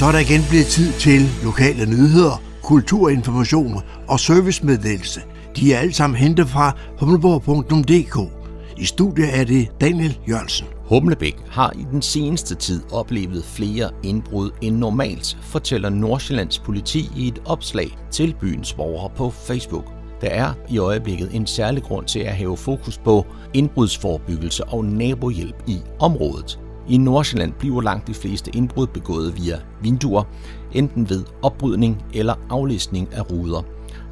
Så 0.00 0.06
er 0.06 0.12
der 0.12 0.18
igen 0.18 0.40
blevet 0.48 0.66
tid 0.66 0.92
til 0.92 1.20
lokale 1.44 1.86
nyheder, 1.86 2.42
kulturinformation 2.62 3.82
og 4.08 4.20
servicemeddelelse. 4.20 5.20
De 5.56 5.74
er 5.74 5.78
alle 5.78 5.92
sammen 5.92 6.16
hentet 6.16 6.48
fra 6.48 6.76
humleborg.dk. 6.98 8.30
I 8.76 8.84
studiet 8.84 9.38
er 9.38 9.44
det 9.44 9.68
Daniel 9.80 10.18
Jørgensen. 10.28 10.66
Humlebæk 10.88 11.36
har 11.50 11.72
i 11.72 11.86
den 11.92 12.02
seneste 12.02 12.54
tid 12.54 12.82
oplevet 12.92 13.44
flere 13.44 13.90
indbrud 14.02 14.50
end 14.60 14.76
normalt, 14.76 15.38
fortæller 15.42 15.90
Nordsjællands 15.90 16.58
politi 16.58 17.10
i 17.16 17.28
et 17.28 17.42
opslag 17.46 17.98
til 18.10 18.34
byens 18.40 18.72
borgere 18.72 19.10
på 19.16 19.30
Facebook. 19.30 19.84
Der 20.20 20.28
er 20.28 20.52
i 20.68 20.78
øjeblikket 20.78 21.30
en 21.34 21.46
særlig 21.46 21.82
grund 21.82 22.06
til 22.06 22.20
at 22.20 22.36
have 22.36 22.56
fokus 22.56 22.98
på 22.98 23.26
indbrudsforebyggelse 23.54 24.64
og 24.64 24.84
nabohjælp 24.84 25.62
i 25.66 25.78
området. 25.98 26.58
I 26.88 26.98
Nordsjælland 26.98 27.52
bliver 27.52 27.80
langt 27.80 28.06
de 28.06 28.14
fleste 28.14 28.56
indbrud 28.56 28.86
begået 28.86 29.36
via 29.36 29.58
vinduer, 29.82 30.22
enten 30.72 31.10
ved 31.10 31.24
opbrydning 31.42 32.04
eller 32.14 32.34
aflæsning 32.50 33.14
af 33.14 33.30
ruder. 33.30 33.62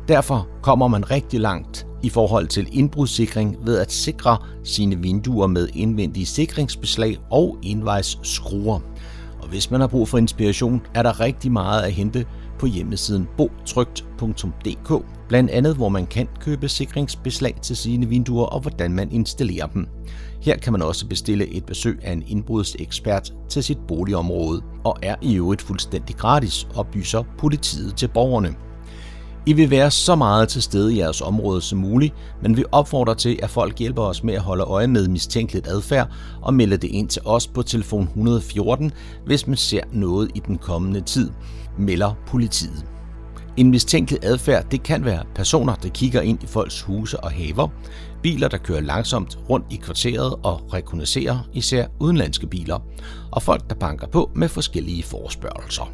Derfor 0.09 0.49
kommer 0.63 0.89
man 0.89 1.11
rigtig 1.11 1.41
langt 1.41 1.87
i 2.03 2.09
forhold 2.09 2.47
til 2.47 2.69
indbrudssikring 2.73 3.57
ved 3.63 3.79
at 3.79 3.93
sikre 3.93 4.37
sine 4.65 4.97
vinduer 4.97 5.47
med 5.47 5.69
indvendige 5.75 6.27
sikringsbeslag 6.27 7.19
og 7.31 7.59
indvejsskruer. 7.63 8.81
Og 9.41 9.49
hvis 9.49 9.71
man 9.71 9.81
har 9.81 9.89
brug 9.89 10.09
for 10.09 10.19
inspiration, 10.19 10.83
er 10.95 11.03
der 11.03 11.21
rigtig 11.21 11.53
meget 11.53 11.83
at 11.83 11.93
hente 11.93 12.27
på 12.59 12.67
hjemmesiden 12.67 13.29
botrygt.dk. 13.37 15.05
Blandt 15.29 15.51
andet, 15.51 15.77
hvor 15.77 15.89
man 15.89 16.07
kan 16.07 16.29
købe 16.41 16.69
sikringsbeslag 16.69 17.55
til 17.63 17.77
sine 17.77 18.07
vinduer 18.07 18.47
og 18.47 18.61
hvordan 18.61 18.93
man 18.93 19.13
installerer 19.13 19.67
dem. 19.67 19.87
Her 20.43 20.57
kan 20.57 20.73
man 20.73 20.83
også 20.83 21.07
bestille 21.07 21.49
et 21.49 21.65
besøg 21.65 21.99
af 22.03 22.13
en 22.13 22.25
indbrudsekspert 22.27 23.33
til 23.49 23.65
sit 23.65 23.79
boligområde, 23.89 24.63
og 24.85 24.97
er 25.03 25.15
i 25.23 25.35
øvrigt 25.35 25.63
fuldstændig 25.63 26.17
gratis, 26.17 26.69
oplyser 26.75 27.23
politiet 27.39 27.97
til 27.97 28.09
borgerne. 28.09 28.55
I 29.47 29.53
vil 29.53 29.71
være 29.71 29.91
så 29.91 30.15
meget 30.15 30.49
til 30.49 30.63
stede 30.63 30.95
i 30.95 30.99
jeres 30.99 31.21
område 31.21 31.61
som 31.61 31.79
muligt, 31.79 32.15
men 32.43 32.57
vi 32.57 32.65
opfordrer 32.73 33.15
til, 33.15 33.39
at 33.43 33.51
folk 33.51 33.79
hjælper 33.79 34.03
os 34.03 34.25
med 34.25 34.35
at 34.35 34.41
holde 34.41 34.65
øje 34.65 34.87
med 34.87 35.09
mistænkeligt 35.09 35.67
adfærd 35.67 36.09
og 36.43 36.55
melde 36.55 36.77
det 36.77 36.89
ind 36.89 37.09
til 37.09 37.23
os 37.25 37.47
på 37.47 37.63
telefon 37.63 38.03
114, 38.03 38.93
hvis 39.27 39.47
man 39.47 39.57
ser 39.57 39.83
noget 39.93 40.31
i 40.35 40.43
den 40.47 40.59
kommende 40.59 41.01
tid, 41.01 41.31
melder 41.79 42.15
politiet. 42.27 42.85
En 43.57 43.71
mistænkelig 43.71 44.21
adfærd 44.23 44.71
det 44.71 44.83
kan 44.83 45.05
være 45.05 45.25
personer, 45.35 45.75
der 45.75 45.89
kigger 45.89 46.21
ind 46.21 46.43
i 46.43 46.47
folks 46.47 46.83
huse 46.83 47.21
og 47.21 47.31
haver, 47.31 47.69
biler, 48.23 48.49
der 48.49 48.59
kører 48.59 48.81
langsomt 48.81 49.39
rundt 49.51 49.67
i 49.71 49.77
kvarteret 49.77 50.35
og 50.43 50.75
rekognoserer 50.75 51.49
især 51.53 51.87
udenlandske 52.01 52.47
biler, 52.47 52.79
og 53.33 53.43
folk, 53.43 53.69
der 53.69 53.75
banker 53.75 54.07
på 54.07 54.31
med 54.35 54.49
forskellige 54.49 55.03
forespørgelser. 55.03 55.93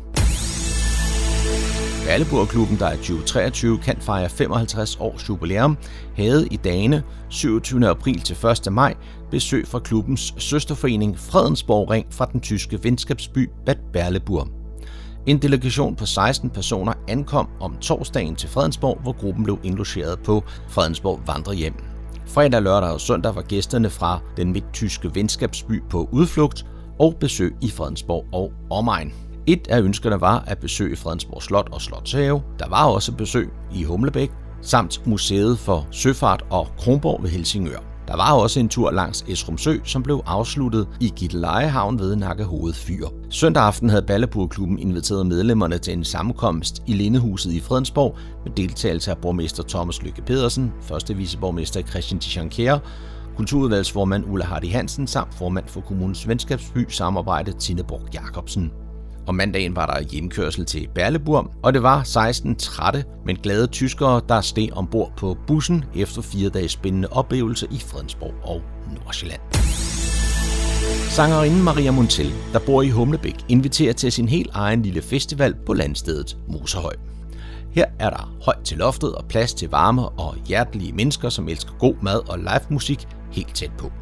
Berleburg-klubben, 2.07 2.79
der 2.79 2.93
i 2.93 2.97
2023 2.97 3.79
kan 3.79 3.97
fejre 4.01 4.29
55 4.29 4.97
års 4.97 5.29
jubilæum, 5.29 5.77
havde 6.17 6.47
i 6.51 6.57
dagene 6.57 7.03
27. 7.29 7.89
april 7.89 8.21
til 8.21 8.37
1. 8.67 8.73
maj 8.73 8.95
besøg 9.31 9.67
fra 9.69 9.79
klubbens 9.79 10.35
søsterforening 10.39 11.19
Fredensborg 11.19 11.91
Ring 11.91 12.07
fra 12.11 12.29
den 12.33 12.41
tyske 12.41 12.85
venskabsby 12.85 13.51
Bad 13.67 13.77
Berleburg. 13.93 14.49
En 15.27 15.39
delegation 15.39 15.97
på 15.97 16.07
16 16.07 16.51
personer 16.51 16.93
ankom 17.09 17.49
om 17.61 17.77
torsdagen 17.77 18.37
til 18.37 18.49
Fredensborg, 18.49 18.99
hvor 19.03 19.13
gruppen 19.13 19.45
blev 19.45 19.59
indlogeret 19.63 20.19
på 20.25 20.43
Fredensborg 20.69 21.21
Vandrehjem. 21.27 21.94
Fredag, 22.27 22.63
lørdag 22.63 22.91
og 22.91 23.01
søndag 23.01 23.35
var 23.35 23.43
gæsterne 23.43 23.91
fra 23.91 24.21
den 24.37 24.53
midttyske 24.53 25.15
venskabsby 25.15 25.83
på 25.91 26.09
udflugt 26.13 26.67
og 26.99 27.15
besøg 27.21 27.55
i 27.63 27.71
Fredensborg 27.71 28.25
og 28.33 28.53
omegn. 28.71 29.13
Et 29.47 29.69
af 29.69 29.81
ønskerne 29.81 30.21
var 30.21 30.45
at 30.47 30.59
besøge 30.59 30.97
Fredensborg 30.97 31.43
Slot 31.43 31.69
og 31.73 31.81
Slotshave. 31.81 32.43
Der 32.59 32.69
var 32.69 32.87
også 32.87 33.13
besøg 33.13 33.51
i 33.75 33.83
Humlebæk, 33.83 34.31
samt 34.63 35.07
Museet 35.07 35.59
for 35.59 35.87
Søfart 35.91 36.45
og 36.51 36.69
Kronborg 36.79 37.23
ved 37.23 37.31
Helsingør. 37.31 37.94
Der 38.09 38.17
var 38.17 38.33
også 38.33 38.61
en 38.61 38.69
tur 38.69 38.91
langs 38.91 39.25
Esrum 39.29 39.59
Sø, 39.59 39.79
som 39.85 40.03
blev 40.03 40.23
afsluttet 40.27 40.89
i 41.01 41.13
Gittelejehavn 41.17 41.99
ved 41.99 42.17
Nakkehoved 42.17 42.73
Fyr. 42.73 43.09
Søndag 43.31 43.63
aften 43.63 43.89
havde 43.91 44.03
Balleburgklubben 44.03 44.79
inviteret 44.79 45.27
medlemmerne 45.27 45.79
til 45.79 45.93
en 45.93 46.05
sammenkomst 46.05 46.83
i 46.87 46.93
Lindehuset 46.93 47.53
i 47.53 47.61
Fredensborg 47.61 48.17
med 48.45 48.53
deltagelse 48.53 49.11
af 49.11 49.19
borgmester 49.19 49.63
Thomas 49.69 50.03
Lykke 50.03 50.23
Pedersen, 50.23 50.73
første 50.81 51.17
viceborgmester 51.17 51.83
Christian 51.83 52.21
Tichankere, 52.21 52.81
kulturudvalgsformand 53.37 54.25
Ulla 54.27 54.45
Hardy 54.45 54.71
Hansen 54.73 55.07
samt 55.07 55.35
formand 55.35 55.69
for 55.69 55.81
kommunens 55.81 56.29
venskabsby 56.29 56.87
samarbejde 56.89 57.53
Tinneborg 57.53 58.15
Jacobsen. 58.15 58.73
Om 59.27 59.35
mandagen 59.35 59.77
var 59.77 59.87
der 59.87 60.03
hjemkørsel 60.03 60.65
til 60.65 60.89
Berleburg, 60.95 61.51
og 61.63 61.75
det 61.75 61.83
var 61.83 62.03
16 62.03 62.57
trætte, 62.57 63.05
men 63.27 63.37
glade 63.37 63.67
tyskere, 63.67 64.21
der 64.29 64.41
steg 64.41 64.69
ombord 64.73 65.13
på 65.17 65.37
bussen 65.47 65.85
efter 65.95 66.23
fire 66.23 66.49
dages 66.49 66.73
spændende 66.73 67.09
oplevelse 67.09 67.67
i 67.71 67.79
Fredensborg 67.79 68.35
og 68.43 68.63
Nordsjælland. 68.95 69.41
Sangerinden 71.11 71.63
Maria 71.63 71.91
Montel, 71.91 72.33
der 72.53 72.59
bor 72.59 72.83
i 72.83 72.89
Humlebæk, 72.89 73.37
inviterer 73.49 73.93
til 73.93 74.13
sin 74.13 74.29
helt 74.29 74.51
egen 74.55 74.83
lille 74.83 75.03
festival 75.03 75.55
på 75.67 75.73
landstedet 75.73 76.37
Mosehøj. 76.49 76.95
Her 77.71 77.87
er 77.99 78.11
der 78.11 78.37
højt 78.45 78.65
til 78.65 78.79
loftet 78.79 79.15
og 79.15 79.25
plads 79.29 79.55
til 79.55 79.71
varme 79.71 80.09
og 80.09 80.35
hjertelige 80.47 80.93
mennesker, 80.93 81.29
som 81.29 81.49
elsker 81.49 81.73
god 81.79 81.95
mad 82.03 82.29
og 82.29 82.39
live 82.39 82.67
musik 82.71 83.09
helt 83.33 83.55
tæt 83.55 83.73
på. 83.79 83.93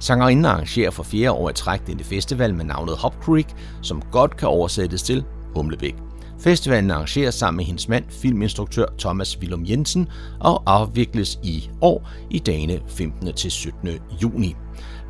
Sangerinden 0.00 0.44
arrangerer 0.44 0.90
for 0.90 1.02
fjerde 1.02 1.32
år 1.32 1.50
i 1.50 1.52
træk 1.52 1.86
denne 1.86 2.04
festival 2.04 2.54
med 2.54 2.64
navnet 2.64 2.96
Hop 2.96 3.14
Creek, 3.24 3.46
som 3.82 4.02
godt 4.12 4.36
kan 4.36 4.48
oversættes 4.48 5.02
til 5.02 5.24
Humlebæk. 5.54 5.94
Festivalen 6.38 6.90
arrangeres 6.90 7.34
sammen 7.34 7.56
med 7.56 7.64
hendes 7.64 7.88
mand, 7.88 8.04
filminstruktør 8.08 8.86
Thomas 8.98 9.38
Willum 9.38 9.64
Jensen, 9.68 10.08
og 10.40 10.62
afvikles 10.66 11.38
i 11.42 11.70
år 11.80 12.10
i 12.30 12.38
dagene 12.38 12.80
15. 12.88 13.32
til 13.32 13.50
17. 13.50 13.88
juni. 14.22 14.56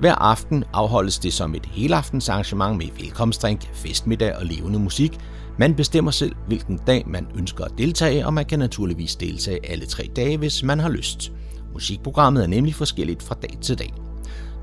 Hver 0.01 0.15
aften 0.15 0.65
afholdes 0.73 1.19
det 1.19 1.33
som 1.33 1.55
et 1.55 1.67
helaftensarrangement 1.67 2.79
med 2.79 2.87
velkomstdrink, 2.99 3.75
festmiddag 3.75 4.37
og 4.37 4.47
levende 4.47 4.79
musik. 4.79 5.19
Man 5.59 5.75
bestemmer 5.75 6.11
selv, 6.11 6.37
hvilken 6.47 6.81
dag 6.87 7.05
man 7.07 7.27
ønsker 7.35 7.65
at 7.65 7.73
deltage, 7.79 8.27
og 8.27 8.35
man 8.35 8.45
kan 8.45 8.59
naturligvis 8.59 9.17
deltage 9.17 9.71
alle 9.71 9.87
tre 9.87 10.11
dage, 10.17 10.39
hvis 10.39 10.63
man 10.63 10.79
har 10.79 10.89
lyst. 10.89 11.33
Musikprogrammet 11.73 12.43
er 12.43 12.47
nemlig 12.47 12.75
forskelligt 12.75 13.23
fra 13.23 13.35
dag 13.35 13.59
til 13.63 13.79
dag. 13.79 14.10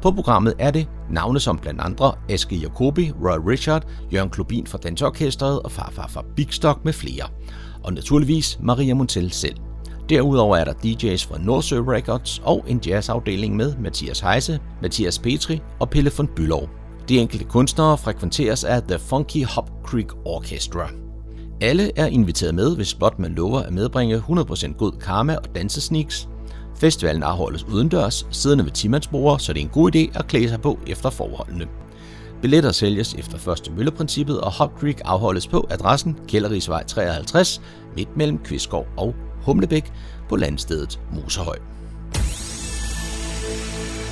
På 0.07 0.11
programmet 0.11 0.53
er 0.59 0.71
det 0.71 0.87
navne 1.11 1.39
som 1.39 1.57
blandt 1.57 1.81
andre 1.81 2.13
Aske 2.29 2.55
Jacobi, 2.55 3.11
Roy 3.11 3.51
Richard, 3.51 3.83
Jørgen 4.13 4.29
Klubin 4.29 4.67
fra 4.67 4.77
Dansorkestret 4.77 5.61
og 5.61 5.71
farfar 5.71 6.07
fra 6.07 6.23
Big 6.35 6.47
Stock 6.51 6.85
med 6.85 6.93
flere. 6.93 7.27
Og 7.83 7.93
naturligvis 7.93 8.59
Maria 8.61 8.93
Montel 8.93 9.31
selv. 9.31 9.55
Derudover 10.09 10.57
er 10.57 10.65
der 10.65 10.73
DJ's 10.73 11.27
fra 11.27 11.37
Nordsø 11.37 11.81
Records 11.87 12.41
og 12.45 12.65
en 12.67 12.81
jazzafdeling 12.87 13.55
med 13.55 13.75
Mathias 13.77 14.19
Heise, 14.19 14.59
Mathias 14.81 15.19
Petri 15.19 15.61
og 15.79 15.89
Pelle 15.89 16.11
von 16.17 16.27
Bylov. 16.35 16.69
De 17.09 17.19
enkelte 17.19 17.45
kunstnere 17.45 17.97
frekventeres 17.97 18.63
af 18.63 18.81
The 18.81 18.99
Funky 18.99 19.45
Hop 19.45 19.69
Creek 19.85 20.07
Orchestra. 20.25 20.89
Alle 21.61 21.91
er 21.95 22.05
inviteret 22.05 22.55
med, 22.55 22.75
hvis 22.75 22.93
blot 22.93 23.19
man 23.19 23.35
lover 23.35 23.59
at 23.59 23.73
medbringe 23.73 24.17
100% 24.17 24.77
god 24.77 24.91
karma 24.91 25.35
og 25.35 25.55
dansesneaks, 25.55 26.29
Festivalen 26.77 27.23
afholdes 27.23 27.63
udendørs, 27.63 28.27
siddende 28.31 28.65
ved 28.65 28.71
timandsbord, 28.71 29.39
så 29.39 29.53
det 29.53 29.59
er 29.59 29.63
en 29.63 29.71
god 29.71 29.95
idé 29.95 30.19
at 30.19 30.27
klæde 30.27 30.49
sig 30.49 30.61
på 30.61 30.79
efter 30.87 31.09
forholdene. 31.09 31.67
Billetter 32.41 32.71
sælges 32.71 33.13
efter 33.13 33.37
første 33.37 33.71
mølleprincippet, 33.71 34.41
og 34.41 34.51
Hop 34.51 34.79
Creek 34.79 35.01
afholdes 35.05 35.47
på 35.47 35.67
adressen 35.69 36.15
Kælderisvej 36.27 36.83
53, 36.83 37.61
midt 37.95 38.17
mellem 38.17 38.37
Kvistgård 38.37 38.87
og 38.97 39.15
Humlebæk 39.41 39.93
på 40.29 40.35
landstedet 40.35 40.99
Mosehøj. 41.13 41.57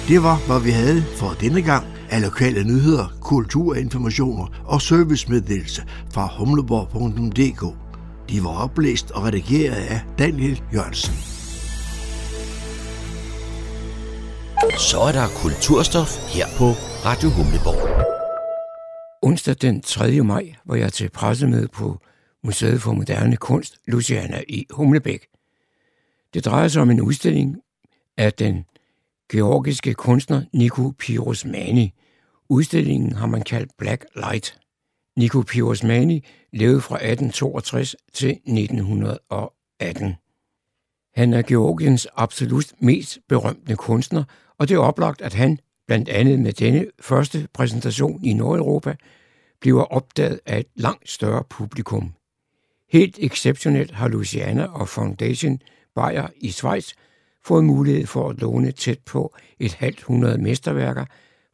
Det 0.07 0.23
var, 0.23 0.47
hvad 0.47 0.59
vi 0.59 0.71
havde 0.71 1.01
for 1.01 1.35
denne 1.41 1.61
gang 1.61 1.85
af 2.09 2.21
lokale 2.21 2.63
nyheder, 2.63 3.07
kulturinformationer 3.21 4.47
og 4.65 4.81
servicemeddelelse 4.81 5.83
fra 6.13 6.29
humleborg.dk. 6.37 7.75
De 8.29 8.43
var 8.43 8.63
oplæst 8.63 9.11
og 9.11 9.23
redigeret 9.23 9.75
af 9.75 10.01
Daniel 10.19 10.61
Jørgensen. 10.73 11.34
Så 14.77 14.99
er 14.99 15.11
der 15.11 15.27
kulturstof 15.41 16.35
her 16.35 16.47
på 16.57 16.65
Radio 17.05 17.29
Humleborg. 17.29 18.05
Onsdag 19.21 19.55
den 19.61 19.81
3. 19.81 20.21
maj 20.21 20.55
var 20.65 20.75
jeg 20.75 20.93
til 20.93 21.09
pressemøde 21.09 21.67
på 21.67 21.99
Museet 22.43 22.81
for 22.81 22.93
Moderne 22.93 23.37
Kunst, 23.37 23.77
Luciana 23.87 24.43
i 24.47 24.67
Humlebæk. 24.69 25.27
Det 26.33 26.45
drejer 26.45 26.67
sig 26.67 26.81
om 26.81 26.89
en 26.89 27.01
udstilling 27.01 27.57
af 28.17 28.33
den 28.33 28.65
georgiske 29.31 29.93
kunstner 29.93 30.41
Nico 30.53 30.93
Pirosmani. 30.99 31.93
Udstillingen 32.49 33.11
har 33.11 33.27
man 33.27 33.41
kaldt 33.41 33.71
Black 33.77 34.05
Light. 34.15 34.59
Nico 35.17 35.41
Pirosmani 35.41 36.25
levede 36.53 36.81
fra 36.81 36.95
1862 36.95 37.95
til 38.13 38.29
1918. 38.29 40.15
Han 41.15 41.33
er 41.33 41.41
Georgiens 41.41 42.07
absolut 42.15 42.73
mest 42.79 43.19
berømte 43.29 43.75
kunstner, 43.75 44.23
og 44.57 44.69
det 44.69 44.75
er 44.75 44.79
oplagt, 44.79 45.21
at 45.21 45.33
han, 45.33 45.59
blandt 45.87 46.09
andet 46.09 46.39
med 46.39 46.53
denne 46.53 46.85
første 46.99 47.47
præsentation 47.53 48.25
i 48.25 48.33
Nordeuropa, 48.33 48.95
bliver 49.61 49.83
opdaget 49.83 50.39
af 50.45 50.59
et 50.59 50.67
langt 50.75 51.09
større 51.09 51.43
publikum. 51.49 52.13
Helt 52.91 53.17
exceptionelt 53.19 53.91
har 53.91 54.07
Luciana 54.07 54.65
og 54.65 54.89
Foundation 54.89 55.61
Bayer 55.95 56.27
i 56.35 56.51
Schweiz 56.51 56.93
fået 57.45 57.63
mulighed 57.63 58.07
for 58.07 58.29
at 58.29 58.41
låne 58.41 58.71
tæt 58.71 58.99
på 58.99 59.35
et 59.59 59.73
halvt 59.73 60.01
hundrede 60.01 60.37
mesterværker 60.37 61.05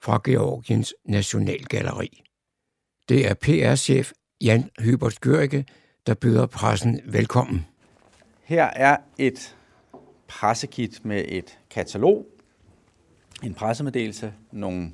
fra 0.03 0.21
Georgiens 0.25 0.93
Nationalgalleri. 1.05 2.23
Det 3.09 3.27
er 3.27 3.33
PR-chef 3.33 4.11
Jan 4.41 4.69
Hybert 4.79 5.21
Gørike, 5.21 5.65
der 6.07 6.13
byder 6.13 6.45
pressen 6.45 7.01
velkommen. 7.05 7.65
Her 8.43 8.63
er 8.63 8.97
et 9.17 9.55
pressekit 10.27 11.05
med 11.05 11.25
et 11.27 11.59
katalog, 11.69 12.25
en 13.43 13.53
pressemeddelelse, 13.53 14.33
nogle 14.51 14.91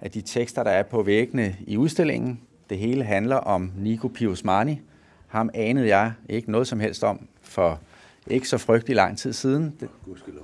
af 0.00 0.10
de 0.10 0.20
tekster, 0.20 0.62
der 0.62 0.70
er 0.70 0.82
på 0.82 1.02
væggene 1.02 1.56
i 1.66 1.76
udstillingen. 1.76 2.40
Det 2.70 2.78
hele 2.78 3.04
handler 3.04 3.36
om 3.36 3.72
Nico 3.76 4.08
Piusmani. 4.08 4.80
Ham 5.26 5.50
anede 5.54 5.96
jeg 5.96 6.12
ikke 6.28 6.50
noget 6.50 6.66
som 6.66 6.80
helst 6.80 7.04
om 7.04 7.28
for 7.42 7.80
ikke 8.26 8.48
så 8.48 8.58
frygtelig 8.58 8.96
lang 8.96 9.18
tid 9.18 9.32
siden. 9.32 9.74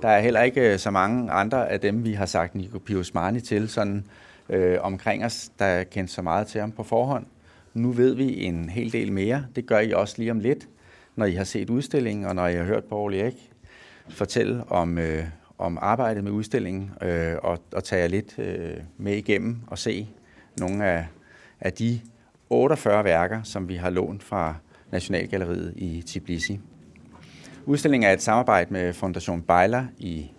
Der 0.01 0.07
er 0.07 0.19
heller 0.19 0.41
ikke 0.41 0.73
øh, 0.73 0.79
så 0.79 0.91
mange 0.91 1.31
andre 1.31 1.69
af 1.69 1.79
dem, 1.79 2.03
vi 2.03 2.13
har 2.13 2.25
sagt 2.25 2.55
Nico 2.55 2.79
Piusmani 2.79 3.39
til, 3.39 3.69
sådan 3.69 4.05
øh, 4.49 4.77
omkring 4.81 5.25
os, 5.25 5.51
der 5.59 5.83
kendt 5.83 6.11
så 6.11 6.21
meget 6.21 6.47
til 6.47 6.61
ham 6.61 6.71
på 6.71 6.83
forhånd. 6.83 7.25
Nu 7.73 7.91
ved 7.91 8.13
vi 8.13 8.43
en 8.43 8.69
hel 8.69 8.93
del 8.93 9.11
mere. 9.11 9.45
Det 9.55 9.65
gør 9.65 9.79
I 9.79 9.91
også 9.91 10.15
lige 10.17 10.31
om 10.31 10.39
lidt, 10.39 10.67
når 11.15 11.25
I 11.25 11.33
har 11.33 11.43
set 11.43 11.69
udstillingen, 11.69 12.25
og 12.25 12.35
når 12.35 12.47
I 12.47 12.55
har 12.55 12.63
hørt 12.63 12.83
Paul 12.83 13.13
Erik 13.13 13.51
fortælle 14.09 14.63
om, 14.67 14.97
øh, 14.97 15.23
om 15.57 15.77
arbejdet 15.81 16.23
med 16.23 16.31
udstillingen, 16.31 16.91
øh, 17.01 17.35
og, 17.43 17.59
og 17.73 17.83
tage 17.83 18.01
jer 18.01 18.07
lidt 18.07 18.39
øh, 18.39 18.77
med 18.97 19.15
igennem 19.15 19.57
og 19.67 19.77
se 19.77 20.07
nogle 20.59 20.85
af, 20.85 21.07
af 21.59 21.73
de 21.73 21.99
48 22.49 23.03
værker, 23.03 23.43
som 23.43 23.67
vi 23.67 23.75
har 23.75 23.89
lånt 23.89 24.23
fra 24.23 24.55
Nationalgalleriet 24.91 25.73
i 25.75 26.01
Tbilisi. 26.01 26.59
Udstillingen 27.65 28.09
er 28.09 28.13
et 28.13 28.21
samarbejde 28.21 28.73
med 28.73 28.93
Fondation 28.93 29.41
Beiler 29.41 29.85
i 29.97 30.31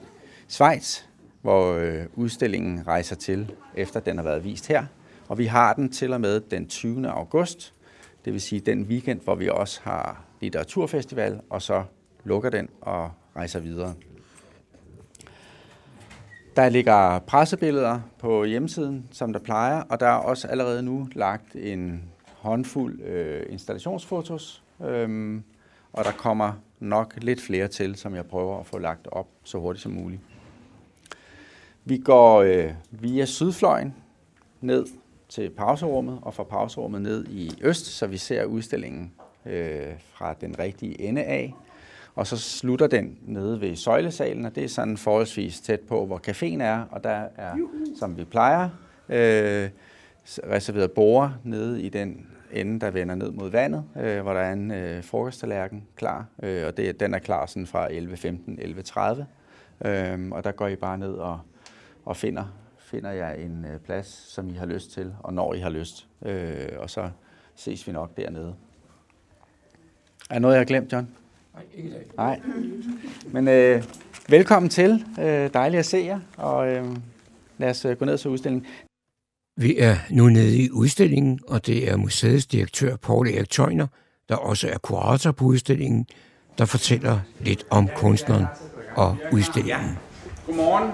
Schweiz, 0.48 1.02
hvor 1.42 1.74
øh, 1.74 2.04
udstillingen 2.14 2.86
rejser 2.86 3.16
til, 3.16 3.52
efter 3.74 4.00
den 4.00 4.16
har 4.16 4.24
været 4.24 4.44
vist 4.44 4.68
her. 4.68 4.84
Og 5.28 5.38
vi 5.38 5.46
har 5.46 5.72
den 5.72 5.92
til 5.92 6.12
og 6.12 6.20
med 6.20 6.40
den 6.40 6.66
20. 6.66 7.08
august, 7.08 7.74
det 8.24 8.32
vil 8.32 8.40
sige 8.40 8.60
den 8.60 8.82
weekend, 8.82 9.20
hvor 9.20 9.34
vi 9.34 9.48
også 9.48 9.80
har 9.82 10.24
litteraturfestival, 10.40 11.40
og 11.50 11.62
så 11.62 11.84
lukker 12.24 12.50
den 12.50 12.68
og 12.80 13.10
rejser 13.36 13.60
videre. 13.60 13.94
Der 16.58 16.68
ligger 16.68 17.18
pressebilleder 17.18 18.00
på 18.18 18.44
hjemmesiden, 18.44 19.08
som 19.10 19.32
der 19.32 19.40
plejer, 19.40 19.80
og 19.80 20.00
der 20.00 20.06
er 20.06 20.16
også 20.16 20.48
allerede 20.48 20.82
nu 20.82 21.08
lagt 21.12 21.56
en 21.56 22.02
håndfuld 22.36 23.00
øh, 23.00 23.46
installationsfotos, 23.48 24.62
øhm, 24.84 25.42
og 25.92 26.04
der 26.04 26.10
kommer 26.10 26.52
nok 26.80 27.14
lidt 27.16 27.40
flere 27.40 27.68
til, 27.68 27.96
som 27.96 28.14
jeg 28.14 28.26
prøver 28.26 28.60
at 28.60 28.66
få 28.66 28.78
lagt 28.78 29.08
op 29.12 29.26
så 29.44 29.58
hurtigt 29.58 29.82
som 29.82 29.92
muligt. 29.92 30.20
Vi 31.84 31.98
går 31.98 32.42
øh, 32.42 32.70
via 32.90 33.24
sydfløjen 33.24 33.94
ned 34.60 34.86
til 35.28 35.50
pauserummet 35.50 36.18
og 36.22 36.34
fra 36.34 36.44
pauserummet 36.44 37.02
ned 37.02 37.26
i 37.28 37.50
øst, 37.60 37.86
så 37.86 38.06
vi 38.06 38.16
ser 38.16 38.44
udstillingen 38.44 39.12
øh, 39.46 39.92
fra 40.12 40.34
den 40.40 40.58
rigtige 40.58 41.00
ende 41.00 41.22
af. 41.22 41.54
Og 42.18 42.26
så 42.26 42.36
slutter 42.36 42.86
den 42.86 43.18
nede 43.22 43.60
ved 43.60 43.76
søjlesalen, 43.76 44.44
og 44.44 44.54
det 44.54 44.64
er 44.64 44.68
sådan 44.68 44.96
forholdsvis 44.96 45.60
tæt 45.60 45.80
på, 45.80 46.06
hvor 46.06 46.20
caféen 46.28 46.62
er, 46.62 46.84
og 46.90 47.04
der 47.04 47.28
er, 47.36 47.56
som 47.98 48.16
vi 48.16 48.24
plejer, 48.24 48.64
øh, 49.08 49.70
reserveret 50.50 50.92
borer 50.92 51.30
nede 51.44 51.82
i 51.82 51.88
den 51.88 52.26
ende, 52.52 52.80
der 52.80 52.90
vender 52.90 53.14
ned 53.14 53.30
mod 53.30 53.50
vandet, 53.50 53.84
øh, 53.96 54.20
hvor 54.22 54.32
der 54.32 54.40
er 54.40 54.52
en 54.52 54.70
øh, 54.70 55.04
frokosttallerken 55.04 55.84
klar, 55.96 56.26
øh, 56.42 56.66
og 56.66 56.76
det, 56.76 57.00
den 57.00 57.14
er 57.14 57.18
klar 57.18 57.46
sådan 57.46 57.66
fra 57.66 57.88
11.15, 57.88 59.24
11.30. 59.82 59.88
Øh, 59.88 60.30
og 60.30 60.44
der 60.44 60.52
går 60.52 60.68
I 60.68 60.76
bare 60.76 60.98
ned 60.98 61.12
og, 61.12 61.40
og 62.04 62.16
finder, 62.16 62.44
finder 62.78 63.10
jeg 63.10 63.40
en 63.40 63.64
øh, 63.64 63.80
plads, 63.80 64.06
som 64.06 64.48
I 64.48 64.52
har 64.52 64.66
lyst 64.66 64.90
til, 64.90 65.14
og 65.20 65.32
når 65.32 65.54
I 65.54 65.58
har 65.58 65.70
lyst. 65.70 66.08
Øh, 66.22 66.68
og 66.78 66.90
så 66.90 67.10
ses 67.54 67.86
vi 67.86 67.92
nok 67.92 68.16
dernede. 68.16 68.54
Er 70.30 70.38
noget, 70.38 70.54
jeg 70.54 70.60
har 70.60 70.66
glemt, 70.66 70.92
John? 70.92 71.08
Nej, 71.58 71.66
ikke 71.76 71.88
i 71.88 71.92
dag. 71.92 72.06
Nej. 72.16 72.40
Men 73.26 73.48
øh, 73.48 73.84
velkommen 74.28 74.68
til. 74.70 75.04
Øh, 75.20 75.52
dejligt 75.54 75.78
at 75.78 75.86
se 75.86 75.96
jer, 75.98 76.20
og 76.36 76.68
øh, 76.68 76.86
lad 77.58 77.70
os 77.70 77.84
øh, 77.84 77.96
gå 77.96 78.04
ned 78.04 78.18
til 78.18 78.30
udstillingen. 78.30 78.66
Vi 79.56 79.78
er 79.78 79.96
nu 80.10 80.28
nede 80.28 80.56
i 80.56 80.70
udstillingen, 80.70 81.40
og 81.48 81.66
det 81.66 81.90
er 81.90 81.96
museets 81.96 82.46
direktør 82.46 82.96
Paul 82.96 83.28
Erik 83.28 83.50
Tøjner, 83.50 83.86
der 84.28 84.36
også 84.36 84.68
er 84.68 84.78
kurator 84.78 85.32
på 85.32 85.44
udstillingen, 85.44 86.06
der 86.58 86.64
fortæller 86.64 87.20
lidt 87.40 87.66
om 87.70 87.88
kunstneren 87.96 88.46
og 88.96 89.16
udstillingen. 89.32 89.98
Godmorgen 90.46 90.90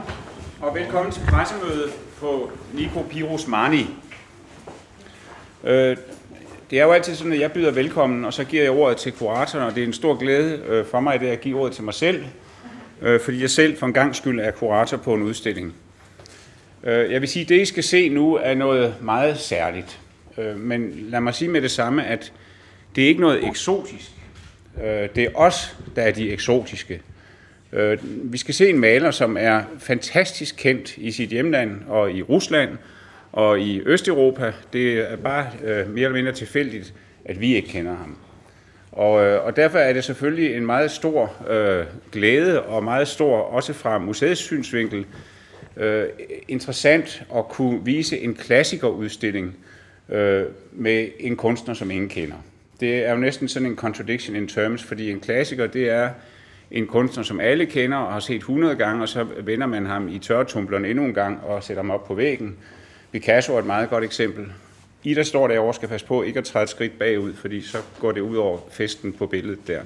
og 0.60 0.74
velkommen 0.74 1.12
til 1.12 1.22
pressemødet 1.28 1.90
på 2.20 2.50
Nico 2.74 3.02
Piros 3.10 3.48
Mani. 3.48 3.86
Det 6.74 6.80
er 6.80 6.84
jo 6.84 6.92
altid 6.92 7.14
sådan, 7.14 7.32
at 7.32 7.40
jeg 7.40 7.52
byder 7.52 7.70
velkommen, 7.70 8.24
og 8.24 8.32
så 8.32 8.44
giver 8.44 8.62
jeg 8.62 8.72
ordet 8.72 8.96
til 8.96 9.12
kuratoren, 9.12 9.64
og 9.64 9.74
det 9.74 9.82
er 9.82 9.86
en 9.86 9.92
stor 9.92 10.14
glæde 10.14 10.62
øh, 10.68 10.86
for 10.86 11.00
mig, 11.00 11.22
at 11.22 11.40
give 11.40 11.60
ordet 11.60 11.72
til 11.72 11.84
mig 11.84 11.94
selv, 11.94 12.24
øh, 13.02 13.20
fordi 13.20 13.40
jeg 13.40 13.50
selv 13.50 13.76
for 13.76 13.86
en 13.86 13.92
gang 13.92 14.16
skyld 14.16 14.40
er 14.40 14.50
kurator 14.50 14.96
på 14.96 15.14
en 15.14 15.22
udstilling. 15.22 15.74
Øh, 16.84 17.12
jeg 17.12 17.20
vil 17.20 17.28
sige, 17.28 17.42
at 17.42 17.48
det, 17.48 17.60
I 17.60 17.64
skal 17.64 17.82
se 17.82 18.08
nu, 18.08 18.34
er 18.42 18.54
noget 18.54 18.94
meget 19.02 19.38
særligt. 19.38 20.00
Øh, 20.38 20.58
men 20.58 20.92
lad 20.94 21.20
mig 21.20 21.34
sige 21.34 21.48
med 21.48 21.62
det 21.62 21.70
samme, 21.70 22.06
at 22.06 22.32
det 22.96 23.04
er 23.04 23.08
ikke 23.08 23.20
noget 23.20 23.48
eksotisk. 23.48 24.10
Øh, 24.84 25.08
det 25.14 25.24
er 25.24 25.30
os, 25.34 25.76
der 25.96 26.02
er 26.02 26.10
de 26.10 26.30
eksotiske. 26.30 27.00
Vi 28.06 28.38
skal 28.38 28.54
se 28.54 28.70
en 28.70 28.78
maler, 28.78 29.10
som 29.10 29.36
er 29.40 29.62
fantastisk 29.78 30.54
kendt 30.58 30.96
i 30.96 31.10
sit 31.10 31.28
hjemland 31.28 31.82
og 31.88 32.12
i 32.12 32.22
Rusland, 32.22 32.70
og 33.35 33.61
i 33.61 33.82
Østeuropa, 33.87 34.53
det 34.72 35.12
er 35.12 35.16
bare 35.16 35.47
øh, 35.64 35.91
mere 35.91 36.05
eller 36.05 36.16
mindre 36.16 36.32
tilfældigt, 36.32 36.95
at 37.24 37.41
vi 37.41 37.55
ikke 37.55 37.68
kender 37.68 37.95
ham. 37.95 38.16
Og, 38.93 39.24
øh, 39.24 39.45
og 39.45 39.57
derfor 39.57 39.78
er 39.78 39.93
det 39.93 40.05
selvfølgelig 40.05 40.57
en 40.57 40.66
meget 40.66 40.91
stor 40.91 41.32
øh, 41.51 41.85
glæde, 42.12 42.62
og 42.62 42.85
meget 42.85 43.09
stor, 43.09 43.39
også 43.39 43.72
fra 43.72 43.99
museets 43.99 44.41
synsvinkel, 44.41 45.07
øh, 45.76 46.05
interessant 46.49 47.22
at 47.37 47.49
kunne 47.49 47.85
vise 47.85 48.18
en 48.18 48.35
klassikerudstilling 48.35 49.57
øh, 50.09 50.45
med 50.72 51.09
en 51.18 51.37
kunstner, 51.37 51.74
som 51.74 51.91
ingen 51.91 52.09
kender. 52.09 52.37
Det 52.80 53.07
er 53.07 53.11
jo 53.11 53.18
næsten 53.18 53.49
sådan 53.49 53.68
en 53.68 53.76
contradiction 53.76 54.37
in 54.37 54.49
terms, 54.49 54.85
fordi 54.85 55.11
en 55.11 55.20
klassiker, 55.20 55.66
det 55.66 55.91
er 55.91 56.11
en 56.70 56.87
kunstner, 56.87 57.24
som 57.24 57.41
alle 57.41 57.66
kender 57.66 57.97
og 57.97 58.12
har 58.12 58.20
set 58.20 58.37
100 58.37 58.76
gange, 58.76 59.03
og 59.03 59.09
så 59.09 59.26
vender 59.43 59.66
man 59.66 59.87
ham 59.87 60.09
i 60.09 60.18
tørretumbleren 60.18 60.85
endnu 60.85 61.05
en 61.05 61.14
gang 61.14 61.41
og 61.43 61.62
sætter 61.62 61.82
ham 61.82 61.91
op 61.91 62.07
på 62.07 62.14
væggen. 62.14 62.57
Picasso 63.14 63.54
er 63.54 63.58
et 63.58 63.66
meget 63.66 63.90
godt 63.90 64.04
eksempel. 64.04 64.46
I 65.04 65.14
der 65.14 65.22
står 65.22 65.48
derovre 65.48 65.74
skal 65.74 65.88
passe 65.88 66.06
på 66.06 66.22
ikke 66.22 66.38
at 66.38 66.44
træde 66.44 66.62
et 66.62 66.68
skridt 66.68 66.98
bagud, 66.98 67.32
fordi 67.34 67.60
så 67.60 67.78
går 68.00 68.12
det 68.12 68.20
ud 68.20 68.36
over 68.36 68.58
festen 68.70 69.12
på 69.12 69.26
billedet 69.26 69.58
der. 69.66 69.80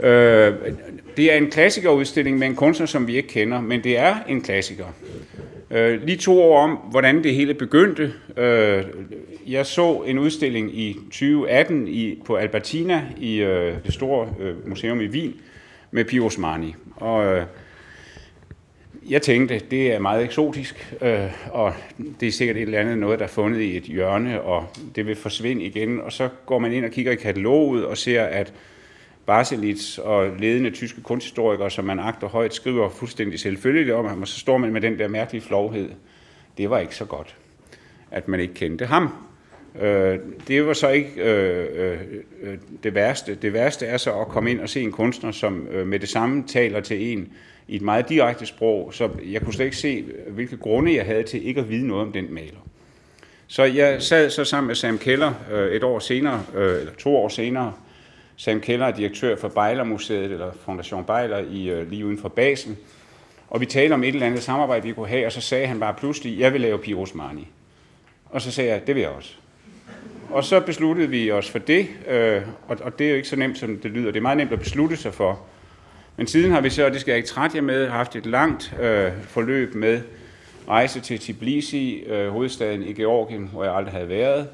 Øh, 0.00 0.54
det 1.16 1.32
er 1.32 1.36
en 1.36 1.50
klassikerudstilling 1.50 2.38
med 2.38 2.46
en 2.46 2.56
kunstner, 2.56 2.86
som 2.86 3.06
vi 3.06 3.16
ikke 3.16 3.28
kender, 3.28 3.60
men 3.60 3.84
det 3.84 3.98
er 3.98 4.16
en 4.28 4.40
klassiker. 4.40 4.84
Øh, 5.70 6.02
lige 6.02 6.18
to 6.18 6.42
år 6.42 6.58
om, 6.58 6.70
hvordan 6.70 7.22
det 7.22 7.34
hele 7.34 7.54
begyndte. 7.54 8.12
Øh, 8.36 8.84
jeg 9.46 9.66
så 9.66 10.02
en 10.06 10.18
udstilling 10.18 10.78
i 10.78 10.92
2018 11.04 11.88
i, 11.88 12.22
på 12.26 12.36
Albertina 12.36 13.02
i 13.18 13.36
øh, 13.36 13.74
det 13.84 13.94
store 13.94 14.28
øh, 14.40 14.68
museum 14.68 15.00
i 15.00 15.06
Wien 15.06 15.34
med 15.90 16.04
Pio 16.04 16.26
Osmani. 16.26 16.74
Og 16.96 17.24
øh, 17.24 17.44
jeg 19.08 19.22
tænkte, 19.22 19.58
det 19.70 19.92
er 19.92 19.98
meget 19.98 20.24
eksotisk, 20.24 20.94
øh, 21.00 21.20
og 21.50 21.74
det 22.20 22.28
er 22.28 22.32
sikkert 22.32 22.56
et 22.56 22.62
eller 22.62 22.78
andet 22.78 22.98
noget, 22.98 23.18
der 23.18 23.24
er 23.24 23.28
fundet 23.28 23.60
i 23.60 23.76
et 23.76 23.82
hjørne, 23.82 24.42
og 24.42 24.66
det 24.94 25.06
vil 25.06 25.16
forsvinde 25.16 25.64
igen. 25.64 26.00
Og 26.00 26.12
så 26.12 26.28
går 26.46 26.58
man 26.58 26.72
ind 26.72 26.84
og 26.84 26.90
kigger 26.90 27.12
i 27.12 27.16
kataloget 27.16 27.84
og 27.84 27.98
ser, 27.98 28.22
at 28.22 28.52
Baselitz 29.26 29.98
og 29.98 30.30
ledende 30.38 30.70
tyske 30.70 31.02
kunsthistorikere, 31.02 31.70
som 31.70 31.84
man 31.84 31.98
agter 31.98 32.28
højt, 32.28 32.54
skriver 32.54 32.88
fuldstændig 32.88 33.40
selvfølgeligt 33.40 33.94
om 33.94 34.06
ham, 34.06 34.22
og 34.22 34.28
så 34.28 34.38
står 34.38 34.58
man 34.58 34.72
med 34.72 34.80
den 34.80 34.98
der 34.98 35.08
mærkelige 35.08 35.42
flovhed. 35.42 35.88
Det 36.58 36.70
var 36.70 36.78
ikke 36.78 36.96
så 36.96 37.04
godt, 37.04 37.36
at 38.10 38.28
man 38.28 38.40
ikke 38.40 38.54
kendte 38.54 38.86
ham. 38.86 39.08
Øh, 39.80 40.18
det 40.48 40.66
var 40.66 40.72
så 40.72 40.88
ikke 40.88 41.10
øh, 41.16 41.66
øh, 41.74 41.98
øh 42.42 42.58
det 42.82 42.94
værste. 42.94 43.34
Det 43.34 43.52
værste 43.52 43.86
er 43.86 43.96
så 43.96 44.20
at 44.20 44.28
komme 44.28 44.50
ind 44.50 44.60
og 44.60 44.68
se 44.68 44.80
en 44.80 44.92
kunstner, 44.92 45.30
som 45.30 45.66
øh, 45.70 45.86
med 45.86 45.98
det 45.98 46.08
samme 46.08 46.44
taler 46.46 46.80
til 46.80 47.12
en, 47.12 47.32
i 47.72 47.76
et 47.76 47.82
meget 47.82 48.08
direkte 48.08 48.46
sprog, 48.46 48.94
så 48.94 49.08
jeg 49.32 49.42
kunne 49.42 49.54
slet 49.54 49.64
ikke 49.64 49.76
se, 49.76 50.04
hvilke 50.28 50.56
grunde 50.56 50.96
jeg 50.96 51.06
havde 51.06 51.22
til 51.22 51.46
ikke 51.46 51.60
at 51.60 51.70
vide 51.70 51.86
noget 51.86 52.06
om 52.06 52.12
den 52.12 52.34
maler. 52.34 52.58
Så 53.46 53.64
jeg 53.64 54.02
sad 54.02 54.30
så 54.30 54.44
sammen 54.44 54.66
med 54.66 54.74
Sam 54.74 54.98
Keller 54.98 55.32
øh, 55.52 55.72
et 55.72 55.84
år 55.84 55.98
senere, 55.98 56.42
øh, 56.54 56.80
eller 56.80 56.92
to 56.98 57.16
år 57.16 57.28
senere. 57.28 57.72
Sam 58.36 58.60
Keller 58.60 58.86
er 58.86 58.90
direktør 58.90 59.36
for 59.36 59.48
Bejlermuseet, 59.48 60.32
eller 60.32 60.52
Fondation 60.64 61.04
Bejler, 61.04 61.38
i, 61.38 61.70
øh, 61.70 61.90
lige 61.90 62.06
uden 62.06 62.18
for 62.18 62.28
basen. 62.28 62.78
Og 63.48 63.60
vi 63.60 63.66
talte 63.66 63.92
om 63.92 64.04
et 64.04 64.08
eller 64.08 64.26
andet 64.26 64.42
samarbejde, 64.42 64.86
vi 64.86 64.92
kunne 64.92 65.08
have, 65.08 65.26
og 65.26 65.32
så 65.32 65.40
sagde 65.40 65.66
han 65.66 65.80
bare 65.80 65.94
pludselig, 65.94 66.38
jeg 66.38 66.52
vil 66.52 66.60
lave 66.60 66.78
Piros 66.78 67.14
Mani. 67.14 67.48
Og 68.30 68.40
så 68.40 68.50
sagde 68.50 68.70
jeg, 68.70 68.86
det 68.86 68.94
vil 68.94 69.00
jeg 69.00 69.10
også. 69.10 69.34
Og 70.30 70.44
så 70.44 70.60
besluttede 70.60 71.08
vi 71.08 71.30
os 71.30 71.50
for 71.50 71.58
det, 71.58 71.88
øh, 72.08 72.42
og, 72.68 72.76
og 72.82 72.98
det 72.98 73.06
er 73.06 73.10
jo 73.10 73.16
ikke 73.16 73.28
så 73.28 73.36
nemt, 73.36 73.58
som 73.58 73.78
det 73.78 73.90
lyder. 73.90 74.10
Det 74.10 74.16
er 74.16 74.22
meget 74.22 74.38
nemt 74.38 74.52
at 74.52 74.58
beslutte 74.58 74.96
sig 74.96 75.14
for, 75.14 75.40
men 76.16 76.26
siden 76.26 76.52
har 76.52 76.60
vi 76.60 76.70
så, 76.70 76.84
og 76.84 76.92
det 76.92 77.00
skal 77.00 77.12
jeg 77.12 77.16
ikke 77.16 77.28
trætte 77.28 77.56
jer 77.56 77.62
med, 77.62 77.88
haft 77.88 78.16
et 78.16 78.26
langt 78.26 78.74
øh, 78.80 79.12
forløb 79.22 79.74
med 79.74 80.00
rejse 80.68 81.00
til 81.00 81.18
Tbilisi, 81.18 82.02
øh, 82.06 82.28
hovedstaden 82.28 82.82
i 82.82 82.92
Georgien, 82.92 83.48
hvor 83.52 83.64
jeg 83.64 83.74
aldrig 83.74 83.92
havde 83.92 84.08
været, 84.08 84.48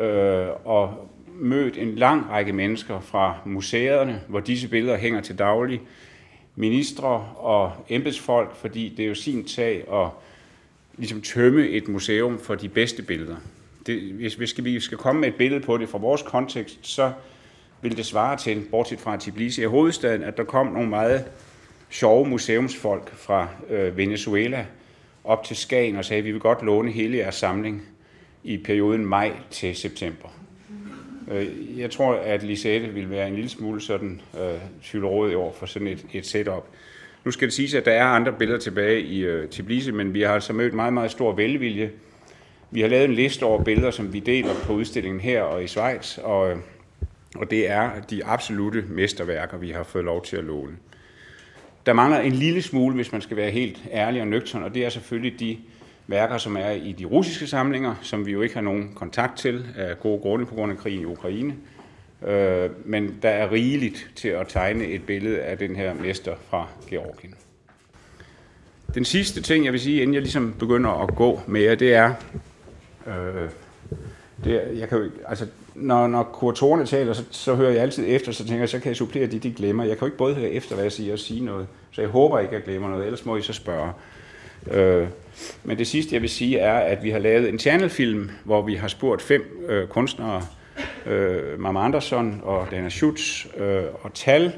øh, 0.00 0.46
og 0.64 1.10
mødt 1.34 1.78
en 1.78 1.94
lang 1.94 2.30
række 2.30 2.52
mennesker 2.52 3.00
fra 3.00 3.34
museerne, 3.44 4.20
hvor 4.28 4.40
disse 4.40 4.68
billeder 4.68 4.96
hænger 4.96 5.20
til 5.20 5.38
daglig, 5.38 5.80
ministre 6.56 7.28
og 7.36 7.72
embedsfolk, 7.88 8.56
fordi 8.56 8.94
det 8.96 9.04
er 9.04 9.08
jo 9.08 9.14
sin 9.14 9.48
sag 9.48 9.84
at 9.92 10.08
ligesom 10.96 11.22
tømme 11.22 11.68
et 11.68 11.88
museum 11.88 12.38
for 12.38 12.54
de 12.54 12.68
bedste 12.68 13.02
billeder. 13.02 13.36
Det, 13.86 14.00
hvis, 14.00 14.34
hvis 14.34 14.54
vi 14.64 14.80
skal 14.80 14.98
komme 14.98 15.20
med 15.20 15.28
et 15.28 15.34
billede 15.34 15.60
på 15.60 15.78
det 15.78 15.88
fra 15.88 15.98
vores 15.98 16.22
kontekst, 16.22 16.78
så 16.82 17.12
ville 17.84 17.96
det 17.96 18.06
svare 18.06 18.36
til, 18.36 18.62
bortset 18.70 19.00
fra 19.00 19.16
Tbilisi 19.16 19.62
i 19.62 19.64
hovedstaden, 19.64 20.22
at 20.22 20.36
der 20.36 20.44
kom 20.44 20.66
nogle 20.66 20.88
meget 20.88 21.24
sjove 21.90 22.26
museumsfolk 22.26 23.16
fra 23.16 23.48
øh, 23.70 23.96
Venezuela 23.96 24.66
op 25.24 25.44
til 25.44 25.56
Skagen 25.56 25.96
og 25.96 26.04
sagde, 26.04 26.18
at 26.18 26.24
vi 26.24 26.32
vil 26.32 26.40
godt 26.40 26.62
låne 26.62 26.90
hele 26.90 27.16
jeres 27.16 27.34
samling 27.34 27.82
i 28.44 28.58
perioden 28.58 29.06
maj 29.06 29.32
til 29.50 29.76
september. 29.76 30.28
Øh, 31.30 31.78
jeg 31.78 31.90
tror, 31.90 32.14
at 32.14 32.42
Lisette 32.42 32.88
vil 32.88 33.10
være 33.10 33.28
en 33.28 33.34
lille 33.34 33.50
smule 33.50 33.80
sådan 33.80 34.20
øh, 34.40 35.30
i 35.30 35.34
år 35.34 35.56
for 35.58 35.66
sådan 35.66 35.88
et, 35.88 36.06
et 36.12 36.26
setup. 36.26 36.66
Nu 37.24 37.30
skal 37.30 37.48
det 37.48 37.54
siges, 37.54 37.74
at 37.74 37.84
der 37.84 37.92
er 37.92 38.04
andre 38.04 38.32
billeder 38.32 38.60
tilbage 38.60 39.00
i 39.00 39.20
øh, 39.20 39.48
Tbilisi, 39.48 39.90
men 39.90 40.14
vi 40.14 40.22
har 40.22 40.34
altså 40.34 40.52
mødt 40.52 40.74
meget, 40.74 40.92
meget 40.92 41.10
stor 41.10 41.32
velvilje. 41.32 41.90
Vi 42.70 42.80
har 42.80 42.88
lavet 42.88 43.04
en 43.04 43.14
liste 43.14 43.42
over 43.42 43.64
billeder, 43.64 43.90
som 43.90 44.12
vi 44.12 44.20
deler 44.20 44.54
på 44.62 44.72
udstillingen 44.72 45.20
her 45.20 45.42
og 45.42 45.64
i 45.64 45.66
Schweiz, 45.66 46.18
og 46.18 46.50
øh, 46.50 46.56
og 47.34 47.50
det 47.50 47.70
er 47.70 47.90
de 48.10 48.24
absolute 48.24 48.84
mesterværker, 48.88 49.58
vi 49.58 49.70
har 49.70 49.82
fået 49.82 50.04
lov 50.04 50.24
til 50.24 50.36
at 50.36 50.44
låne. 50.44 50.76
Der 51.86 51.92
mangler 51.92 52.20
en 52.20 52.32
lille 52.32 52.62
smule, 52.62 52.94
hvis 52.94 53.12
man 53.12 53.20
skal 53.20 53.36
være 53.36 53.50
helt 53.50 53.82
ærlig 53.92 54.20
og 54.20 54.26
nøgtern, 54.26 54.62
og 54.62 54.74
det 54.74 54.84
er 54.84 54.88
selvfølgelig 54.88 55.40
de 55.40 55.58
værker, 56.06 56.38
som 56.38 56.56
er 56.56 56.70
i 56.70 56.92
de 56.92 57.04
russiske 57.04 57.46
samlinger, 57.46 57.94
som 58.02 58.26
vi 58.26 58.32
jo 58.32 58.42
ikke 58.42 58.54
har 58.54 58.62
nogen 58.62 58.94
kontakt 58.94 59.38
til 59.38 59.66
af 59.76 60.00
gode 60.00 60.20
grunde 60.20 60.46
på 60.46 60.54
grund 60.54 60.72
af 60.72 60.78
krigen 60.78 61.00
i 61.00 61.04
Ukraine. 61.04 61.54
Øh, 62.26 62.70
men 62.84 63.18
der 63.22 63.28
er 63.28 63.52
rigeligt 63.52 64.10
til 64.16 64.28
at 64.28 64.48
tegne 64.48 64.84
et 64.84 65.06
billede 65.06 65.40
af 65.40 65.58
den 65.58 65.76
her 65.76 65.94
mester 65.94 66.34
fra 66.50 66.68
Georgien. 66.90 67.34
Den 68.94 69.04
sidste 69.04 69.42
ting, 69.42 69.64
jeg 69.64 69.72
vil 69.72 69.80
sige, 69.80 70.02
inden 70.02 70.14
jeg 70.14 70.22
ligesom 70.22 70.54
begynder 70.58 70.90
at 70.90 71.14
gå 71.16 71.40
med 71.46 71.76
det 71.76 71.94
er, 71.94 72.14
øh, 73.06 73.48
det 74.44 74.54
er 74.54 74.72
jeg 74.72 74.88
kan 74.88 74.98
jo, 74.98 75.10
altså, 75.26 75.46
når, 75.74 76.06
når 76.06 76.22
kuratorerne 76.22 76.86
taler, 76.86 77.12
så, 77.12 77.24
så 77.30 77.54
hører 77.54 77.72
jeg 77.72 77.82
altid 77.82 78.04
efter, 78.08 78.32
så 78.32 78.44
tænker 78.44 78.58
jeg, 78.58 78.68
så 78.68 78.78
kan 78.78 78.88
jeg 78.88 78.96
supplere 78.96 79.26
de, 79.26 79.38
de 79.38 79.52
glemmer. 79.52 79.84
Jeg 79.84 79.92
kan 79.96 80.00
jo 80.00 80.06
ikke 80.06 80.18
både 80.18 80.34
høre 80.34 80.50
efter, 80.50 80.74
hvad 80.74 80.84
jeg 80.84 80.92
siger, 80.92 81.12
og 81.12 81.18
sige 81.18 81.44
noget. 81.44 81.66
Så 81.90 82.00
jeg 82.00 82.10
håber 82.10 82.38
ikke, 82.38 82.50
at 82.50 82.54
jeg 82.54 82.62
glemmer 82.62 82.88
noget, 82.88 83.04
ellers 83.04 83.24
må 83.24 83.36
I 83.36 83.42
så 83.42 83.52
spørge. 83.52 83.92
Øh, 84.70 85.08
men 85.64 85.78
det 85.78 85.86
sidste, 85.86 86.14
jeg 86.14 86.22
vil 86.22 86.30
sige, 86.30 86.58
er, 86.58 86.78
at 86.78 87.02
vi 87.02 87.10
har 87.10 87.18
lavet 87.18 87.48
en 87.48 87.58
channelfilm, 87.58 88.30
hvor 88.44 88.62
vi 88.62 88.74
har 88.74 88.88
spurgt 88.88 89.22
fem 89.22 89.64
øh, 89.68 89.88
kunstnere, 89.88 90.42
øh, 91.06 91.60
Mama 91.60 91.80
Andersson 91.80 92.40
og 92.44 92.66
Dana 92.70 92.88
Schutz 92.88 93.46
øh, 93.56 93.82
og 94.02 94.14
Tal, 94.14 94.52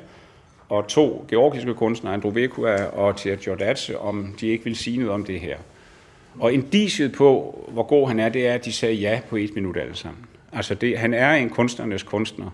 og 0.69 0.87
to 0.87 1.27
georgiske 1.29 1.75
kunstnere, 1.75 2.15
Andrew 2.15 2.33
Vekua 2.33 2.85
og 2.85 3.17
Tia 3.17 3.35
Giordatse, 3.35 3.99
om 3.99 4.35
de 4.41 4.47
ikke 4.47 4.65
vil 4.65 4.77
sige 4.77 4.97
noget 4.97 5.13
om 5.13 5.25
det 5.25 5.41
her. 5.41 5.57
Og 6.41 6.53
indiciet 6.53 7.13
på, 7.13 7.61
hvor 7.73 7.83
god 7.83 8.09
han 8.09 8.21
er, 8.21 8.29
det 8.29 8.47
er, 8.47 8.55
at 8.55 8.65
de 8.65 8.73
sagde 8.73 8.95
ja 8.95 9.21
på 9.31 9.37
et 9.37 9.51
minut 9.55 9.77
alle 9.77 9.97
sammen. 9.97 10.27
Altså, 10.57 10.75
det, 10.75 10.99
han 10.99 11.15
er 11.15 11.31
en 11.31 11.51
kunstnernes 11.51 12.03
kunstner. 12.03 12.51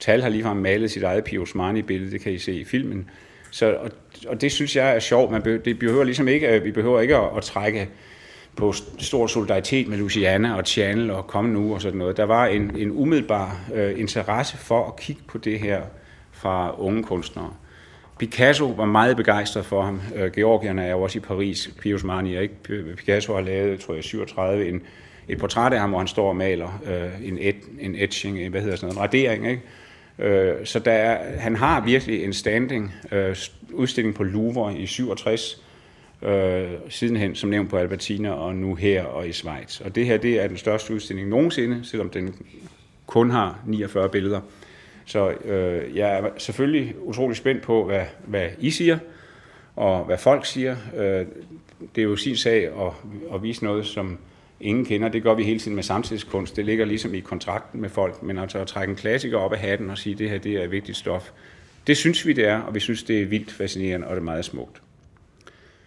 Tal 0.00 0.22
har 0.22 0.28
ligefrem 0.28 0.56
malet 0.56 0.90
sit 0.90 1.02
eget 1.02 1.24
Pius 1.24 1.54
Marni-billede, 1.54 2.10
det 2.10 2.20
kan 2.20 2.32
I 2.32 2.38
se 2.38 2.52
i 2.52 2.64
filmen. 2.64 3.10
Så, 3.50 3.74
og, 3.74 3.90
og 4.28 4.40
det 4.40 4.52
synes 4.52 4.76
jeg 4.76 4.94
er 4.94 4.98
sjovt. 4.98 5.30
Man 5.30 5.42
behøver, 5.42 5.62
det 5.62 5.78
behøver 5.78 6.04
ligesom 6.04 6.28
ikke, 6.28 6.48
øh, 6.48 6.64
vi 6.64 6.70
behøver 6.72 7.00
ikke 7.00 7.16
at, 7.16 7.36
at 7.36 7.42
trække 7.42 7.88
på 8.56 8.72
stor 8.98 9.26
solidaritet 9.26 9.88
med 9.88 9.98
Luciana 9.98 10.56
og 10.56 10.66
Channel 10.66 11.10
og 11.10 11.26
Kom 11.26 11.44
Nu 11.44 11.74
og 11.74 11.82
sådan 11.82 11.98
noget. 11.98 12.16
Der 12.16 12.24
var 12.24 12.46
en, 12.46 12.76
en 12.76 12.90
umiddelbar 12.90 13.60
øh, 13.74 14.00
interesse 14.00 14.56
for 14.56 14.86
at 14.86 14.96
kigge 14.96 15.22
på 15.28 15.38
det 15.38 15.60
her 15.60 15.82
fra 16.32 16.80
unge 16.80 17.02
kunstnere. 17.02 17.54
Picasso 18.18 18.66
var 18.66 18.84
meget 18.84 19.16
begejstret 19.16 19.66
for 19.66 19.82
ham. 19.82 20.00
Øh, 20.14 20.32
Georgierne 20.32 20.84
er 20.84 20.90
jo 20.90 21.02
også 21.02 21.18
i 21.18 21.20
Paris. 21.20 21.70
Pius 21.80 22.04
Mani, 22.04 22.38
ikke? 22.38 22.54
Picasso 22.96 23.34
har 23.34 23.40
lavet, 23.40 23.80
tror 23.80 23.94
jeg, 23.94 24.04
37, 24.04 24.68
en, 24.68 24.82
et 25.28 25.38
portræt 25.38 25.72
af 25.72 25.80
ham, 25.80 25.90
hvor 25.90 25.98
han 25.98 26.08
står 26.08 26.28
og 26.28 26.36
maler 26.36 26.82
øh, 26.86 27.28
en, 27.28 27.38
et, 27.40 27.56
en 27.80 27.94
etching, 27.94 28.38
en, 28.38 28.50
hvad 28.50 28.60
hedder 28.60 28.76
sådan 28.76 28.94
noget, 28.94 28.96
en 28.96 29.02
radering, 29.02 29.50
ikke? 29.50 29.62
Øh, 30.18 30.66
så 30.66 30.78
der 30.78 30.92
er, 30.92 31.38
han 31.38 31.56
har 31.56 31.80
virkelig 31.80 32.24
en 32.24 32.32
standing 32.32 32.94
øh, 33.12 33.36
udstilling 33.72 34.14
på 34.14 34.22
Louvre 34.22 34.78
i 34.78 34.86
67, 34.86 35.62
øh, 36.22 36.68
sidenhen 36.88 37.34
som 37.34 37.50
nævnt 37.50 37.70
på 37.70 37.76
Albertina, 37.76 38.30
og 38.30 38.54
nu 38.56 38.74
her 38.74 39.04
og 39.04 39.28
i 39.28 39.32
Schweiz. 39.32 39.80
Og 39.80 39.94
det 39.94 40.06
her 40.06 40.16
det 40.16 40.42
er 40.42 40.48
den 40.48 40.56
største 40.56 40.94
udstilling 40.94 41.28
nogensinde, 41.28 41.80
selvom 41.84 42.10
den 42.10 42.34
kun 43.06 43.30
har 43.30 43.60
49 43.66 44.08
billeder. 44.08 44.40
Så 45.04 45.30
øh, 45.30 45.96
jeg 45.96 46.18
er 46.18 46.28
selvfølgelig 46.38 46.94
utrolig 47.00 47.36
spændt 47.36 47.62
på, 47.62 47.84
hvad, 47.84 48.04
hvad 48.26 48.48
I 48.58 48.70
siger, 48.70 48.98
og 49.76 50.04
hvad 50.04 50.18
folk 50.18 50.46
siger. 50.46 50.76
Øh, 50.96 51.26
det 51.94 52.00
er 52.00 52.04
jo 52.04 52.16
sin 52.16 52.36
sag 52.36 52.64
at, 52.64 52.92
at 53.34 53.42
vise 53.42 53.64
noget, 53.64 53.86
som 53.86 54.18
ingen 54.60 54.84
kender. 54.84 55.08
Det 55.08 55.22
gør 55.22 55.34
vi 55.34 55.44
hele 55.44 55.58
tiden 55.58 55.74
med 55.74 55.82
samtidskunst. 55.82 56.56
Det 56.56 56.64
ligger 56.64 56.84
ligesom 56.84 57.14
i 57.14 57.20
kontrakten 57.20 57.80
med 57.80 57.88
folk, 57.88 58.22
men 58.22 58.38
altså 58.38 58.58
at 58.58 58.66
trække 58.66 58.90
en 58.90 58.96
klassiker 58.96 59.38
op 59.38 59.52
af 59.52 59.58
hatten 59.58 59.90
og 59.90 59.98
sige, 59.98 60.12
at 60.12 60.18
det 60.18 60.30
her 60.30 60.38
det 60.38 60.52
er 60.52 60.62
et 60.62 60.70
vigtigt 60.70 60.98
stof, 60.98 61.30
det 61.86 61.96
synes 61.96 62.26
vi, 62.26 62.32
det 62.32 62.44
er, 62.44 62.60
og 62.60 62.74
vi 62.74 62.80
synes, 62.80 63.02
det 63.02 63.22
er 63.22 63.26
vildt 63.26 63.52
fascinerende, 63.52 64.06
og 64.06 64.16
det 64.16 64.20
er 64.20 64.24
meget 64.24 64.44
smukt. 64.44 64.82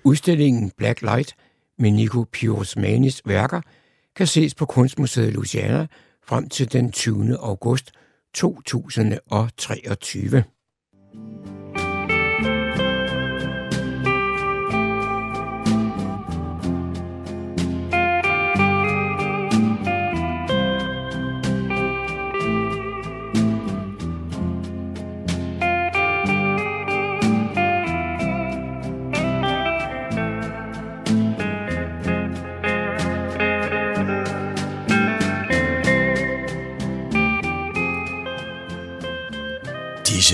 Udstillingen 0.03 0.72
Black 0.78 1.01
Light 1.01 1.36
med 1.80 1.91
Nico 1.91 2.26
Piosmanis 2.32 3.22
værker 3.26 3.61
kan 4.15 4.28
ses 4.28 4.55
på 4.55 4.65
Kunstmuseet 4.65 5.34
Luciana 5.34 5.88
frem 6.24 6.49
til 6.49 6.74
den 6.74 6.91
20. 6.91 7.38
august 7.38 7.91
2023. 8.34 10.43